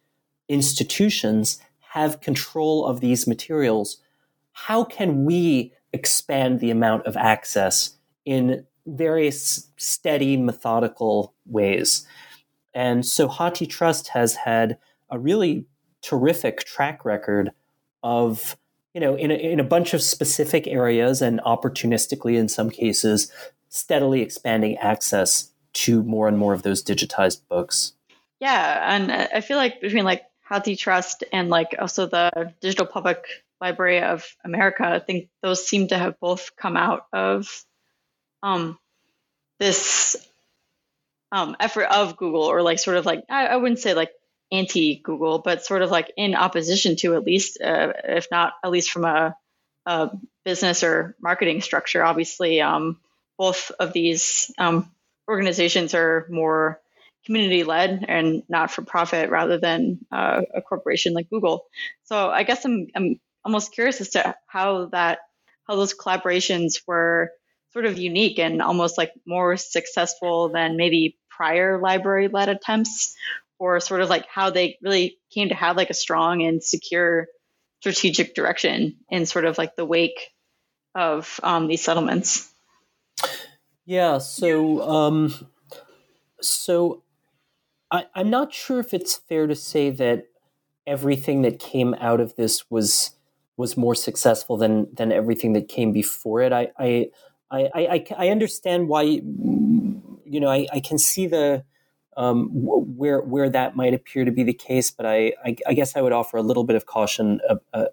institutions 0.48 1.60
have 1.80 2.22
control 2.22 2.86
of 2.86 3.00
these 3.02 3.28
materials, 3.28 3.98
how 4.52 4.84
can 4.84 5.26
we 5.26 5.74
expand 5.94 6.60
the 6.60 6.72
amount 6.72 7.06
of 7.06 7.18
access 7.18 7.98
in 8.26 8.66
various 8.86 9.70
steady, 9.78 10.38
methodical 10.38 11.34
ways. 11.46 12.08
And 12.74 13.06
so 13.06 13.28
HathiTrust 13.28 14.10
has 14.10 14.36
had 14.36 14.78
a 15.10 15.20
really 15.20 15.66
terrific 16.02 16.64
track 16.64 17.04
record 17.04 17.52
of, 18.04 18.58
you 18.94 19.02
know, 19.02 19.16
in 19.16 19.32
a, 19.32 19.36
in 19.36 19.60
a 19.60 19.64
bunch 19.64 19.94
of 19.94 20.02
specific 20.02 20.68
areas 20.68 21.22
and 21.22 21.40
opportunistically 21.42 22.38
in 22.38 22.48
some 22.48 22.70
cases, 22.70 23.32
steadily 23.70 24.22
expanding 24.22 24.78
access 24.78 25.52
to 25.72 26.04
more 26.04 26.28
and 26.28 26.38
more 26.38 26.54
of 26.54 26.64
those 26.64 26.84
digitized 26.84 27.42
books. 27.48 27.94
Yeah, 28.40 28.96
and 28.96 29.12
I 29.12 29.42
feel 29.42 29.58
like 29.58 29.82
between 29.82 30.06
like 30.06 30.24
HathiTrust 30.50 31.24
and 31.32 31.50
like 31.50 31.76
also 31.78 32.08
the 32.08 32.54
Digital 32.62 32.86
Public 32.86 33.24
Library 33.62 34.02
of 34.02 34.26
America, 34.44 34.86
I 34.86 35.00
think 35.00 35.30
those 35.44 35.68
seem 35.68 35.90
to 35.90 35.98
have 35.98 36.20
both 36.20 36.56
come 36.56 36.78
out 36.78 37.06
of 37.14 37.66
um, 38.42 38.80
this 39.60 40.16
um, 41.32 41.56
effort 41.60 41.86
of 41.86 42.18
Google, 42.18 42.44
or 42.44 42.62
like 42.62 42.80
sort 42.80 42.98
of 42.98 43.06
like 43.06 43.24
I, 43.30 43.48
I 43.48 43.56
wouldn't 43.58 43.80
say 43.80 43.94
like 43.94 44.12
anti 44.52 44.96
Google, 45.04 45.40
but 45.40 45.64
sort 45.66 45.82
of 45.82 45.92
like 45.92 46.12
in 46.18 46.34
opposition 46.36 46.96
to 46.98 47.16
at 47.16 47.24
least, 47.24 47.62
uh, 47.62 47.94
if 48.04 48.28
not 48.32 48.54
at 48.64 48.72
least 48.72 48.92
from 48.92 49.06
a, 49.06 49.36
a 49.86 50.12
business 50.46 50.84
or 50.84 51.16
marketing 51.22 51.62
structure. 51.62 52.04
Obviously, 52.04 52.62
um, 52.62 53.00
both 53.40 53.72
of 53.80 53.94
these 53.94 54.52
um, 54.60 54.92
organizations 55.28 55.96
are 55.96 56.28
more 56.30 56.80
community 57.26 57.64
led 57.64 58.06
and 58.08 58.44
not 58.50 58.70
for 58.70 58.82
profit 58.84 59.30
rather 59.30 59.58
than 59.58 60.00
uh, 60.12 60.42
a 60.54 60.62
corporation 60.62 61.14
like 61.14 61.30
Google. 61.30 61.66
So 62.04 62.30
I 62.30 62.44
guess 62.44 62.66
I'm, 62.66 62.88
I'm 62.94 63.20
almost 63.46 63.72
curious 63.72 64.02
as 64.02 64.10
to 64.10 64.36
how 64.46 64.88
that 64.88 65.20
how 65.68 65.76
those 65.76 65.96
collaborations 65.96 66.82
were 66.86 67.32
sort 67.72 67.86
of 67.86 67.98
unique 67.98 68.40
and 68.40 68.62
almost 68.62 68.98
like 68.98 69.14
more 69.26 69.56
successful 69.56 70.50
than 70.50 70.76
maybe 70.76 71.18
prior 71.30 71.80
library 71.80 72.28
led 72.28 72.50
attempts 72.50 73.16
or 73.60 73.80
sort 73.80 74.02
of 74.02 74.10
like 74.10 74.26
how 74.28 74.50
they 74.50 74.78
really 74.82 75.18
came 75.32 75.50
to 75.50 75.56
have 75.56 75.78
like 75.78 75.92
a 75.92 75.94
strong 75.94 76.42
and 76.42 76.64
secure 76.64 77.28
strategic 77.80 78.36
direction 78.36 78.98
in 79.10 79.26
sort 79.26 79.46
of 79.46 79.58
like 79.58 79.76
the 79.76 79.86
wake 79.86 80.20
of 80.96 81.40
um, 81.44 81.68
these 81.68 81.84
settlements 81.84 82.52
yeah 83.90 84.20
so 84.20 84.82
um 84.90 85.34
so 86.42 87.04
I, 87.92 88.06
i'm 88.16 88.30
not 88.30 88.54
sure 88.54 88.80
if 88.80 88.94
it's 88.94 89.16
fair 89.16 89.48
to 89.48 89.56
say 89.56 89.90
that 89.92 90.28
everything 90.88 91.44
that 91.44 91.60
came 91.60 91.96
out 91.96 92.22
of 92.22 92.36
this 92.36 92.70
was 92.72 93.12
was 93.58 93.78
more 93.78 93.96
successful 93.96 94.58
than 94.58 94.88
than 94.94 95.12
everything 95.12 95.54
that 95.54 95.70
came 95.70 95.94
before 95.94 96.42
it 96.42 96.54
i 96.54 96.70
i 96.80 97.10
I, 97.52 97.70
I, 97.76 98.06
I 98.18 98.30
understand 98.30 98.88
why, 98.90 99.04
you 99.04 100.40
know, 100.40 100.50
I, 100.50 100.68
I 100.74 100.80
can 100.80 100.98
see 100.98 101.28
the, 101.28 101.64
um, 102.18 102.50
where 102.52 103.22
where 103.22 103.50
that 103.50 103.76
might 103.76 103.94
appear 103.94 104.26
to 104.26 104.32
be 104.32 104.44
the 104.44 104.54
case, 104.54 104.92
but 104.92 105.06
I, 105.06 105.34
I, 105.46 105.56
I 105.68 105.74
guess 105.74 105.96
I 105.96 106.02
would 106.02 106.12
offer 106.12 106.38
a 106.38 106.42
little 106.44 106.66
bit 106.66 106.76
of 106.76 106.86
caution 106.86 107.40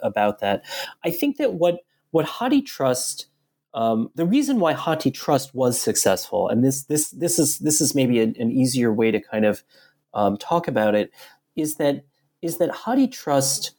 about 0.03 0.40
that. 0.40 0.64
I 1.05 1.11
think 1.11 1.36
that 1.38 1.55
what 1.55 1.80
what 2.11 2.26
HathiTrust, 2.26 3.26
um, 3.74 4.10
the 4.14 4.26
reason 4.26 4.60
why 4.60 4.74
HathiTrust 4.74 5.54
was 5.54 5.80
successful, 5.80 6.48
and 6.48 6.64
this 6.64 6.84
this 6.84 7.10
this 7.10 7.38
is 7.38 7.58
this 7.58 7.80
is 7.80 7.94
maybe 7.94 8.20
a, 8.20 8.24
an 8.24 8.50
easier 8.50 8.92
way 8.92 9.10
to 9.10 9.20
kind 9.20 9.44
of 9.44 9.62
um, 10.14 10.36
talk 10.36 10.68
about 10.68 10.94
it, 10.94 11.10
is 11.56 11.76
that 11.76 12.04
is 12.42 12.58
that 12.58 12.70
HathiTrust, 12.70 13.72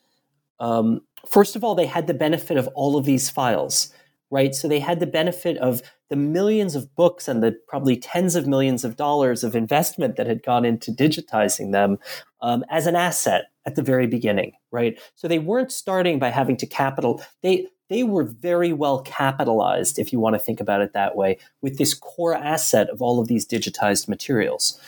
um, 0.60 1.02
first 1.28 1.56
of 1.56 1.64
all, 1.64 1.76
they 1.76 1.86
had 1.86 2.08
the 2.08 2.14
benefit 2.14 2.58
of 2.58 2.68
all 2.70 2.98
of 2.98 3.06
these 3.06 3.30
files 3.30 3.92
right? 4.30 4.54
So 4.54 4.68
they 4.68 4.80
had 4.80 5.00
the 5.00 5.08
benefit 5.08 5.58
of 5.58 5.82
the 6.10 6.16
millions 6.16 6.76
of 6.76 6.94
books 6.96 7.28
and 7.28 7.42
the 7.42 7.58
probably 7.68 7.98
tens 7.98 8.36
of 8.36 8.48
millions 8.48 8.84
of 8.84 8.96
dollars 8.96 9.44
of 9.44 9.56
investment 9.56 10.16
that 10.16 10.28
had 10.28 10.44
gone 10.44 10.66
into 10.66 10.92
digitizing 10.92 11.72
them 11.72 11.98
um, 12.42 12.64
as 12.70 12.88
an 12.88 12.96
asset 12.96 13.46
at 13.66 13.76
the 13.76 13.82
very 13.82 14.08
beginning, 14.08 14.54
right? 14.72 15.00
So 15.16 15.28
they 15.28 15.40
weren't 15.40 15.72
starting 15.72 16.20
by 16.20 16.30
having 16.30 16.58
to 16.58 16.66
capital. 16.66 17.22
They 17.42 17.68
they 17.90 18.04
were 18.04 18.24
very 18.24 18.74
well 18.74 19.02
capitalized, 19.02 19.98
if 19.98 20.12
you 20.12 20.20
want 20.20 20.36
to 20.36 20.40
think 20.40 20.60
about 20.60 20.82
it 20.82 20.94
that 20.94 21.16
way, 21.16 21.38
with 21.62 21.78
this 21.78 21.94
core 21.94 22.36
asset 22.36 22.90
of 22.90 23.02
all 23.02 23.20
of 23.20 23.28
these 23.28 23.48
digitized 23.48 24.08
materials. 24.08 24.80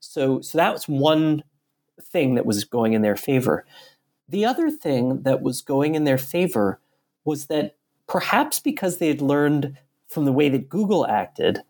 So, 0.00 0.40
so 0.40 0.58
that 0.58 0.72
was 0.72 0.88
one 0.88 1.44
thing 2.00 2.34
that 2.34 2.46
was 2.46 2.64
going 2.64 2.94
in 2.94 3.02
their 3.02 3.16
favor. 3.16 3.64
The 4.28 4.44
other 4.44 4.70
thing 4.70 5.22
that 5.22 5.42
was 5.42 5.62
going 5.62 5.94
in 5.94 6.04
their 6.04 6.18
favor 6.18 6.80
was 7.24 7.46
that 7.46 7.76
perhaps 8.06 8.58
because 8.58 8.98
they 8.98 9.08
had 9.08 9.22
learned 9.22 9.76
from 10.08 10.24
the 10.24 10.32
way 10.32 10.48
that 10.48 10.68
Google 10.68 11.06
acted, 11.06 11.60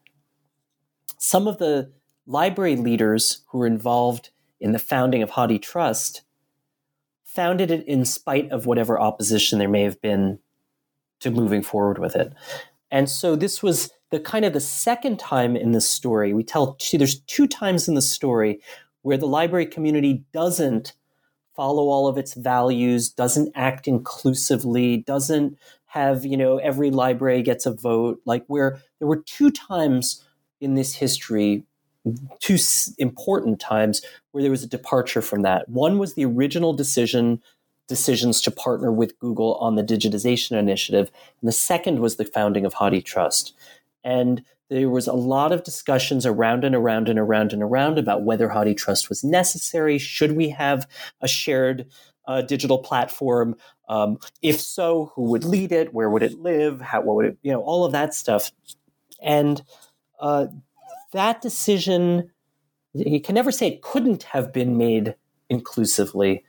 some 1.19 1.47
of 1.47 1.59
the 1.59 1.91
library 2.27 2.77
leaders 2.77 3.43
who 3.49 3.59
were 3.59 3.67
involved 3.67 4.31
in 4.61 4.73
the 4.73 4.79
founding 4.79 5.23
of 5.23 5.31
HathiTrust 5.31 6.21
founded 7.25 7.71
it 7.71 7.87
in 7.87 8.05
spite 8.05 8.51
of 8.51 8.67
whatever 8.67 9.01
opposition 9.01 9.59
there 9.59 9.69
may 9.69 9.83
have 9.83 10.01
been 10.01 10.39
to 11.21 11.31
moving 11.31 11.63
forward 11.63 11.99
with 11.99 12.17
it. 12.17 12.33
And 12.91 13.09
so 13.09 13.37
this 13.37 13.63
was 13.63 13.91
the 14.11 14.21
kind 14.21 14.45
of 14.45 14.53
the 14.53 14.61
second 14.61 15.19
time 15.19 15.57
in 15.57 15.73
the 15.73 15.81
story 15.81 16.33
we 16.33 16.43
tell 16.43 16.75
two, 16.75 16.99
there's 16.99 17.21
two 17.23 17.47
times 17.47 17.89
in 17.89 17.95
the 17.95 18.03
story 18.03 18.61
where 19.03 19.19
the 19.19 19.27
library 19.27 19.67
community 19.67 20.25
doesn't 20.33 20.95
follow 21.55 21.89
all 21.89 22.07
of 22.07 22.17
its 22.17 22.35
values, 22.35 23.11
doesn't 23.11 23.51
act 23.55 23.89
inclusively, 23.89 24.99
doesn't 24.99 25.59
have, 25.87 26.25
you 26.25 26.37
know, 26.37 26.59
every 26.59 26.91
library 26.91 27.43
gets 27.43 27.67
a 27.67 27.73
vote, 27.73 28.21
like 28.25 28.45
where 28.47 28.79
there 28.99 29.09
were 29.09 29.23
two 29.27 29.51
times 29.51 30.25
in 30.61 30.75
this 30.75 30.95
history 30.95 31.65
two 32.41 32.57
important 32.99 33.61
times 33.61 34.03
where 34.31 34.43
there 34.43 34.51
was 34.51 34.63
a 34.63 34.69
departure 34.69 35.23
from 35.23 35.43
that. 35.43 35.69
One 35.69 35.99
was 35.99 36.15
the 36.15 36.25
original 36.25 36.73
decision 36.73 37.43
decisions 37.89 38.41
to 38.43 38.51
partner 38.51 38.93
with 38.93 39.19
Google 39.19 39.55
on 39.57 39.77
the 39.77 39.83
digitization 39.83 40.53
initiative, 40.59 41.11
and 41.41 41.49
the 41.49 41.53
second 41.53 42.01
was 42.01 42.17
the 42.17 42.25
founding 42.25 42.65
of 42.65 42.75
HathiTrust. 42.75 43.53
And 44.05 44.45
there 44.69 44.91
was 44.91 45.07
a 45.07 45.15
lot 45.15 45.51
of 45.53 45.65
discussions 45.65 46.27
around 46.27 46.65
and 46.65 46.75
around 46.75 47.09
and 47.09 47.19
around 47.19 47.53
and 47.53 47.63
around 47.63 47.99
about 47.99 48.23
whether 48.23 48.49
HathiTrust 48.49 49.09
was 49.09 49.25
necessary. 49.25 49.99
Should 49.99 50.33
we 50.33 50.51
have 50.51 50.87
a 51.21 51.29
shared 51.29 51.87
uh, 52.27 52.43
digital 52.43 52.79
platform? 52.79 53.57
Um, 53.89 54.19
if 54.43 54.61
so, 54.61 55.13
who 55.15 55.23
would 55.31 55.45
lead 55.45 55.73
it? 55.73 55.95
Where 55.95 56.11
would 56.11 56.23
it 56.23 56.39
live? 56.39 56.83
How? 56.83 57.01
What 57.01 57.17
would 57.17 57.25
it? 57.25 57.39
You 57.43 57.53
know, 57.53 57.63
all 57.63 57.85
of 57.85 57.93
that 57.93 58.13
stuff. 58.13 58.53
And 59.23 59.63
uh, 60.21 60.49
that 61.13 61.41
decision, 61.41 62.31
you 62.93 63.21
can 63.21 63.35
never 63.35 63.51
say 63.51 63.69
it 63.69 63.83
couldn't 63.83 64.25
have 64.25 64.53
been 64.53 64.77
made 64.77 65.15
inclusively, 65.49 66.45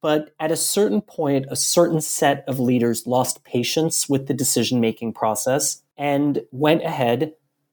but 0.00 0.34
at 0.38 0.50
a 0.50 0.56
certain 0.56 1.00
point, 1.00 1.46
a 1.50 1.56
certain 1.56 2.00
set 2.00 2.44
of 2.46 2.60
leaders 2.60 3.06
lost 3.06 3.44
patience 3.44 4.08
with 4.08 4.26
the 4.26 4.34
decision 4.34 4.80
making 4.80 5.12
process 5.12 5.82
and 5.96 6.42
went 6.52 6.82
ahead 6.82 7.32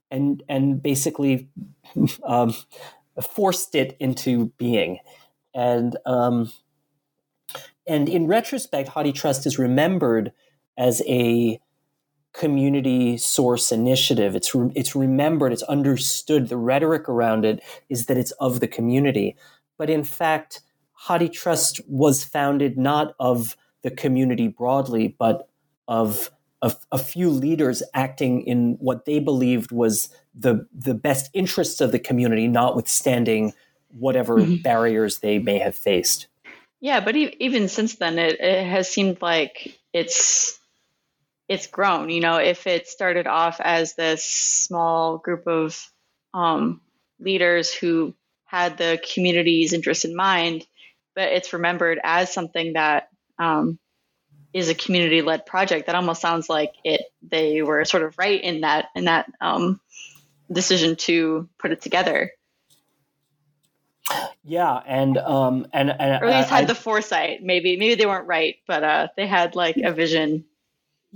and 0.10 0.44
and 0.50 0.82
basically 0.82 1.50
um, 2.24 2.54
forced 3.22 3.76
it 3.76 3.96
into 4.00 4.48
being. 4.58 5.00
And 5.54 5.96
um, 6.06 6.52
and 7.88 8.10
in 8.10 8.28
retrospect, 8.28 8.90
HathiTrust 8.90 9.46
is 9.46 9.60
remembered 9.60 10.32
as 10.78 11.02
a 11.08 11.60
community 12.34 13.18
source 13.18 13.72
initiative. 13.72 14.36
It's 14.36 14.54
re- 14.54 14.72
it's 14.76 14.96
remembered, 14.96 15.54
it's 15.54 15.64
understood. 15.64 16.50
The 16.50 16.58
rhetoric 16.58 17.08
around 17.08 17.46
it 17.46 17.62
is 17.90 18.08
that 18.08 18.18
it's 18.18 18.32
of 18.32 18.60
the 18.60 18.68
community, 18.68 19.36
but 19.78 19.90
in 19.90 20.04
fact, 20.04 20.62
HathiTrust 21.08 21.82
was 21.88 22.24
founded 22.24 22.78
not 22.78 23.14
of 23.20 23.56
the 23.84 23.92
community 23.92 24.48
broadly, 24.48 25.16
but 25.20 25.50
of 25.88 26.32
a, 26.62 26.74
a, 26.92 26.98
few 26.98 27.30
leaders 27.30 27.84
acting 27.94 28.42
in 28.42 28.78
what 28.80 29.06
they 29.06 29.20
believed 29.20 29.72
was 29.72 30.10
the 30.34 30.68
the 30.74 30.96
best 30.96 31.30
interests 31.34 31.82
of 31.82 31.92
the 31.92 32.00
community, 32.00 32.48
notwithstanding 32.48 33.54
whatever 33.90 34.38
mm-hmm. 34.38 34.62
barriers 34.64 35.20
they 35.20 35.38
may 35.38 35.60
have 35.60 35.76
faced. 35.76 36.28
Yeah, 36.82 37.00
but 37.00 37.16
even 37.16 37.68
since 37.68 37.96
then, 37.96 38.20
it, 38.20 38.40
it 38.40 38.66
has 38.66 38.90
seemed 38.90 39.22
like 39.22 39.78
it's 39.94 40.60
it's 41.48 41.68
grown. 41.68 42.10
You 42.10 42.22
know, 42.22 42.38
if 42.38 42.68
it 42.68 42.88
started 42.88 43.28
off 43.28 43.60
as 43.60 43.96
this 43.96 44.26
small 44.26 45.18
group 45.18 45.48
of 45.48 45.80
um, 46.34 46.82
leaders 47.20 47.74
who 47.74 48.14
had 48.46 48.78
the 48.78 49.00
community's 49.14 49.74
interest 49.74 50.06
in 50.06 50.16
mind, 50.16 50.66
but 51.16 51.32
it's 51.32 51.54
remembered 51.54 52.00
as 52.04 52.34
something 52.34 52.74
that 52.74 53.10
um, 53.40 53.80
is 54.54 54.70
a 54.70 54.76
community-led 54.76 55.46
project, 55.46 55.88
that 55.88 55.96
almost 55.96 56.22
sounds 56.22 56.50
like 56.50 56.74
it. 56.84 57.02
They 57.22 57.62
were 57.62 57.86
sort 57.86 58.04
of 58.04 58.18
right 58.18 58.42
in 58.42 58.62
that 58.62 58.88
in 58.96 59.06
that 59.06 59.32
um, 59.42 59.80
decision 60.52 60.96
to 60.98 61.50
put 61.58 61.72
it 61.72 61.82
together. 61.82 62.32
Yeah, 64.44 64.80
and 64.86 65.18
um, 65.18 65.68
and, 65.74 65.90
and 65.90 66.24
or 66.24 66.28
at 66.28 66.38
least 66.38 66.50
had 66.50 66.64
I, 66.64 66.68
the 66.68 66.76
foresight. 66.76 67.42
Maybe 67.42 67.78
maybe 67.78 67.96
they 67.96 68.06
weren't 68.06 68.28
right, 68.28 68.58
but 68.68 68.84
uh, 68.84 69.08
they 69.18 69.26
had 69.26 69.56
like 69.56 69.78
a 69.78 69.92
vision 69.92 70.46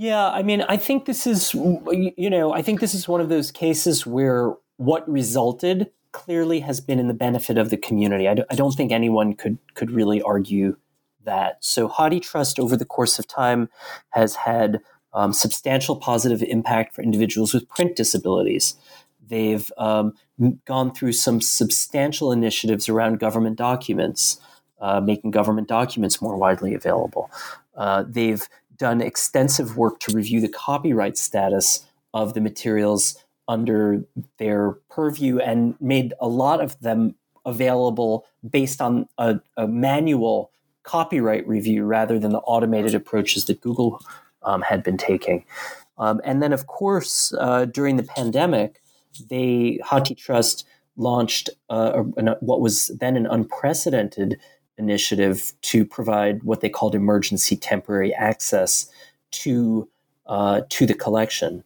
yeah, 0.01 0.29
I 0.29 0.43
mean, 0.43 0.61
I 0.61 0.77
think 0.77 1.03
this 1.03 1.27
is, 1.27 1.53
you 1.53 2.29
know, 2.29 2.53
I 2.53 2.61
think 2.61 2.79
this 2.79 2.93
is 2.93 3.05
one 3.05 3.19
of 3.19 3.27
those 3.27 3.51
cases 3.51 4.07
where 4.07 4.53
what 4.77 5.05
resulted 5.11 5.91
clearly 6.20 6.59
has 6.59 6.82
been 6.82 6.99
in 6.99 7.07
the 7.07 7.13
benefit 7.13 7.57
of 7.57 7.70
the 7.70 7.78
community. 7.78 8.28
I, 8.28 8.36
I 8.49 8.55
don't 8.55 8.74
think 8.74 8.91
anyone 8.91 9.34
could 9.34 9.57
could 9.74 9.89
really 9.89 10.22
argue 10.22 10.76
that. 11.24 11.63
So, 11.63 11.88
HathiTrust 11.88 12.59
over 12.59 12.76
the 12.76 12.86
course 12.86 13.20
of 13.20 13.26
time 13.26 13.70
has 14.09 14.36
had 14.36 14.82
um, 15.13 15.32
substantial 15.32 15.95
positive 15.95 16.43
impact 16.43 16.93
for 16.93 17.01
individuals 17.01 17.53
with 17.53 17.70
print 17.70 17.95
disabilities. 17.95 18.76
They've 19.26 19.72
um, 19.78 20.13
gone 20.65 20.93
through 20.93 21.13
some 21.13 21.39
substantial 21.39 22.34
initiatives 22.34 22.89
around 22.89 23.20
government 23.20 23.55
documents, 23.57 24.41
uh, 24.82 24.99
making 24.99 25.32
government 25.32 25.70
documents 25.70 26.22
more 26.22 26.38
widely 26.38 26.74
available. 26.74 27.32
Uh, 27.78 28.03
they've 28.05 28.45
done 28.76 28.99
extensive 28.99 29.78
work 29.78 30.01
to 30.01 30.13
review 30.13 30.41
the 30.41 30.49
copyright 30.49 31.17
status 31.17 31.86
of 32.13 32.34
the 32.34 32.41
materials 32.41 33.24
under 33.49 34.05
their 34.37 34.73
purview 34.89 35.39
and 35.39 35.75
made 35.81 36.13
a 36.21 36.27
lot 36.27 36.61
of 36.61 36.79
them 36.79 37.15
available 37.45 38.25
based 38.47 38.79
on 38.79 39.07
a, 39.17 39.39
a 39.57 39.67
manual 39.67 40.51
copyright 40.83 41.45
review 41.47 41.83
rather 41.83 42.19
than 42.19 42.31
the 42.31 42.39
automated 42.39 42.93
approaches 42.93 43.45
that 43.45 43.59
Google 43.59 43.99
um, 44.43 44.61
had 44.61 44.83
been 44.83 44.97
taking. 44.97 45.43
Um, 45.97 46.21
and 46.23 46.41
then, 46.41 46.53
of 46.53 46.67
course, 46.67 47.33
uh, 47.37 47.65
during 47.65 47.97
the 47.97 48.03
pandemic, 48.03 48.81
they 49.29 49.79
HathiTrust 49.83 50.63
launched 50.95 51.49
uh, 51.69 52.03
what 52.39 52.61
was 52.61 52.87
then 52.99 53.17
an 53.17 53.25
unprecedented 53.25 54.39
initiative 54.77 55.53
to 55.61 55.85
provide 55.85 56.43
what 56.43 56.61
they 56.61 56.69
called 56.69 56.95
emergency 56.95 57.55
temporary 57.55 58.13
access 58.13 58.89
to 59.31 59.89
uh, 60.27 60.61
to 60.69 60.85
the 60.85 60.93
collection, 60.93 61.63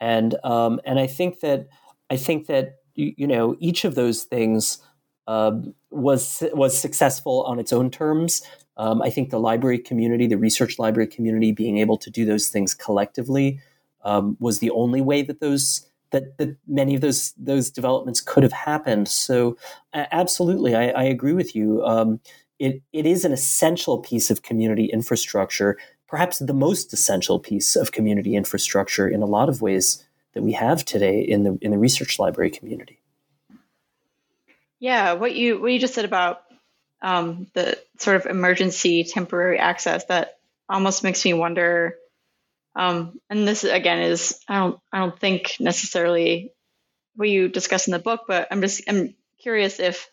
and 0.00 0.36
um, 0.44 0.80
and 0.84 0.98
I 0.98 1.06
think 1.06 1.40
that 1.40 1.68
I 2.10 2.16
think 2.16 2.46
that 2.46 2.76
you 2.94 3.26
know 3.26 3.56
each 3.58 3.84
of 3.84 3.94
those 3.94 4.24
things 4.24 4.78
uh, 5.26 5.52
was 5.90 6.42
was 6.52 6.78
successful 6.78 7.44
on 7.44 7.58
its 7.58 7.72
own 7.72 7.90
terms. 7.90 8.42
Um, 8.76 9.00
I 9.00 9.10
think 9.10 9.30
the 9.30 9.40
library 9.40 9.78
community, 9.78 10.26
the 10.26 10.36
research 10.38 10.78
library 10.78 11.08
community, 11.08 11.52
being 11.52 11.78
able 11.78 11.96
to 11.98 12.10
do 12.10 12.24
those 12.24 12.48
things 12.48 12.74
collectively 12.74 13.60
um, 14.04 14.36
was 14.38 14.58
the 14.58 14.70
only 14.70 15.00
way 15.00 15.22
that 15.22 15.40
those 15.40 15.86
that, 16.10 16.38
that 16.38 16.56
many 16.66 16.94
of 16.94 17.00
those 17.00 17.32
those 17.32 17.70
developments 17.70 18.20
could 18.20 18.42
have 18.42 18.52
happened. 18.52 19.08
So, 19.08 19.56
absolutely, 19.94 20.74
I, 20.74 20.88
I 20.88 21.02
agree 21.04 21.32
with 21.32 21.56
you. 21.56 21.84
Um, 21.84 22.20
it, 22.58 22.82
it 22.92 23.04
is 23.06 23.24
an 23.24 23.32
essential 23.32 23.98
piece 23.98 24.30
of 24.30 24.42
community 24.42 24.86
infrastructure, 24.86 25.76
perhaps 26.08 26.38
the 26.38 26.54
most 26.54 26.92
essential 26.92 27.38
piece 27.38 27.76
of 27.76 27.92
community 27.92 28.36
infrastructure 28.36 29.08
in 29.08 29.22
a 29.22 29.26
lot 29.26 29.48
of 29.48 29.62
ways 29.62 30.04
that 30.34 30.42
we 30.42 30.52
have 30.52 30.84
today 30.84 31.20
in 31.20 31.44
the 31.44 31.58
in 31.60 31.70
the 31.70 31.78
research 31.78 32.18
library 32.18 32.50
community. 32.50 33.00
Yeah, 34.78 35.14
what 35.14 35.34
you 35.34 35.60
what 35.60 35.72
you 35.72 35.78
just 35.78 35.94
said 35.94 36.04
about 36.04 36.42
um, 37.02 37.46
the 37.54 37.78
sort 37.98 38.16
of 38.16 38.26
emergency 38.26 39.04
temporary 39.04 39.58
access 39.58 40.04
that 40.06 40.38
almost 40.68 41.02
makes 41.02 41.24
me 41.24 41.34
wonder. 41.34 41.96
Um, 42.74 43.18
and 43.30 43.48
this 43.48 43.64
again 43.64 44.00
is 44.00 44.38
I 44.48 44.58
don't 44.58 44.80
I 44.92 44.98
don't 44.98 45.18
think 45.18 45.56
necessarily 45.58 46.52
what 47.14 47.28
you 47.28 47.48
discuss 47.48 47.86
in 47.86 47.92
the 47.92 47.98
book, 47.98 48.24
but 48.28 48.48
I'm 48.50 48.60
just 48.60 48.82
I'm 48.88 49.14
curious 49.40 49.80
if 49.80 50.10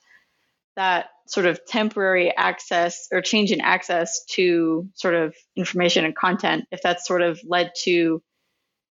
that 0.76 1.10
sort 1.28 1.46
of 1.46 1.66
temporary 1.66 2.34
access 2.36 3.08
or 3.12 3.22
change 3.22 3.52
in 3.52 3.62
access 3.62 4.26
to 4.26 4.90
sort 4.96 5.16
of 5.16 5.36
information 5.56 6.06
and 6.06 6.16
content, 6.16 6.66
if 6.72 6.82
that's 6.82 7.08
sort 7.08 7.22
of 7.22 7.40
led 7.46 7.72
to 7.84 8.22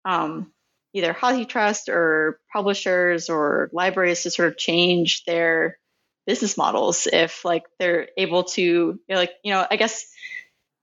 um, 0.04 0.52
either 0.92 1.12
HathiTrust 1.12 1.88
or 1.88 2.40
publishers 2.52 3.28
or 3.28 3.70
libraries 3.72 4.22
to 4.22 4.30
sort 4.30 4.48
of 4.48 4.58
change 4.58 5.24
their 5.24 5.78
business 6.26 6.56
models, 6.56 7.06
if 7.10 7.44
like 7.44 7.64
they're 7.78 8.08
able 8.16 8.44
to, 8.44 8.62
you 8.62 8.98
know, 9.08 9.16
like, 9.16 9.32
you 9.42 9.52
know, 9.52 9.66
I 9.70 9.76
guess 9.76 10.04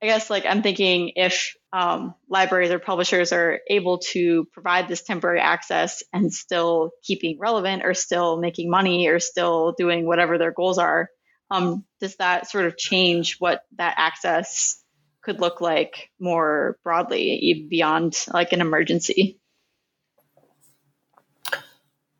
I 0.02 0.06
guess 0.06 0.28
like 0.28 0.44
I'm 0.44 0.62
thinking 0.62 1.12
if 1.16 1.54
um, 1.72 2.14
libraries 2.28 2.70
or 2.70 2.78
publishers 2.78 3.32
are 3.32 3.60
able 3.68 3.98
to 4.12 4.46
provide 4.52 4.88
this 4.88 5.02
temporary 5.02 5.40
access 5.40 6.02
and 6.12 6.32
still 6.32 6.90
keeping 7.02 7.38
relevant 7.40 7.82
or 7.84 7.94
still 7.94 8.38
making 8.38 8.70
money 8.70 9.08
or 9.08 9.18
still 9.20 9.74
doing 9.76 10.06
whatever 10.06 10.36
their 10.36 10.52
goals 10.52 10.78
are, 10.78 11.08
um, 11.50 11.84
does 12.00 12.16
that 12.16 12.48
sort 12.50 12.66
of 12.66 12.76
change 12.76 13.36
what 13.38 13.62
that 13.76 13.94
access 13.96 14.82
could 15.22 15.40
look 15.40 15.60
like 15.60 16.10
more 16.20 16.78
broadly 16.82 17.66
beyond 17.68 18.16
like 18.32 18.52
an 18.52 18.60
emergency? 18.60 19.38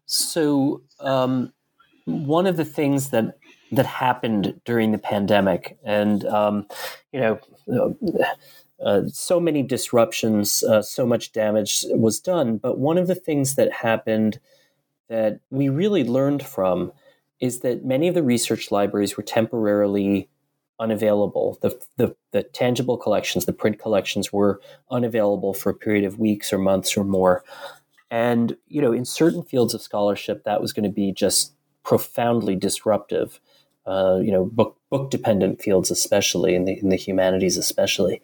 So, 0.06 0.82
um, 1.00 1.52
one 2.04 2.46
of 2.46 2.56
the 2.56 2.64
things 2.64 3.10
that 3.10 3.38
that 3.72 3.86
happened 3.86 4.60
during 4.64 4.92
the 4.92 4.98
pandemic, 4.98 5.76
and 5.84 6.24
um, 6.26 6.66
you 7.12 7.20
know, 7.20 7.96
uh, 8.84 9.02
so 9.08 9.40
many 9.40 9.62
disruptions, 9.62 10.62
uh, 10.62 10.82
so 10.82 11.04
much 11.04 11.32
damage 11.32 11.84
was 11.90 12.20
done. 12.20 12.58
But 12.58 12.78
one 12.78 12.98
of 12.98 13.08
the 13.08 13.14
things 13.14 13.56
that 13.56 13.72
happened 13.72 14.38
that 15.08 15.40
we 15.50 15.68
really 15.68 16.04
learned 16.04 16.44
from 16.44 16.92
is 17.40 17.60
that 17.60 17.84
many 17.84 18.08
of 18.08 18.14
the 18.14 18.22
research 18.22 18.70
libraries 18.70 19.16
were 19.16 19.22
temporarily 19.22 20.28
unavailable. 20.78 21.58
The, 21.62 21.80
the, 21.96 22.16
the 22.32 22.42
tangible 22.42 22.96
collections, 22.96 23.44
the 23.44 23.52
print 23.52 23.78
collections, 23.78 24.32
were 24.32 24.60
unavailable 24.90 25.54
for 25.54 25.70
a 25.70 25.74
period 25.74 26.04
of 26.04 26.18
weeks 26.18 26.52
or 26.52 26.58
months 26.58 26.96
or 26.96 27.04
more. 27.04 27.44
And 28.10 28.56
you 28.68 28.80
know, 28.80 28.92
in 28.92 29.04
certain 29.04 29.42
fields 29.42 29.74
of 29.74 29.82
scholarship, 29.82 30.44
that 30.44 30.60
was 30.60 30.72
going 30.72 30.84
to 30.84 30.94
be 30.94 31.12
just 31.12 31.52
profoundly 31.82 32.54
disruptive. 32.54 33.40
Uh, 33.84 34.18
you 34.22 34.32
know, 34.32 34.44
book 34.44 34.76
book 34.90 35.10
dependent 35.10 35.60
fields, 35.60 35.90
especially 35.90 36.54
in 36.54 36.64
the 36.64 36.78
in 36.78 36.88
the 36.88 36.96
humanities, 36.96 37.56
especially, 37.56 38.20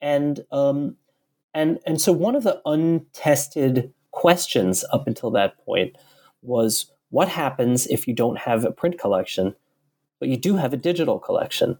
and 0.00 0.44
um, 0.50 0.96
and 1.54 1.78
and 1.86 2.00
so 2.00 2.12
one 2.12 2.34
of 2.34 2.44
the 2.44 2.60
untested 2.66 3.92
questions 4.10 4.84
up 4.92 5.06
until 5.06 5.30
that 5.30 5.58
point 5.64 5.96
was 6.42 6.90
what 7.10 7.28
happens 7.28 7.86
if 7.86 8.08
you 8.08 8.14
don't 8.14 8.38
have 8.38 8.64
a 8.64 8.72
print 8.72 8.98
collection, 8.98 9.54
but 10.18 10.28
you 10.28 10.36
do 10.36 10.56
have 10.56 10.72
a 10.72 10.78
digital 10.78 11.18
collection? 11.18 11.78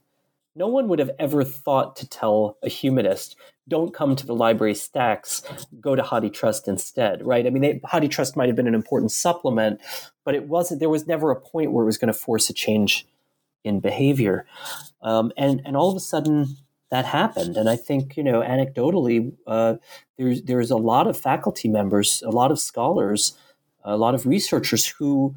No 0.54 0.68
one 0.68 0.88
would 0.88 0.98
have 0.98 1.10
ever 1.18 1.44
thought 1.44 1.96
to 1.96 2.08
tell 2.08 2.56
a 2.62 2.68
humanist, 2.68 3.36
don't 3.68 3.92
come 3.92 4.16
to 4.16 4.26
the 4.26 4.34
library 4.34 4.74
stacks, 4.74 5.42
go 5.80 5.94
to 5.94 6.02
HathiTrust 6.02 6.66
instead, 6.66 7.26
right? 7.26 7.46
I 7.46 7.50
mean, 7.50 7.80
HathiTrust 7.80 8.36
might 8.36 8.46
have 8.46 8.56
been 8.56 8.68
an 8.68 8.74
important 8.74 9.12
supplement, 9.12 9.80
but 10.24 10.34
it 10.34 10.48
wasn't, 10.48 10.80
there 10.80 10.88
was 10.88 11.06
never 11.06 11.30
a 11.30 11.40
point 11.40 11.72
where 11.72 11.82
it 11.82 11.86
was 11.86 11.98
going 11.98 12.12
to 12.12 12.18
force 12.18 12.48
a 12.48 12.54
change 12.54 13.06
in 13.64 13.80
behavior. 13.80 14.46
Um, 15.02 15.32
and, 15.36 15.60
and 15.66 15.76
all 15.76 15.90
of 15.90 15.96
a 15.96 16.00
sudden, 16.00 16.56
that 16.90 17.04
happened. 17.04 17.56
And 17.56 17.68
I 17.68 17.76
think, 17.76 18.16
you 18.16 18.22
know, 18.22 18.40
anecdotally, 18.40 19.34
uh, 19.46 19.74
there's, 20.16 20.42
there's 20.42 20.70
a 20.70 20.76
lot 20.76 21.06
of 21.06 21.18
faculty 21.18 21.68
members, 21.68 22.22
a 22.24 22.30
lot 22.30 22.50
of 22.52 22.60
scholars, 22.60 23.36
a 23.86 23.96
lot 23.96 24.14
of 24.14 24.26
researchers 24.26 24.86
who, 24.86 25.34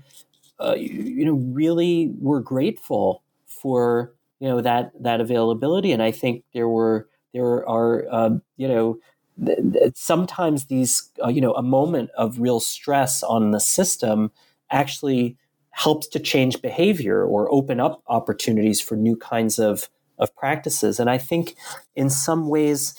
uh, 0.59 0.75
you, 0.75 0.89
you 0.89 1.25
know, 1.25 1.35
really 1.35 2.13
were 2.19 2.41
grateful 2.41 3.23
for 3.47 4.13
you 4.39 4.47
know 4.49 4.61
that 4.61 4.91
that 5.01 5.21
availability. 5.21 5.91
And 5.91 6.01
i 6.03 6.11
think 6.11 6.43
there 6.53 6.69
were 6.69 7.09
there 7.33 7.67
are 7.67 8.05
um, 8.11 8.41
you 8.57 8.67
know 8.67 8.97
th- 9.45 9.59
th- 9.73 9.93
sometimes 9.95 10.67
these 10.67 11.11
uh, 11.23 11.29
you 11.29 11.41
know 11.41 11.53
a 11.53 11.63
moment 11.63 12.11
of 12.17 12.39
real 12.39 12.59
stress 12.59 13.23
on 13.23 13.51
the 13.51 13.59
system 13.59 14.31
actually 14.71 15.37
helps 15.71 16.07
to 16.07 16.19
change 16.19 16.61
behavior 16.61 17.23
or 17.25 17.51
open 17.53 17.79
up 17.79 18.01
opportunities 18.07 18.81
for 18.81 18.95
new 18.95 19.15
kinds 19.15 19.59
of 19.59 19.89
of 20.17 20.35
practices. 20.35 20.99
And 20.99 21.09
i 21.09 21.17
think 21.17 21.55
in 21.95 22.09
some 22.09 22.49
ways 22.49 22.95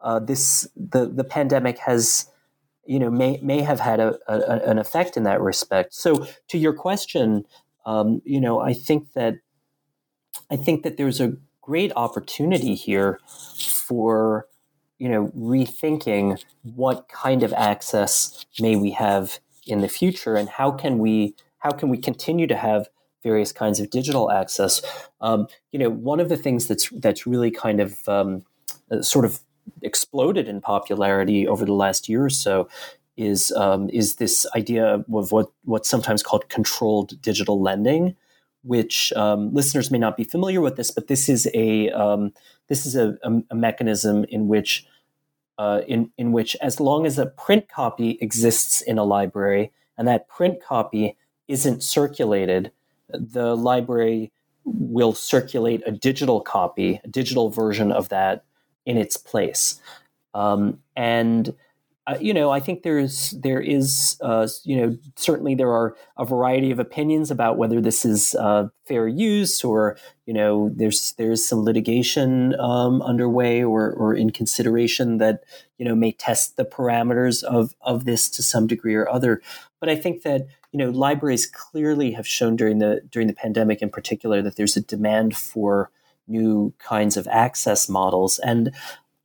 uh, 0.00 0.18
this 0.18 0.68
the 0.76 1.06
the 1.06 1.24
pandemic 1.24 1.78
has 1.78 2.26
you 2.86 2.98
know 2.98 3.10
may 3.10 3.38
may 3.42 3.60
have 3.60 3.80
had 3.80 4.00
a, 4.00 4.18
a, 4.28 4.70
an 4.70 4.78
effect 4.78 5.16
in 5.16 5.22
that 5.24 5.40
respect. 5.40 5.94
So 5.94 6.26
to 6.48 6.58
your 6.58 6.72
question 6.72 7.44
um, 7.84 8.22
you 8.24 8.40
know 8.40 8.60
i 8.60 8.72
think 8.72 9.12
that 9.14 9.34
I 10.50 10.56
think 10.56 10.82
that 10.82 10.96
there's 10.96 11.20
a 11.20 11.34
great 11.60 11.92
opportunity 11.96 12.74
here 12.74 13.20
for 13.26 14.46
you 14.98 15.08
know 15.08 15.28
rethinking 15.36 16.42
what 16.62 17.08
kind 17.08 17.42
of 17.42 17.52
access 17.52 18.44
may 18.60 18.76
we 18.76 18.90
have 18.92 19.38
in 19.66 19.80
the 19.80 19.88
future 19.88 20.34
and 20.34 20.48
how 20.48 20.70
can 20.70 20.98
we 20.98 21.34
how 21.58 21.70
can 21.70 21.88
we 21.88 21.96
continue 21.96 22.46
to 22.46 22.56
have 22.56 22.88
various 23.22 23.52
kinds 23.52 23.78
of 23.78 23.88
digital 23.88 24.32
access. 24.32 24.82
Um, 25.20 25.46
you 25.70 25.78
know 25.78 25.90
one 25.90 26.20
of 26.20 26.28
the 26.28 26.36
things 26.36 26.66
that's 26.66 26.88
that's 26.90 27.26
really 27.26 27.50
kind 27.50 27.80
of 27.80 28.08
um, 28.08 28.44
uh, 28.90 29.02
sort 29.02 29.24
of 29.24 29.40
exploded 29.82 30.48
in 30.48 30.60
popularity 30.60 31.46
over 31.46 31.64
the 31.64 31.72
last 31.72 32.08
year 32.08 32.24
or 32.24 32.30
so 32.30 32.68
is 33.16 33.52
um, 33.52 33.90
is 33.90 34.16
this 34.16 34.46
idea 34.56 35.04
of 35.12 35.32
what 35.32 35.50
what's 35.64 35.88
sometimes 35.88 36.22
called 36.22 36.48
controlled 36.48 37.20
digital 37.20 37.60
lending 37.60 38.16
which 38.62 39.12
um, 39.14 39.52
listeners 39.52 39.90
may 39.90 39.98
not 39.98 40.16
be 40.16 40.24
familiar 40.24 40.60
with 40.60 40.76
this, 40.76 40.90
but 40.90 41.08
this 41.08 41.28
is 41.28 41.48
a 41.52 41.90
um, 41.90 42.32
this 42.68 42.86
is 42.86 42.96
a, 42.96 43.18
a, 43.50 43.54
mechanism 43.54 44.24
in 44.28 44.48
which 44.48 44.86
uh, 45.58 45.80
in 45.86 46.10
in 46.16 46.32
which 46.32 46.56
as 46.60 46.80
long 46.80 47.04
as 47.04 47.18
a 47.18 47.26
print 47.26 47.68
copy 47.68 48.18
exists 48.20 48.80
in 48.80 48.98
a 48.98 49.04
library 49.04 49.72
and 49.98 50.06
that 50.08 50.28
print 50.28 50.62
copy 50.62 51.16
isn't 51.48 51.82
circulated, 51.82 52.70
the 53.10 53.56
library 53.56 54.32
will 54.64 55.12
circulate 55.12 55.82
a 55.84 55.90
digital 55.90 56.40
copy, 56.40 57.00
a 57.02 57.08
digital 57.08 57.50
version 57.50 57.90
of 57.90 58.08
that 58.10 58.44
in 58.86 58.96
its 58.96 59.16
place, 59.16 59.80
um, 60.34 60.80
and 60.96 61.54
uh, 62.04 62.18
you 62.20 62.34
know, 62.34 62.50
I 62.50 62.58
think 62.58 62.82
there's 62.82 63.30
there 63.30 63.60
is 63.60 64.18
uh, 64.20 64.48
you 64.64 64.76
know 64.76 64.98
certainly 65.14 65.54
there 65.54 65.70
are 65.70 65.94
a 66.16 66.24
variety 66.24 66.72
of 66.72 66.80
opinions 66.80 67.30
about 67.30 67.58
whether 67.58 67.80
this 67.80 68.04
is 68.04 68.34
uh, 68.34 68.68
fair 68.86 69.06
use 69.06 69.62
or 69.62 69.96
you 70.26 70.34
know 70.34 70.68
there's 70.74 71.14
there's 71.16 71.46
some 71.46 71.60
litigation 71.60 72.58
um, 72.58 73.02
underway 73.02 73.62
or 73.62 73.92
or 73.92 74.14
in 74.14 74.30
consideration 74.30 75.18
that 75.18 75.44
you 75.78 75.84
know 75.84 75.94
may 75.94 76.10
test 76.10 76.56
the 76.56 76.64
parameters 76.64 77.44
of 77.44 77.76
of 77.82 78.04
this 78.04 78.28
to 78.30 78.42
some 78.42 78.66
degree 78.66 78.96
or 78.96 79.08
other. 79.08 79.40
But 79.78 79.88
I 79.88 79.94
think 79.94 80.22
that 80.22 80.48
you 80.72 80.78
know 80.78 80.90
libraries 80.90 81.46
clearly 81.46 82.12
have 82.12 82.26
shown 82.26 82.56
during 82.56 82.78
the 82.78 83.02
during 83.12 83.28
the 83.28 83.34
pandemic 83.34 83.80
in 83.80 83.90
particular 83.90 84.42
that 84.42 84.56
there's 84.56 84.76
a 84.76 84.82
demand 84.82 85.36
for 85.36 85.92
new 86.28 86.72
kinds 86.78 87.16
of 87.16 87.26
access 87.28 87.88
models 87.88 88.38
and 88.38 88.72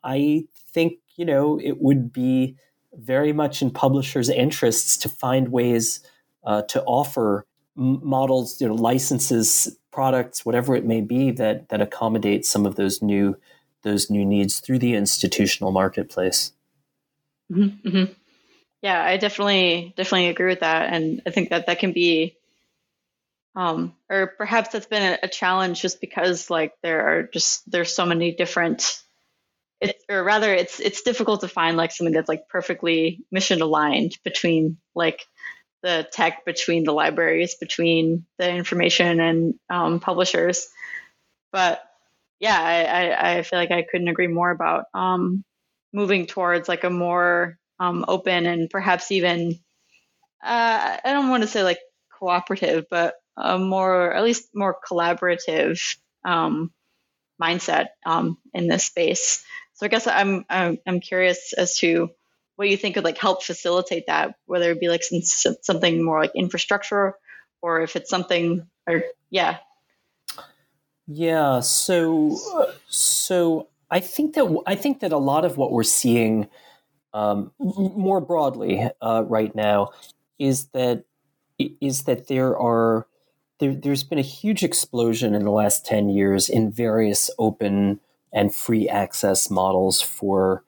I 0.03 0.45
think 0.71 0.99
you 1.15 1.25
know 1.25 1.59
it 1.59 1.81
would 1.81 2.11
be 2.13 2.55
very 2.93 3.33
much 3.33 3.61
in 3.61 3.69
publishers' 3.71 4.29
interests 4.29 4.97
to 4.97 5.09
find 5.09 5.49
ways 5.49 5.99
uh, 6.43 6.63
to 6.63 6.83
offer 6.83 7.45
models, 7.75 8.59
you 8.59 8.67
know, 8.67 8.73
licenses, 8.73 9.77
products, 9.91 10.45
whatever 10.45 10.75
it 10.75 10.85
may 10.85 11.01
be 11.01 11.31
that 11.31 11.69
that 11.69 11.81
accommodate 11.81 12.45
some 12.45 12.65
of 12.65 12.75
those 12.75 13.01
new 13.01 13.37
those 13.83 14.09
new 14.09 14.25
needs 14.25 14.59
through 14.59 14.79
the 14.79 14.95
institutional 14.95 15.71
marketplace. 15.71 16.53
Mm-hmm, 17.51 17.87
mm-hmm. 17.87 18.13
Yeah, 18.81 19.03
I 19.03 19.17
definitely 19.17 19.93
definitely 19.95 20.27
agree 20.27 20.47
with 20.47 20.61
that, 20.61 20.93
and 20.93 21.21
I 21.25 21.31
think 21.31 21.49
that 21.49 21.67
that 21.67 21.79
can 21.79 21.91
be, 21.91 22.36
um, 23.57 23.95
or 24.07 24.27
perhaps 24.37 24.69
that's 24.69 24.85
been 24.85 25.01
a, 25.01 25.19
a 25.23 25.27
challenge 25.27 25.81
just 25.81 25.99
because 25.99 26.49
like 26.49 26.73
there 26.83 27.07
are 27.07 27.23
just 27.23 27.69
there's 27.69 27.93
so 27.93 28.05
many 28.05 28.31
different 28.31 29.01
it, 29.81 29.95
or 30.07 30.23
rather 30.23 30.53
it's 30.53 30.79
it's 30.79 31.01
difficult 31.01 31.41
to 31.41 31.47
find 31.47 31.75
like 31.75 31.91
something 31.91 32.13
that's 32.13 32.29
like 32.29 32.47
perfectly 32.49 33.25
mission 33.31 33.61
aligned 33.61 34.15
between 34.23 34.77
like 34.93 35.25
the 35.81 36.07
tech 36.11 36.45
between 36.45 36.83
the 36.83 36.93
libraries 36.93 37.55
between 37.55 38.25
the 38.37 38.49
information 38.49 39.19
and 39.19 39.55
um, 39.69 39.99
publishers. 39.99 40.67
But 41.51 41.81
yeah 42.39 42.59
I, 42.59 42.83
I, 42.83 43.37
I, 43.37 43.41
feel 43.41 43.59
like 43.59 43.71
i 43.71 43.81
couldn't 43.89 44.07
agree 44.09 44.27
more 44.27 44.51
about 44.51 44.85
um, 44.93 45.43
moving 45.91 46.27
towards 46.27 46.69
like 46.69 46.83
a 46.83 46.89
more 46.89 47.57
um, 47.79 48.05
open 48.07 48.45
and 48.45 48.69
perhaps 48.69 49.11
even 49.11 49.59
uh, 50.43 50.97
i 51.03 51.13
don't 51.13 51.29
want 51.29 51.43
to 51.43 51.49
say 51.49 51.63
like 51.63 51.79
cooperative 52.19 52.85
but 52.89 53.15
a 53.37 53.57
more 53.57 54.13
at 54.13 54.23
least 54.23 54.49
more 54.53 54.77
collaborative 54.89 55.97
um, 56.25 56.71
mindset 57.41 57.87
um, 58.05 58.37
in 58.53 58.67
this 58.67 58.85
space 58.85 59.43
so 59.77 59.85
I 59.85 59.89
guess 59.89 60.07
I'm, 60.07 60.43
I'm 60.49 60.99
curious 60.99 61.53
as 61.53 61.77
to 61.79 62.09
what 62.55 62.67
you 62.67 62.77
think 62.77 62.95
could 62.95 63.03
like 63.03 63.19
help 63.19 63.43
facilitate 63.43 64.07
that, 64.07 64.33
whether 64.47 64.71
it 64.71 64.79
be 64.79 64.89
like 64.89 65.03
some, 65.03 65.55
something 65.61 66.03
more 66.03 66.19
like 66.19 66.31
infrastructure, 66.35 67.13
or 67.61 67.81
if 67.81 67.95
it's 67.95 68.09
something, 68.09 68.67
or 68.87 69.03
yeah. 69.29 69.57
Yeah. 71.05 71.59
So 71.59 72.35
so 72.87 73.67
I 73.91 73.99
think 73.99 74.33
that 74.33 74.63
I 74.65 74.73
think 74.73 75.01
that 75.01 75.11
a 75.11 75.17
lot 75.17 75.45
of 75.45 75.57
what 75.57 75.71
we're 75.71 75.83
seeing 75.83 76.47
um, 77.13 77.51
more 77.59 78.19
broadly 78.19 78.89
uh, 78.99 79.23
right 79.27 79.53
now 79.55 79.91
is 80.39 80.69
that 80.69 81.03
is 81.59 82.05
that 82.05 82.27
there 82.27 82.57
are 82.57 83.05
there, 83.59 83.73
there's 83.73 84.03
been 84.03 84.19
a 84.19 84.23
huge 84.23 84.63
explosion 84.63 85.33
in 85.33 85.43
the 85.43 85.51
last 85.51 85.85
10 85.85 86.09
years 86.09 86.49
in 86.49 86.71
various 86.71 87.29
open 87.39 87.99
and 88.33 88.53
free 88.53 88.87
access 88.87 89.49
models 89.49 90.01
for 90.01 90.63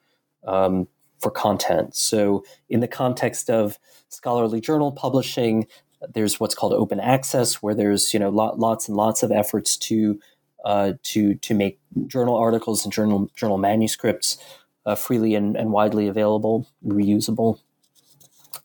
um, 0.46 0.88
for 1.20 1.30
content. 1.30 1.96
So, 1.96 2.46
in 2.70 2.80
the 2.80 2.88
context 2.88 3.50
of 3.50 3.78
scholarly 4.08 4.62
journal 4.62 4.92
publishing, 4.92 5.68
there's 6.14 6.40
what's 6.40 6.56
called 6.56 6.74
open 6.74 7.00
access, 7.00 7.56
where 7.56 7.76
there's 7.76 8.14
you 8.14 8.20
know 8.20 8.30
lot, 8.30 8.58
lots 8.58 8.88
and 8.88 8.96
lots 8.96 9.22
of 9.22 9.32
efforts 9.32 9.76
to 9.78 10.20
uh, 10.64 10.94
to 11.04 11.36
to 11.36 11.54
make 11.54 11.80
journal 12.08 12.38
articles 12.38 12.86
and 12.86 12.94
journal 12.94 13.30
journal 13.36 13.58
manuscripts 13.58 14.38
uh, 14.86 14.96
freely 14.96 15.36
and, 15.36 15.56
and, 15.56 15.72
widely 15.72 16.08
available, 16.08 16.68
reusable. 16.86 17.60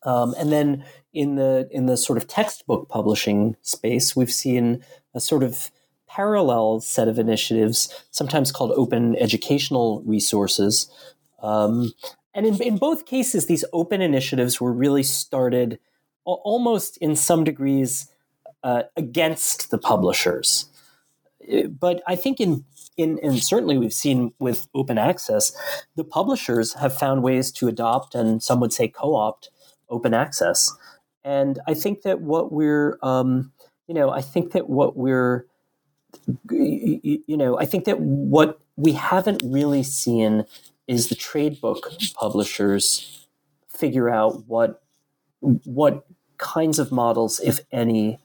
Um, 0.05 0.35
and 0.39 0.51
then 0.51 0.85
in 1.14 1.36
the 1.36 1.68
in 1.70 1.86
the 1.86 1.96
sort 1.96 2.16
of 2.18 2.26
textbook 2.26 2.88
publishing 2.88 3.56
space, 3.62 4.14
we've 4.14 4.32
seen 4.32 4.84
a 5.14 5.20
sort 5.20 5.42
of 5.42 5.70
parallel 6.08 6.80
set 6.80 7.08
of 7.08 7.18
initiatives, 7.18 8.04
sometimes 8.10 8.52
called 8.52 8.72
open 8.76 9.16
educational 9.16 10.02
resources. 10.02 10.88
Um, 11.42 11.92
and 12.34 12.46
in, 12.46 12.60
in 12.62 12.76
both 12.76 13.06
cases, 13.06 13.46
these 13.46 13.64
open 13.72 14.00
initiatives 14.00 14.60
were 14.60 14.72
really 14.72 15.02
started 15.02 15.78
almost 16.24 16.96
in 16.98 17.16
some 17.16 17.44
degrees 17.44 18.08
uh, 18.62 18.84
against 18.96 19.70
the 19.70 19.78
publishers. 19.78 20.66
But 21.68 22.02
I 22.06 22.16
think 22.16 22.40
in, 22.40 22.64
in 22.96 23.18
and 23.22 23.42
certainly 23.42 23.76
we've 23.76 23.92
seen 23.92 24.32
with 24.38 24.68
open 24.74 24.98
access, 24.98 25.54
the 25.96 26.04
publishers 26.04 26.74
have 26.74 26.96
found 26.96 27.22
ways 27.22 27.52
to 27.52 27.68
adopt 27.68 28.14
and 28.14 28.42
some 28.42 28.60
would 28.60 28.72
say 28.72 28.88
co-opt 28.88 29.50
open 29.90 30.14
access. 30.14 30.72
And 31.25 31.59
I 31.66 31.75
think 31.75 32.03
that 32.03 32.20
what 32.20 32.53
we're, 32.53 32.99
um, 33.03 33.53
you 33.89 33.95
know, 33.95 34.11
I 34.11 34.20
think 34.22 34.53
that 34.53 34.68
what 34.70 34.97
we're 34.97 35.47
you 36.51 37.37
know, 37.37 37.59
I 37.59 37.64
think 37.66 37.85
that 37.87 38.01
what 38.01 38.61
we 38.77 38.93
haven't 38.93 39.43
really 39.45 39.83
seen 39.83 40.45
is 40.87 41.09
the 41.09 41.14
trade 41.14 41.61
book 41.61 41.91
publishers 42.14 43.27
figure 43.68 44.11
out 44.11 44.47
what 44.47 44.83
what 45.41 46.07
kinds 46.39 46.79
of 46.79 46.93
models, 46.93 47.41
if 47.41 47.61
any, 47.72 48.18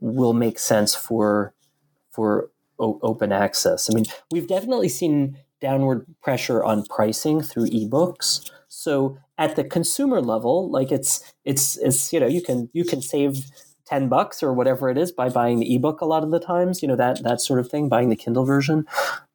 will 0.00 0.32
make 0.32 0.58
sense 0.58 0.94
for 0.94 1.54
for 2.12 2.50
o- 2.78 3.00
open 3.02 3.32
access. 3.32 3.90
I 3.90 3.94
mean, 3.94 4.06
we've 4.30 4.48
definitely 4.48 4.88
seen 4.88 5.38
downward 5.60 6.06
pressure 6.22 6.64
on 6.64 6.84
pricing 6.86 7.42
through 7.42 7.66
ebooks. 7.68 8.50
So 8.68 9.18
at 9.38 9.56
the 9.56 9.64
consumer 9.64 10.20
level, 10.20 10.70
like 10.70 10.92
it's 10.92 11.32
it's 11.44 11.76
it's 11.78 12.12
you 12.12 12.20
know 12.20 12.26
you 12.26 12.42
can 12.42 12.70
you 12.72 12.84
can 12.84 13.02
save 13.02 13.36
10 13.86 14.08
bucks 14.08 14.42
or 14.42 14.52
whatever 14.52 14.88
it 14.88 14.96
is 14.96 15.12
by 15.12 15.28
buying 15.28 15.58
the 15.58 15.74
ebook 15.74 16.00
a 16.00 16.06
lot 16.06 16.22
of 16.22 16.30
the 16.30 16.40
times, 16.40 16.80
you 16.80 16.88
know, 16.88 16.96
that, 16.96 17.22
that 17.22 17.40
sort 17.40 17.60
of 17.60 17.68
thing, 17.68 17.88
buying 17.88 18.08
the 18.08 18.16
Kindle 18.16 18.44
version. 18.44 18.86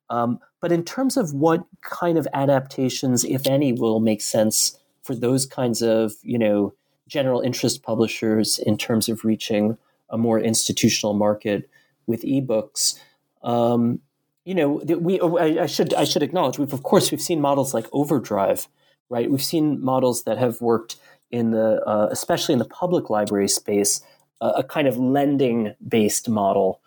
Um, 0.10 0.40
but 0.60 0.72
in 0.72 0.84
terms 0.84 1.18
of 1.18 1.34
what 1.34 1.64
kind 1.82 2.18
of 2.18 2.28
adaptations, 2.34 3.24
if 3.24 3.46
any, 3.46 3.74
will 3.74 4.00
make 4.00 4.22
sense 4.22 4.78
for 5.04 5.14
those 5.16 5.46
kinds 5.46 5.82
of, 5.82 6.14
you 6.24 6.38
know, 6.38 6.74
general 7.08 7.42
interest 7.42 7.84
publishers 7.84 8.60
in 8.60 8.78
terms 8.78 9.08
of 9.08 9.24
reaching 9.24 9.78
a 10.10 10.18
more 10.18 10.40
institutional 10.40 11.14
market 11.14 11.70
with 12.08 12.24
ebooks, 12.24 13.00
um, 13.44 14.00
you 14.46 14.56
know, 14.56 14.82
we 15.00 15.20
I, 15.20 15.64
I, 15.64 15.66
should 15.68 15.94
I 15.94 16.06
should 16.06 16.24
acknowledge 16.24 16.58
we've 16.58 16.74
of 16.74 16.82
course 16.82 17.12
we've 17.12 17.22
seen 17.22 17.40
models 17.40 17.74
like 17.74 17.86
Overdrive, 17.94 18.68
right? 19.10 19.30
We've 19.30 19.44
seen 19.44 19.84
models 19.84 20.24
that 20.24 20.38
have 20.38 20.62
worked 20.62 20.98
in 21.32 21.52
the 21.52 21.82
uh, 21.86 22.08
especially 22.12 22.54
in 22.54 22.60
the 22.60 22.66
public 22.66 23.10
library 23.10 23.48
space 23.48 24.02
a, 24.42 24.64
kind 24.64 24.88
of 24.88 24.98
lending 24.98 25.74
based 25.86 26.30
model. 26.30 26.82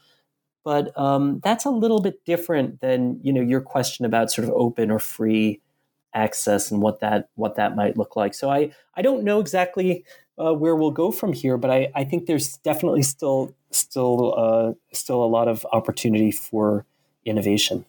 But 0.64 0.96
um, 0.98 1.40
that's 1.42 1.64
a 1.64 1.70
little 1.70 2.00
bit 2.00 2.24
different 2.24 2.80
than 2.80 3.20
you 3.22 3.32
know 3.32 3.40
your 3.40 3.60
question 3.60 4.04
about 4.04 4.30
sort 4.30 4.46
of 4.46 4.54
open 4.54 4.90
or 4.90 4.98
free 4.98 5.60
access 6.14 6.70
and 6.70 6.80
what 6.80 7.00
that 7.00 7.28
what 7.34 7.56
that 7.56 7.74
might 7.74 7.96
look 7.96 8.16
like. 8.16 8.34
So 8.34 8.50
I 8.50 8.72
I 8.94 9.02
don't 9.02 9.24
know 9.24 9.40
exactly 9.40 10.04
uh, 10.38 10.54
where 10.54 10.76
we'll 10.76 10.92
go 10.92 11.10
from 11.10 11.32
here, 11.32 11.56
but 11.56 11.70
I, 11.70 11.90
I 11.94 12.04
think 12.04 12.26
there's 12.26 12.56
definitely 12.58 13.02
still 13.02 13.54
still 13.70 14.34
uh, 14.36 14.72
still 14.92 15.22
a 15.22 15.26
lot 15.26 15.48
of 15.48 15.66
opportunity 15.72 16.30
for 16.30 16.86
innovation. 17.24 17.84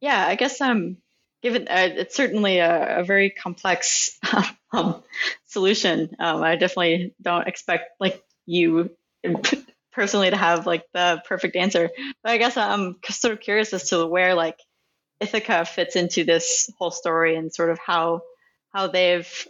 Yeah, 0.00 0.26
I 0.26 0.34
guess 0.34 0.60
um, 0.60 0.96
given 1.42 1.68
uh, 1.68 1.88
it's 1.96 2.16
certainly 2.16 2.58
a, 2.58 3.00
a 3.00 3.04
very 3.04 3.30
complex 3.30 4.18
um, 4.72 5.02
solution. 5.46 6.14
Um, 6.18 6.42
I 6.42 6.56
definitely 6.56 7.14
don't 7.20 7.46
expect 7.46 7.90
like 8.00 8.22
you 8.46 8.90
personally 9.92 10.30
to 10.30 10.36
have 10.36 10.66
like 10.66 10.84
the 10.92 11.22
perfect 11.26 11.56
answer, 11.56 11.90
but 12.22 12.32
I 12.32 12.38
guess 12.38 12.56
I'm 12.56 12.96
sort 13.08 13.34
of 13.34 13.40
curious 13.40 13.72
as 13.72 13.90
to 13.90 14.06
where 14.06 14.34
like 14.34 14.58
Ithaka 15.22 15.66
fits 15.66 15.96
into 15.96 16.24
this 16.24 16.70
whole 16.78 16.90
story 16.90 17.36
and 17.36 17.52
sort 17.52 17.70
of 17.70 17.78
how 17.78 18.22
how 18.72 18.86
they've. 18.88 19.46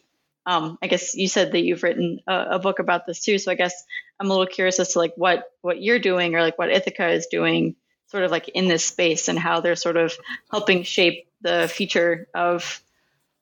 Um, 0.46 0.78
I 0.80 0.86
guess 0.86 1.14
you 1.14 1.28
said 1.28 1.52
that 1.52 1.60
you've 1.60 1.82
written 1.82 2.20
a, 2.26 2.46
a 2.52 2.58
book 2.58 2.78
about 2.78 3.06
this 3.06 3.20
too, 3.20 3.36
so 3.36 3.50
I 3.52 3.54
guess 3.54 3.84
I'm 4.18 4.30
a 4.30 4.30
little 4.30 4.46
curious 4.46 4.80
as 4.80 4.94
to 4.94 4.98
like 4.98 5.12
what 5.16 5.44
what 5.60 5.82
you're 5.82 5.98
doing 5.98 6.34
or 6.34 6.40
like 6.40 6.58
what 6.58 6.70
Ithaka 6.70 7.12
is 7.14 7.26
doing, 7.26 7.76
sort 8.08 8.24
of 8.24 8.30
like 8.30 8.48
in 8.48 8.68
this 8.68 8.84
space 8.84 9.28
and 9.28 9.38
how 9.38 9.60
they're 9.60 9.76
sort 9.76 9.96
of 9.96 10.12
helping 10.50 10.82
shape 10.82 11.28
the 11.40 11.70
future 11.72 12.28
of 12.34 12.82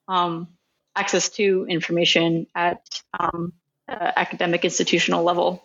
um, 0.08 0.48
access 0.94 1.28
to 1.30 1.66
information 1.68 2.46
at 2.54 3.00
um, 3.18 3.52
uh, 3.88 4.12
academic 4.16 4.64
institutional 4.64 5.22
level. 5.24 5.62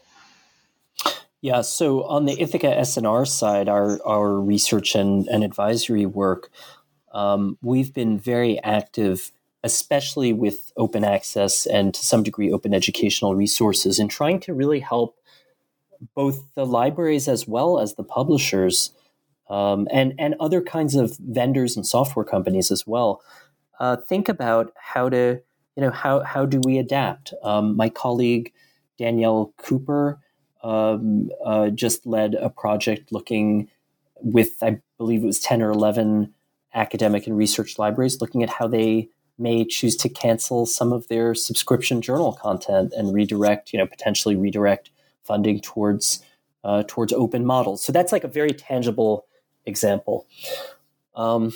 Yeah, 1.42 1.62
so 1.62 2.04
on 2.04 2.26
the 2.26 2.36
Ithaka 2.36 2.78
S+R 2.78 3.26
side, 3.26 3.68
our, 3.68 4.00
our 4.06 4.40
research 4.40 4.94
and, 4.94 5.28
and 5.28 5.44
advisory 5.44 6.06
work, 6.06 6.52
um, 7.14 7.58
we've 7.64 7.94
been 7.94 8.20
very 8.20 8.62
active, 8.64 9.32
especially 9.64 10.34
with 10.34 10.72
open 10.78 11.04
access 11.04 11.66
and 11.66 11.96
to 11.96 12.06
some 12.06 12.22
degree 12.22 12.52
open 12.52 12.76
educational 12.76 13.34
resources, 13.34 14.00
in 14.00 14.08
trying 14.08 14.40
to 14.42 14.54
really 14.54 14.80
help 14.80 15.18
both 16.16 16.54
the 16.56 16.66
libraries 16.66 17.28
as 17.28 17.48
well 17.48 17.80
as 17.80 17.96
the 17.96 18.04
publishers 18.04 18.92
um, 19.50 19.88
and 19.92 20.14
and 20.18 20.36
other 20.40 20.62
kinds 20.62 20.96
of 20.96 21.18
vendors 21.20 21.76
and 21.76 21.86
software 21.86 22.26
companies 22.26 22.72
as 22.72 22.88
well. 22.88 23.22
Uh, 23.80 23.98
think 23.98 24.30
about 24.30 24.72
how 24.78 25.10
to 25.10 25.42
you 25.76 25.84
know 25.84 25.92
how 25.92 26.22
how 26.22 26.46
do 26.46 26.62
we 26.64 26.78
adapt? 26.78 27.34
Um, 27.44 27.76
my 27.76 27.90
colleague 27.90 28.54
Danielle 28.98 29.54
Cooper 29.58 30.20
um, 30.64 31.30
uh, 31.46 31.70
just 31.70 32.06
led 32.06 32.36
a 32.36 32.50
project 32.50 33.12
looking 33.12 33.70
with 34.22 34.62
I 34.62 34.80
believe 34.98 35.24
it 35.24 35.28
was 35.28 35.40
ten 35.40 35.62
or 35.62 35.72
eleven 35.72 36.34
academic 36.74 37.28
and 37.28 37.38
research 37.38 37.78
libraries 37.78 38.22
looking 38.22 38.44
at 38.44 38.50
how 38.50 38.68
they 38.68 39.10
may 39.38 39.66
choose 39.66 39.98
to 39.98 40.08
cancel 40.08 40.66
some 40.66 40.94
of 40.94 41.08
their 41.08 41.34
subscription 41.34 42.02
journal 42.02 42.34
content 42.34 42.94
and 42.96 43.14
redirect 43.14 43.74
you 43.74 43.80
know 43.80 43.88
potentially 43.88 44.36
redirect 44.36 44.92
funding 45.24 45.60
towards 45.62 46.24
uh, 46.64 46.84
towards 46.88 47.14
open 47.14 47.46
models. 47.46 47.84
So 47.84 47.92
that's 47.92 48.12
like 48.12 48.24
a 48.24 48.28
very 48.28 48.52
tangible 48.52 49.26
example. 49.66 50.28
Um, 51.16 51.54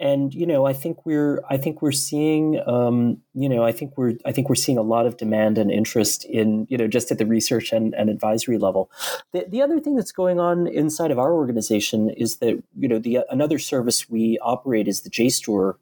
and 0.00 0.32
you 0.34 0.46
know, 0.46 0.64
I 0.64 0.72
think 0.72 1.04
we're 1.04 1.42
I 1.50 1.58
think 1.58 1.82
we're 1.82 1.92
seeing 1.92 2.60
um, 2.66 3.18
you 3.34 3.48
know 3.48 3.62
I 3.62 3.72
think 3.72 3.98
we're 3.98 4.14
I 4.24 4.32
think 4.32 4.48
we're 4.48 4.54
seeing 4.54 4.78
a 4.78 4.82
lot 4.82 5.06
of 5.06 5.18
demand 5.18 5.58
and 5.58 5.70
interest 5.70 6.24
in 6.24 6.66
you 6.70 6.78
know 6.78 6.86
just 6.86 7.10
at 7.10 7.18
the 7.18 7.26
research 7.26 7.72
and, 7.72 7.94
and 7.94 8.08
advisory 8.08 8.56
level. 8.56 8.90
The, 9.32 9.44
the 9.48 9.60
other 9.60 9.78
thing 9.78 9.94
that's 9.94 10.12
going 10.12 10.40
on 10.40 10.66
inside 10.66 11.10
of 11.10 11.18
our 11.18 11.34
organization 11.34 12.08
is 12.10 12.38
that 12.38 12.62
you 12.78 12.88
know 12.88 12.98
the 12.98 13.20
another 13.28 13.58
service 13.58 14.08
we 14.08 14.38
operate 14.40 14.88
is 14.88 15.02
the 15.02 15.10
JSTOR, 15.10 15.74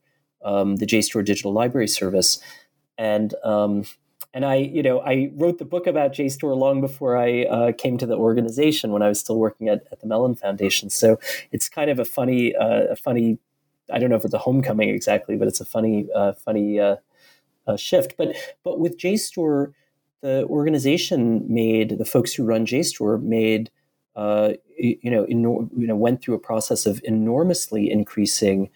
um, 0.44 0.76
the 0.76 0.86
JSTOR 0.86 1.24
Digital 1.24 1.52
Library 1.52 1.88
Service, 1.88 2.40
and 2.98 3.32
um, 3.44 3.84
and 4.34 4.44
I, 4.44 4.56
you 4.56 4.82
know, 4.82 5.00
I 5.00 5.30
wrote 5.36 5.58
the 5.58 5.64
book 5.64 5.86
about 5.86 6.12
JSTOR 6.12 6.56
long 6.56 6.80
before 6.80 7.16
I 7.16 7.44
uh, 7.44 7.72
came 7.72 7.96
to 7.98 8.06
the 8.06 8.16
organization 8.16 8.90
when 8.90 9.00
I 9.00 9.08
was 9.08 9.20
still 9.20 9.38
working 9.38 9.68
at, 9.68 9.86
at 9.92 10.00
the 10.00 10.08
Mellon 10.08 10.34
Foundation. 10.34 10.90
So 10.90 11.20
it's 11.52 11.68
kind 11.68 11.88
of 11.88 12.00
a 12.00 12.04
funny, 12.04 12.54
uh, 12.54 12.86
a 12.90 12.96
funny. 12.96 13.38
I 13.92 13.98
don't 14.00 14.10
know 14.10 14.16
if 14.16 14.24
it's 14.24 14.34
a 14.34 14.38
homecoming 14.38 14.88
exactly, 14.88 15.36
but 15.36 15.46
it's 15.46 15.60
a 15.60 15.64
funny, 15.64 16.08
uh, 16.14 16.32
funny 16.32 16.80
uh, 16.80 16.96
uh, 17.68 17.76
shift. 17.76 18.16
But 18.18 18.34
but 18.64 18.80
with 18.80 18.98
JSTOR, 18.98 19.72
the 20.20 20.44
organization 20.46 21.44
made 21.48 21.98
the 21.98 22.04
folks 22.04 22.34
who 22.34 22.44
run 22.44 22.66
JSTOR 22.66 23.22
made. 23.22 23.70
Uh, 24.16 24.54
you 24.78 25.10
know, 25.10 25.26
you 25.28 25.86
know, 25.86 25.96
went 25.96 26.22
through 26.22 26.34
a 26.34 26.40
process 26.40 26.86
of 26.86 27.00
enormously 27.04 27.90
increasing 27.90 28.70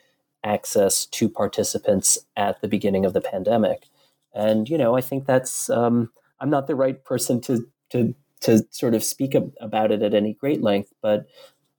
access 0.45 1.07
to 1.07 1.29
participants 1.29 2.19
at 2.37 2.61
the 2.61 2.69
beginning 2.69 3.05
of 3.05 3.13
the 3.13 3.21
pandemic. 3.21 3.89
And 4.35 4.69
you 4.69 4.79
know, 4.79 4.97
I 4.97 5.01
think 5.01 5.27
that's 5.27 5.71
um, 5.71 6.11
I'm 6.41 6.51
not 6.51 6.67
the 6.67 6.75
right 6.77 7.03
person 7.05 7.41
to 7.43 7.67
to 7.91 8.15
to 8.41 8.65
sort 8.71 8.95
of 8.95 9.03
speak 9.03 9.35
ab- 9.35 9.55
about 9.61 9.91
it 9.91 10.03
at 10.03 10.15
any 10.15 10.35
great 10.35 10.63
length, 10.63 10.93
but 11.03 11.27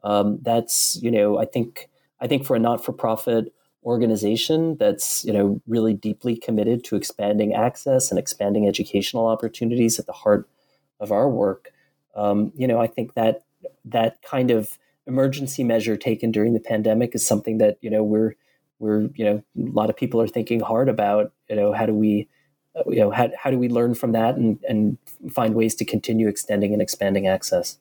um, 0.03 0.39
that's 0.41 1.01
you 1.01 1.11
know, 1.11 1.37
I 1.39 1.45
think 1.45 1.89
I 2.19 2.27
think 2.27 2.45
for 2.45 2.55
a 2.55 2.59
not-for-profit 2.59 3.53
organization 3.85 4.75
that's 4.77 5.23
you 5.23 5.31
know 5.31 5.61
really 5.67 5.93
deeply 5.93 6.35
committed 6.35 6.83
to 6.85 6.95
expanding 6.95 7.53
access 7.53 8.11
and 8.11 8.19
expanding 8.19 8.67
educational 8.67 9.27
opportunities 9.27 9.99
at 9.99 10.05
the 10.05 10.13
heart 10.13 10.49
of 10.99 11.11
our 11.11 11.29
work, 11.29 11.71
um, 12.15 12.51
you 12.55 12.67
know, 12.67 12.79
I 12.79 12.87
think 12.87 13.13
that 13.13 13.43
that 13.85 14.21
kind 14.21 14.51
of 14.51 14.77
emergency 15.07 15.63
measure 15.63 15.97
taken 15.97 16.31
during 16.31 16.53
the 16.53 16.59
pandemic 16.59 17.15
is 17.15 17.25
something 17.25 17.57
that 17.57 17.77
you 17.81 17.89
know 17.89 18.03
we're 18.03 18.33
we're 18.79 19.09
you 19.15 19.25
know 19.25 19.43
a 19.57 19.71
lot 19.71 19.89
of 19.89 19.97
people 19.97 20.21
are 20.21 20.27
thinking 20.27 20.59
hard 20.59 20.87
about 20.89 21.33
you 21.49 21.55
know 21.55 21.73
how 21.73 21.85
do 21.85 21.93
we 21.93 22.27
you 22.87 22.99
know 22.99 23.11
how, 23.11 23.29
how 23.37 23.49
do 23.49 23.57
we 23.57 23.69
learn 23.69 23.93
from 23.95 24.11
that 24.11 24.35
and, 24.35 24.59
and 24.67 24.97
find 25.31 25.55
ways 25.55 25.75
to 25.75 25.85
continue 25.85 26.27
extending 26.27 26.73
and 26.73 26.81
expanding 26.81 27.27
access 27.27 27.77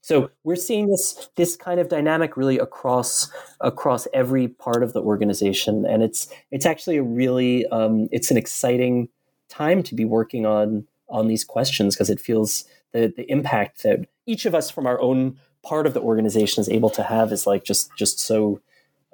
so 0.00 0.30
we're 0.44 0.56
seeing 0.56 0.88
this 0.88 1.28
this 1.36 1.56
kind 1.56 1.80
of 1.80 1.88
dynamic 1.88 2.36
really 2.36 2.58
across 2.58 3.30
across 3.60 4.06
every 4.12 4.48
part 4.48 4.82
of 4.82 4.92
the 4.92 5.02
organization 5.02 5.84
and 5.86 6.02
it's 6.02 6.28
it's 6.50 6.66
actually 6.66 6.96
a 6.96 7.02
really 7.02 7.66
um, 7.66 8.08
it's 8.12 8.30
an 8.30 8.36
exciting 8.36 9.08
time 9.48 9.82
to 9.82 9.94
be 9.94 10.04
working 10.04 10.46
on 10.46 10.86
on 11.08 11.28
these 11.28 11.44
questions 11.44 11.94
because 11.94 12.10
it 12.10 12.20
feels 12.20 12.64
the 12.92 13.12
the 13.16 13.30
impact 13.30 13.82
that 13.82 14.06
each 14.26 14.46
of 14.46 14.54
us 14.54 14.70
from 14.70 14.86
our 14.86 15.00
own 15.00 15.38
part 15.62 15.86
of 15.86 15.94
the 15.94 16.00
organization 16.00 16.60
is 16.60 16.68
able 16.68 16.90
to 16.90 17.02
have 17.02 17.32
is 17.32 17.46
like 17.46 17.64
just 17.64 17.90
just 17.96 18.20
so 18.20 18.60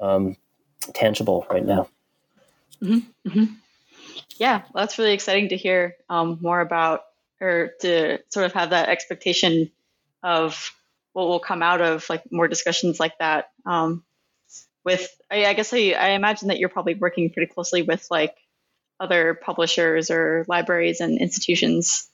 um, 0.01 0.37
tangible 0.95 1.47
right 1.51 1.65
now. 1.65 1.89
Mm-hmm, 2.83 3.29
mm-hmm. 3.29 3.55
Yeah, 4.39 4.63
that's 4.75 4.99
really 4.99 5.13
exciting 5.13 5.51
to 5.51 5.57
hear 5.57 5.97
um, 6.09 6.39
more 6.41 6.61
about, 6.61 7.03
or 7.41 7.73
to 7.81 8.19
sort 8.29 8.47
of 8.47 8.53
have 8.53 8.71
that 8.71 8.89
expectation 8.89 9.71
of 10.23 10.73
what 11.13 11.29
will 11.29 11.41
come 11.41 11.63
out 11.63 11.81
of 11.81 12.09
like 12.09 12.31
more 12.33 12.49
discussions 12.49 12.99
like 12.99 13.19
that. 13.19 13.51
Um, 13.67 14.05
with, 14.85 15.09
I, 15.31 15.47
I 15.47 15.53
guess 15.53 15.73
I, 15.73 15.95
I 15.99 16.09
imagine 16.11 16.49
that 16.49 16.59
you're 16.59 16.69
probably 16.69 16.95
working 16.95 17.31
pretty 17.31 17.53
closely 17.53 17.83
with 17.83 18.07
like 18.11 18.37
other 18.99 19.35
publishers 19.35 20.11
or 20.11 20.45
libraries 20.49 21.01
and 21.01 21.19
institutions. 21.19 22.09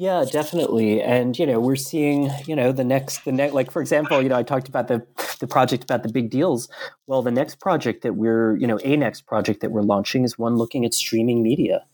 Yeah, 0.00 0.24
definitely. 0.30 1.02
And 1.02 1.36
you 1.36 1.44
know, 1.44 1.58
we're 1.58 1.74
seeing, 1.74 2.30
you 2.46 2.54
know, 2.54 2.70
the 2.70 2.84
next 2.84 3.24
the 3.24 3.32
next 3.32 3.52
like 3.52 3.72
for 3.72 3.82
example, 3.82 4.22
you 4.22 4.28
know, 4.28 4.36
I 4.36 4.44
talked 4.44 4.68
about 4.68 4.86
the 4.86 5.04
the 5.40 5.48
project 5.48 5.82
about 5.82 6.04
the 6.04 6.08
big 6.08 6.30
deals. 6.30 6.68
Well, 7.08 7.20
the 7.20 7.32
next 7.32 7.58
project 7.58 8.02
that 8.04 8.12
we're, 8.14 8.56
you 8.58 8.68
know, 8.68 8.78
a 8.84 8.96
next 8.96 9.22
project 9.26 9.60
that 9.60 9.72
we're 9.72 9.82
launching 9.82 10.22
is 10.22 10.38
one 10.38 10.54
looking 10.54 10.84
at 10.84 10.94
streaming 10.94 11.42
media. 11.42 11.84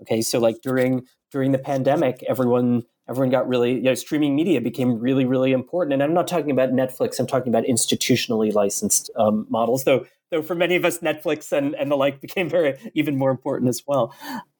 Okay? 0.00 0.22
So 0.22 0.38
like 0.38 0.62
during 0.62 1.08
during 1.32 1.50
the 1.50 1.58
pandemic, 1.58 2.22
everyone 2.28 2.84
everyone 3.08 3.30
got 3.30 3.48
really, 3.48 3.74
you 3.74 3.82
know, 3.82 3.94
streaming 3.94 4.36
media 4.36 4.60
became 4.60 5.00
really 5.00 5.24
really 5.24 5.50
important. 5.50 5.92
And 5.92 6.04
I'm 6.04 6.14
not 6.14 6.28
talking 6.28 6.52
about 6.52 6.70
Netflix, 6.70 7.18
I'm 7.18 7.26
talking 7.26 7.52
about 7.52 7.64
institutionally 7.64 8.54
licensed 8.54 9.10
um, 9.16 9.48
models, 9.50 9.82
though 9.82 10.06
though 10.30 10.42
for 10.42 10.54
many 10.54 10.76
of 10.76 10.84
us 10.84 11.00
Netflix 11.00 11.50
and 11.50 11.74
and 11.74 11.90
the 11.90 11.96
like 11.96 12.20
became 12.28 12.48
very 12.48 12.78
even 12.94 13.18
more 13.18 13.32
important 13.32 13.70
as 13.70 13.82
well. 13.88 14.14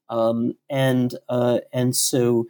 Um, 0.08 0.54
and 0.68 1.14
uh, 1.28 1.60
and 1.72 1.94
so 1.94 2.48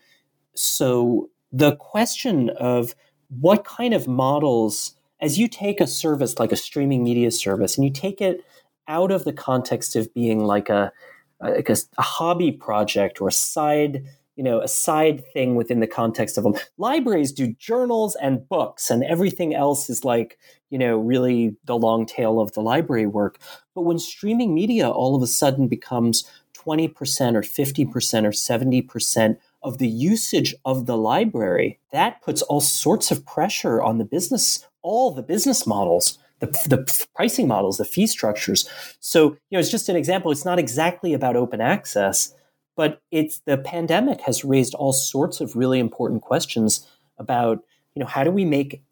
so 0.54 1.30
the 1.52 1.76
question 1.76 2.50
of 2.50 2.94
what 3.28 3.64
kind 3.64 3.94
of 3.94 4.08
models, 4.08 4.94
as 5.20 5.38
you 5.38 5.48
take 5.48 5.80
a 5.80 5.86
service 5.86 6.38
like 6.38 6.52
a 6.52 6.56
streaming 6.56 7.02
media 7.04 7.30
service 7.30 7.76
and 7.76 7.84
you 7.84 7.92
take 7.92 8.20
it 8.20 8.44
out 8.88 9.10
of 9.10 9.24
the 9.24 9.32
context 9.32 9.94
of 9.96 10.12
being 10.14 10.40
like 10.40 10.68
a, 10.68 10.92
like 11.40 11.68
a, 11.68 11.76
a 11.98 12.02
hobby 12.02 12.52
project 12.52 13.20
or 13.20 13.28
a 13.28 13.32
side 13.32 14.04
you 14.36 14.44
know 14.44 14.60
a 14.60 14.68
side 14.68 15.22
thing 15.32 15.54
within 15.54 15.80
the 15.80 15.86
context 15.86 16.38
of 16.38 16.44
them 16.44 16.54
libraries 16.78 17.30
do 17.30 17.52
journals 17.58 18.16
and 18.22 18.48
books 18.48 18.90
and 18.90 19.04
everything 19.04 19.54
else 19.54 19.90
is 19.90 20.02
like 20.04 20.38
you 20.70 20.78
know 20.78 20.96
really 20.96 21.54
the 21.64 21.76
long 21.76 22.06
tail 22.06 22.40
of 22.40 22.52
the 22.52 22.62
library 22.62 23.06
work. 23.06 23.38
But 23.74 23.82
when 23.82 23.98
streaming 23.98 24.54
media 24.54 24.88
all 24.88 25.14
of 25.14 25.22
a 25.22 25.26
sudden 25.26 25.68
becomes 25.68 26.24
20% 26.56 26.90
or 27.34 27.42
50% 27.42 28.24
or 28.24 28.30
70% 28.30 29.36
of 29.62 29.78
the 29.78 29.88
usage 29.88 30.54
of 30.64 30.86
the 30.86 30.96
library, 30.96 31.78
that 31.92 32.22
puts 32.22 32.42
all 32.42 32.60
sorts 32.60 33.10
of 33.10 33.24
pressure 33.26 33.82
on 33.82 33.98
the 33.98 34.04
business, 34.04 34.66
all 34.82 35.10
the 35.10 35.22
business 35.22 35.66
models, 35.66 36.18
the, 36.38 36.46
the 36.66 37.06
pricing 37.14 37.46
models, 37.46 37.76
the 37.76 37.84
fee 37.84 38.06
structures. 38.06 38.68
So, 39.00 39.36
you 39.50 39.52
know, 39.52 39.58
it's 39.58 39.70
just 39.70 39.88
an 39.88 39.96
example. 39.96 40.30
It's 40.30 40.44
not 40.44 40.58
exactly 40.58 41.12
about 41.12 41.36
open 41.36 41.60
access, 41.60 42.34
but 42.76 43.02
it's 43.10 43.40
the 43.40 43.58
pandemic 43.58 44.22
has 44.22 44.44
raised 44.44 44.74
all 44.74 44.92
sorts 44.92 45.40
of 45.40 45.56
really 45.56 45.78
important 45.78 46.22
questions 46.22 46.86
about, 47.18 47.58
you 47.94 48.00
know, 48.00 48.06
how 48.06 48.24
do 48.24 48.30
we 48.30 48.46
make, 48.46 48.82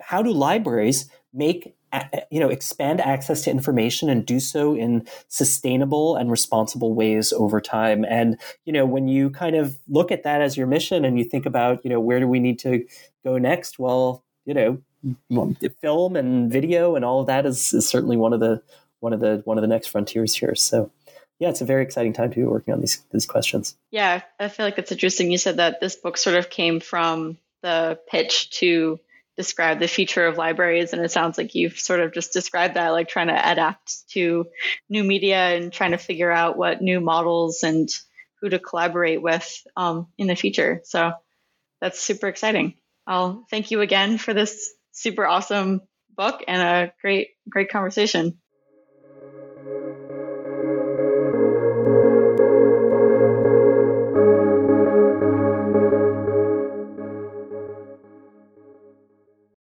how 0.00 0.22
do 0.22 0.32
libraries 0.32 1.08
make 1.32 1.76
you 2.30 2.40
know 2.40 2.48
expand 2.48 3.00
access 3.00 3.42
to 3.42 3.50
information 3.50 4.08
and 4.08 4.24
do 4.24 4.40
so 4.40 4.74
in 4.74 5.06
sustainable 5.28 6.16
and 6.16 6.30
responsible 6.30 6.94
ways 6.94 7.32
over 7.32 7.60
time 7.60 8.04
and 8.08 8.38
you 8.64 8.72
know 8.72 8.86
when 8.86 9.08
you 9.08 9.30
kind 9.30 9.56
of 9.56 9.78
look 9.88 10.10
at 10.10 10.22
that 10.22 10.40
as 10.40 10.56
your 10.56 10.66
mission 10.66 11.04
and 11.04 11.18
you 11.18 11.24
think 11.24 11.46
about 11.46 11.84
you 11.84 11.90
know 11.90 12.00
where 12.00 12.20
do 12.20 12.26
we 12.26 12.40
need 12.40 12.58
to 12.58 12.84
go 13.24 13.38
next 13.38 13.78
well 13.78 14.24
you 14.46 14.54
know 14.54 14.80
film 15.80 16.16
and 16.16 16.50
video 16.50 16.94
and 16.94 17.04
all 17.04 17.20
of 17.20 17.26
that 17.26 17.44
is, 17.44 17.74
is 17.74 17.88
certainly 17.88 18.16
one 18.16 18.32
of 18.32 18.40
the 18.40 18.62
one 19.00 19.12
of 19.12 19.20
the 19.20 19.42
one 19.44 19.58
of 19.58 19.62
the 19.62 19.68
next 19.68 19.88
frontiers 19.88 20.34
here 20.34 20.54
so 20.54 20.90
yeah, 21.42 21.48
it's 21.48 21.60
a 21.60 21.64
very 21.64 21.82
exciting 21.82 22.12
time 22.12 22.30
to 22.30 22.36
be 22.36 22.44
working 22.44 22.72
on 22.72 22.80
these 22.80 23.02
these 23.10 23.26
questions. 23.26 23.76
Yeah, 23.90 24.20
I 24.38 24.46
feel 24.46 24.64
like 24.64 24.78
it's 24.78 24.92
interesting. 24.92 25.32
You 25.32 25.38
said 25.38 25.56
that 25.56 25.80
this 25.80 25.96
book 25.96 26.16
sort 26.16 26.36
of 26.36 26.50
came 26.50 26.78
from 26.78 27.36
the 27.62 27.98
pitch 28.08 28.50
to 28.60 29.00
describe 29.36 29.80
the 29.80 29.88
future 29.88 30.26
of 30.26 30.36
libraries 30.36 30.92
and 30.92 31.02
it 31.02 31.10
sounds 31.10 31.38
like 31.38 31.54
you've 31.54 31.78
sort 31.78 32.00
of 32.00 32.12
just 32.12 32.32
described 32.32 32.74
that 32.74 32.90
like 32.90 33.08
trying 33.08 33.28
to 33.28 33.50
adapt 33.50 34.08
to 34.10 34.46
new 34.88 35.02
media 35.02 35.56
and 35.56 35.72
trying 35.72 35.92
to 35.92 35.98
figure 35.98 36.30
out 36.30 36.58
what 36.58 36.82
new 36.82 37.00
models 37.00 37.62
and 37.62 37.88
who 38.40 38.48
to 38.48 38.58
collaborate 38.58 39.22
with 39.22 39.62
um, 39.76 40.08
in 40.18 40.26
the 40.26 40.34
future. 40.34 40.82
So 40.84 41.12
that's 41.80 42.00
super 42.00 42.28
exciting. 42.28 42.74
I'll 43.06 43.46
thank 43.50 43.70
you 43.70 43.80
again 43.80 44.18
for 44.18 44.34
this 44.34 44.72
super 44.92 45.26
awesome 45.26 45.80
book 46.14 46.44
and 46.46 46.60
a 46.60 46.92
great 47.00 47.30
great 47.48 47.70
conversation 47.70 48.38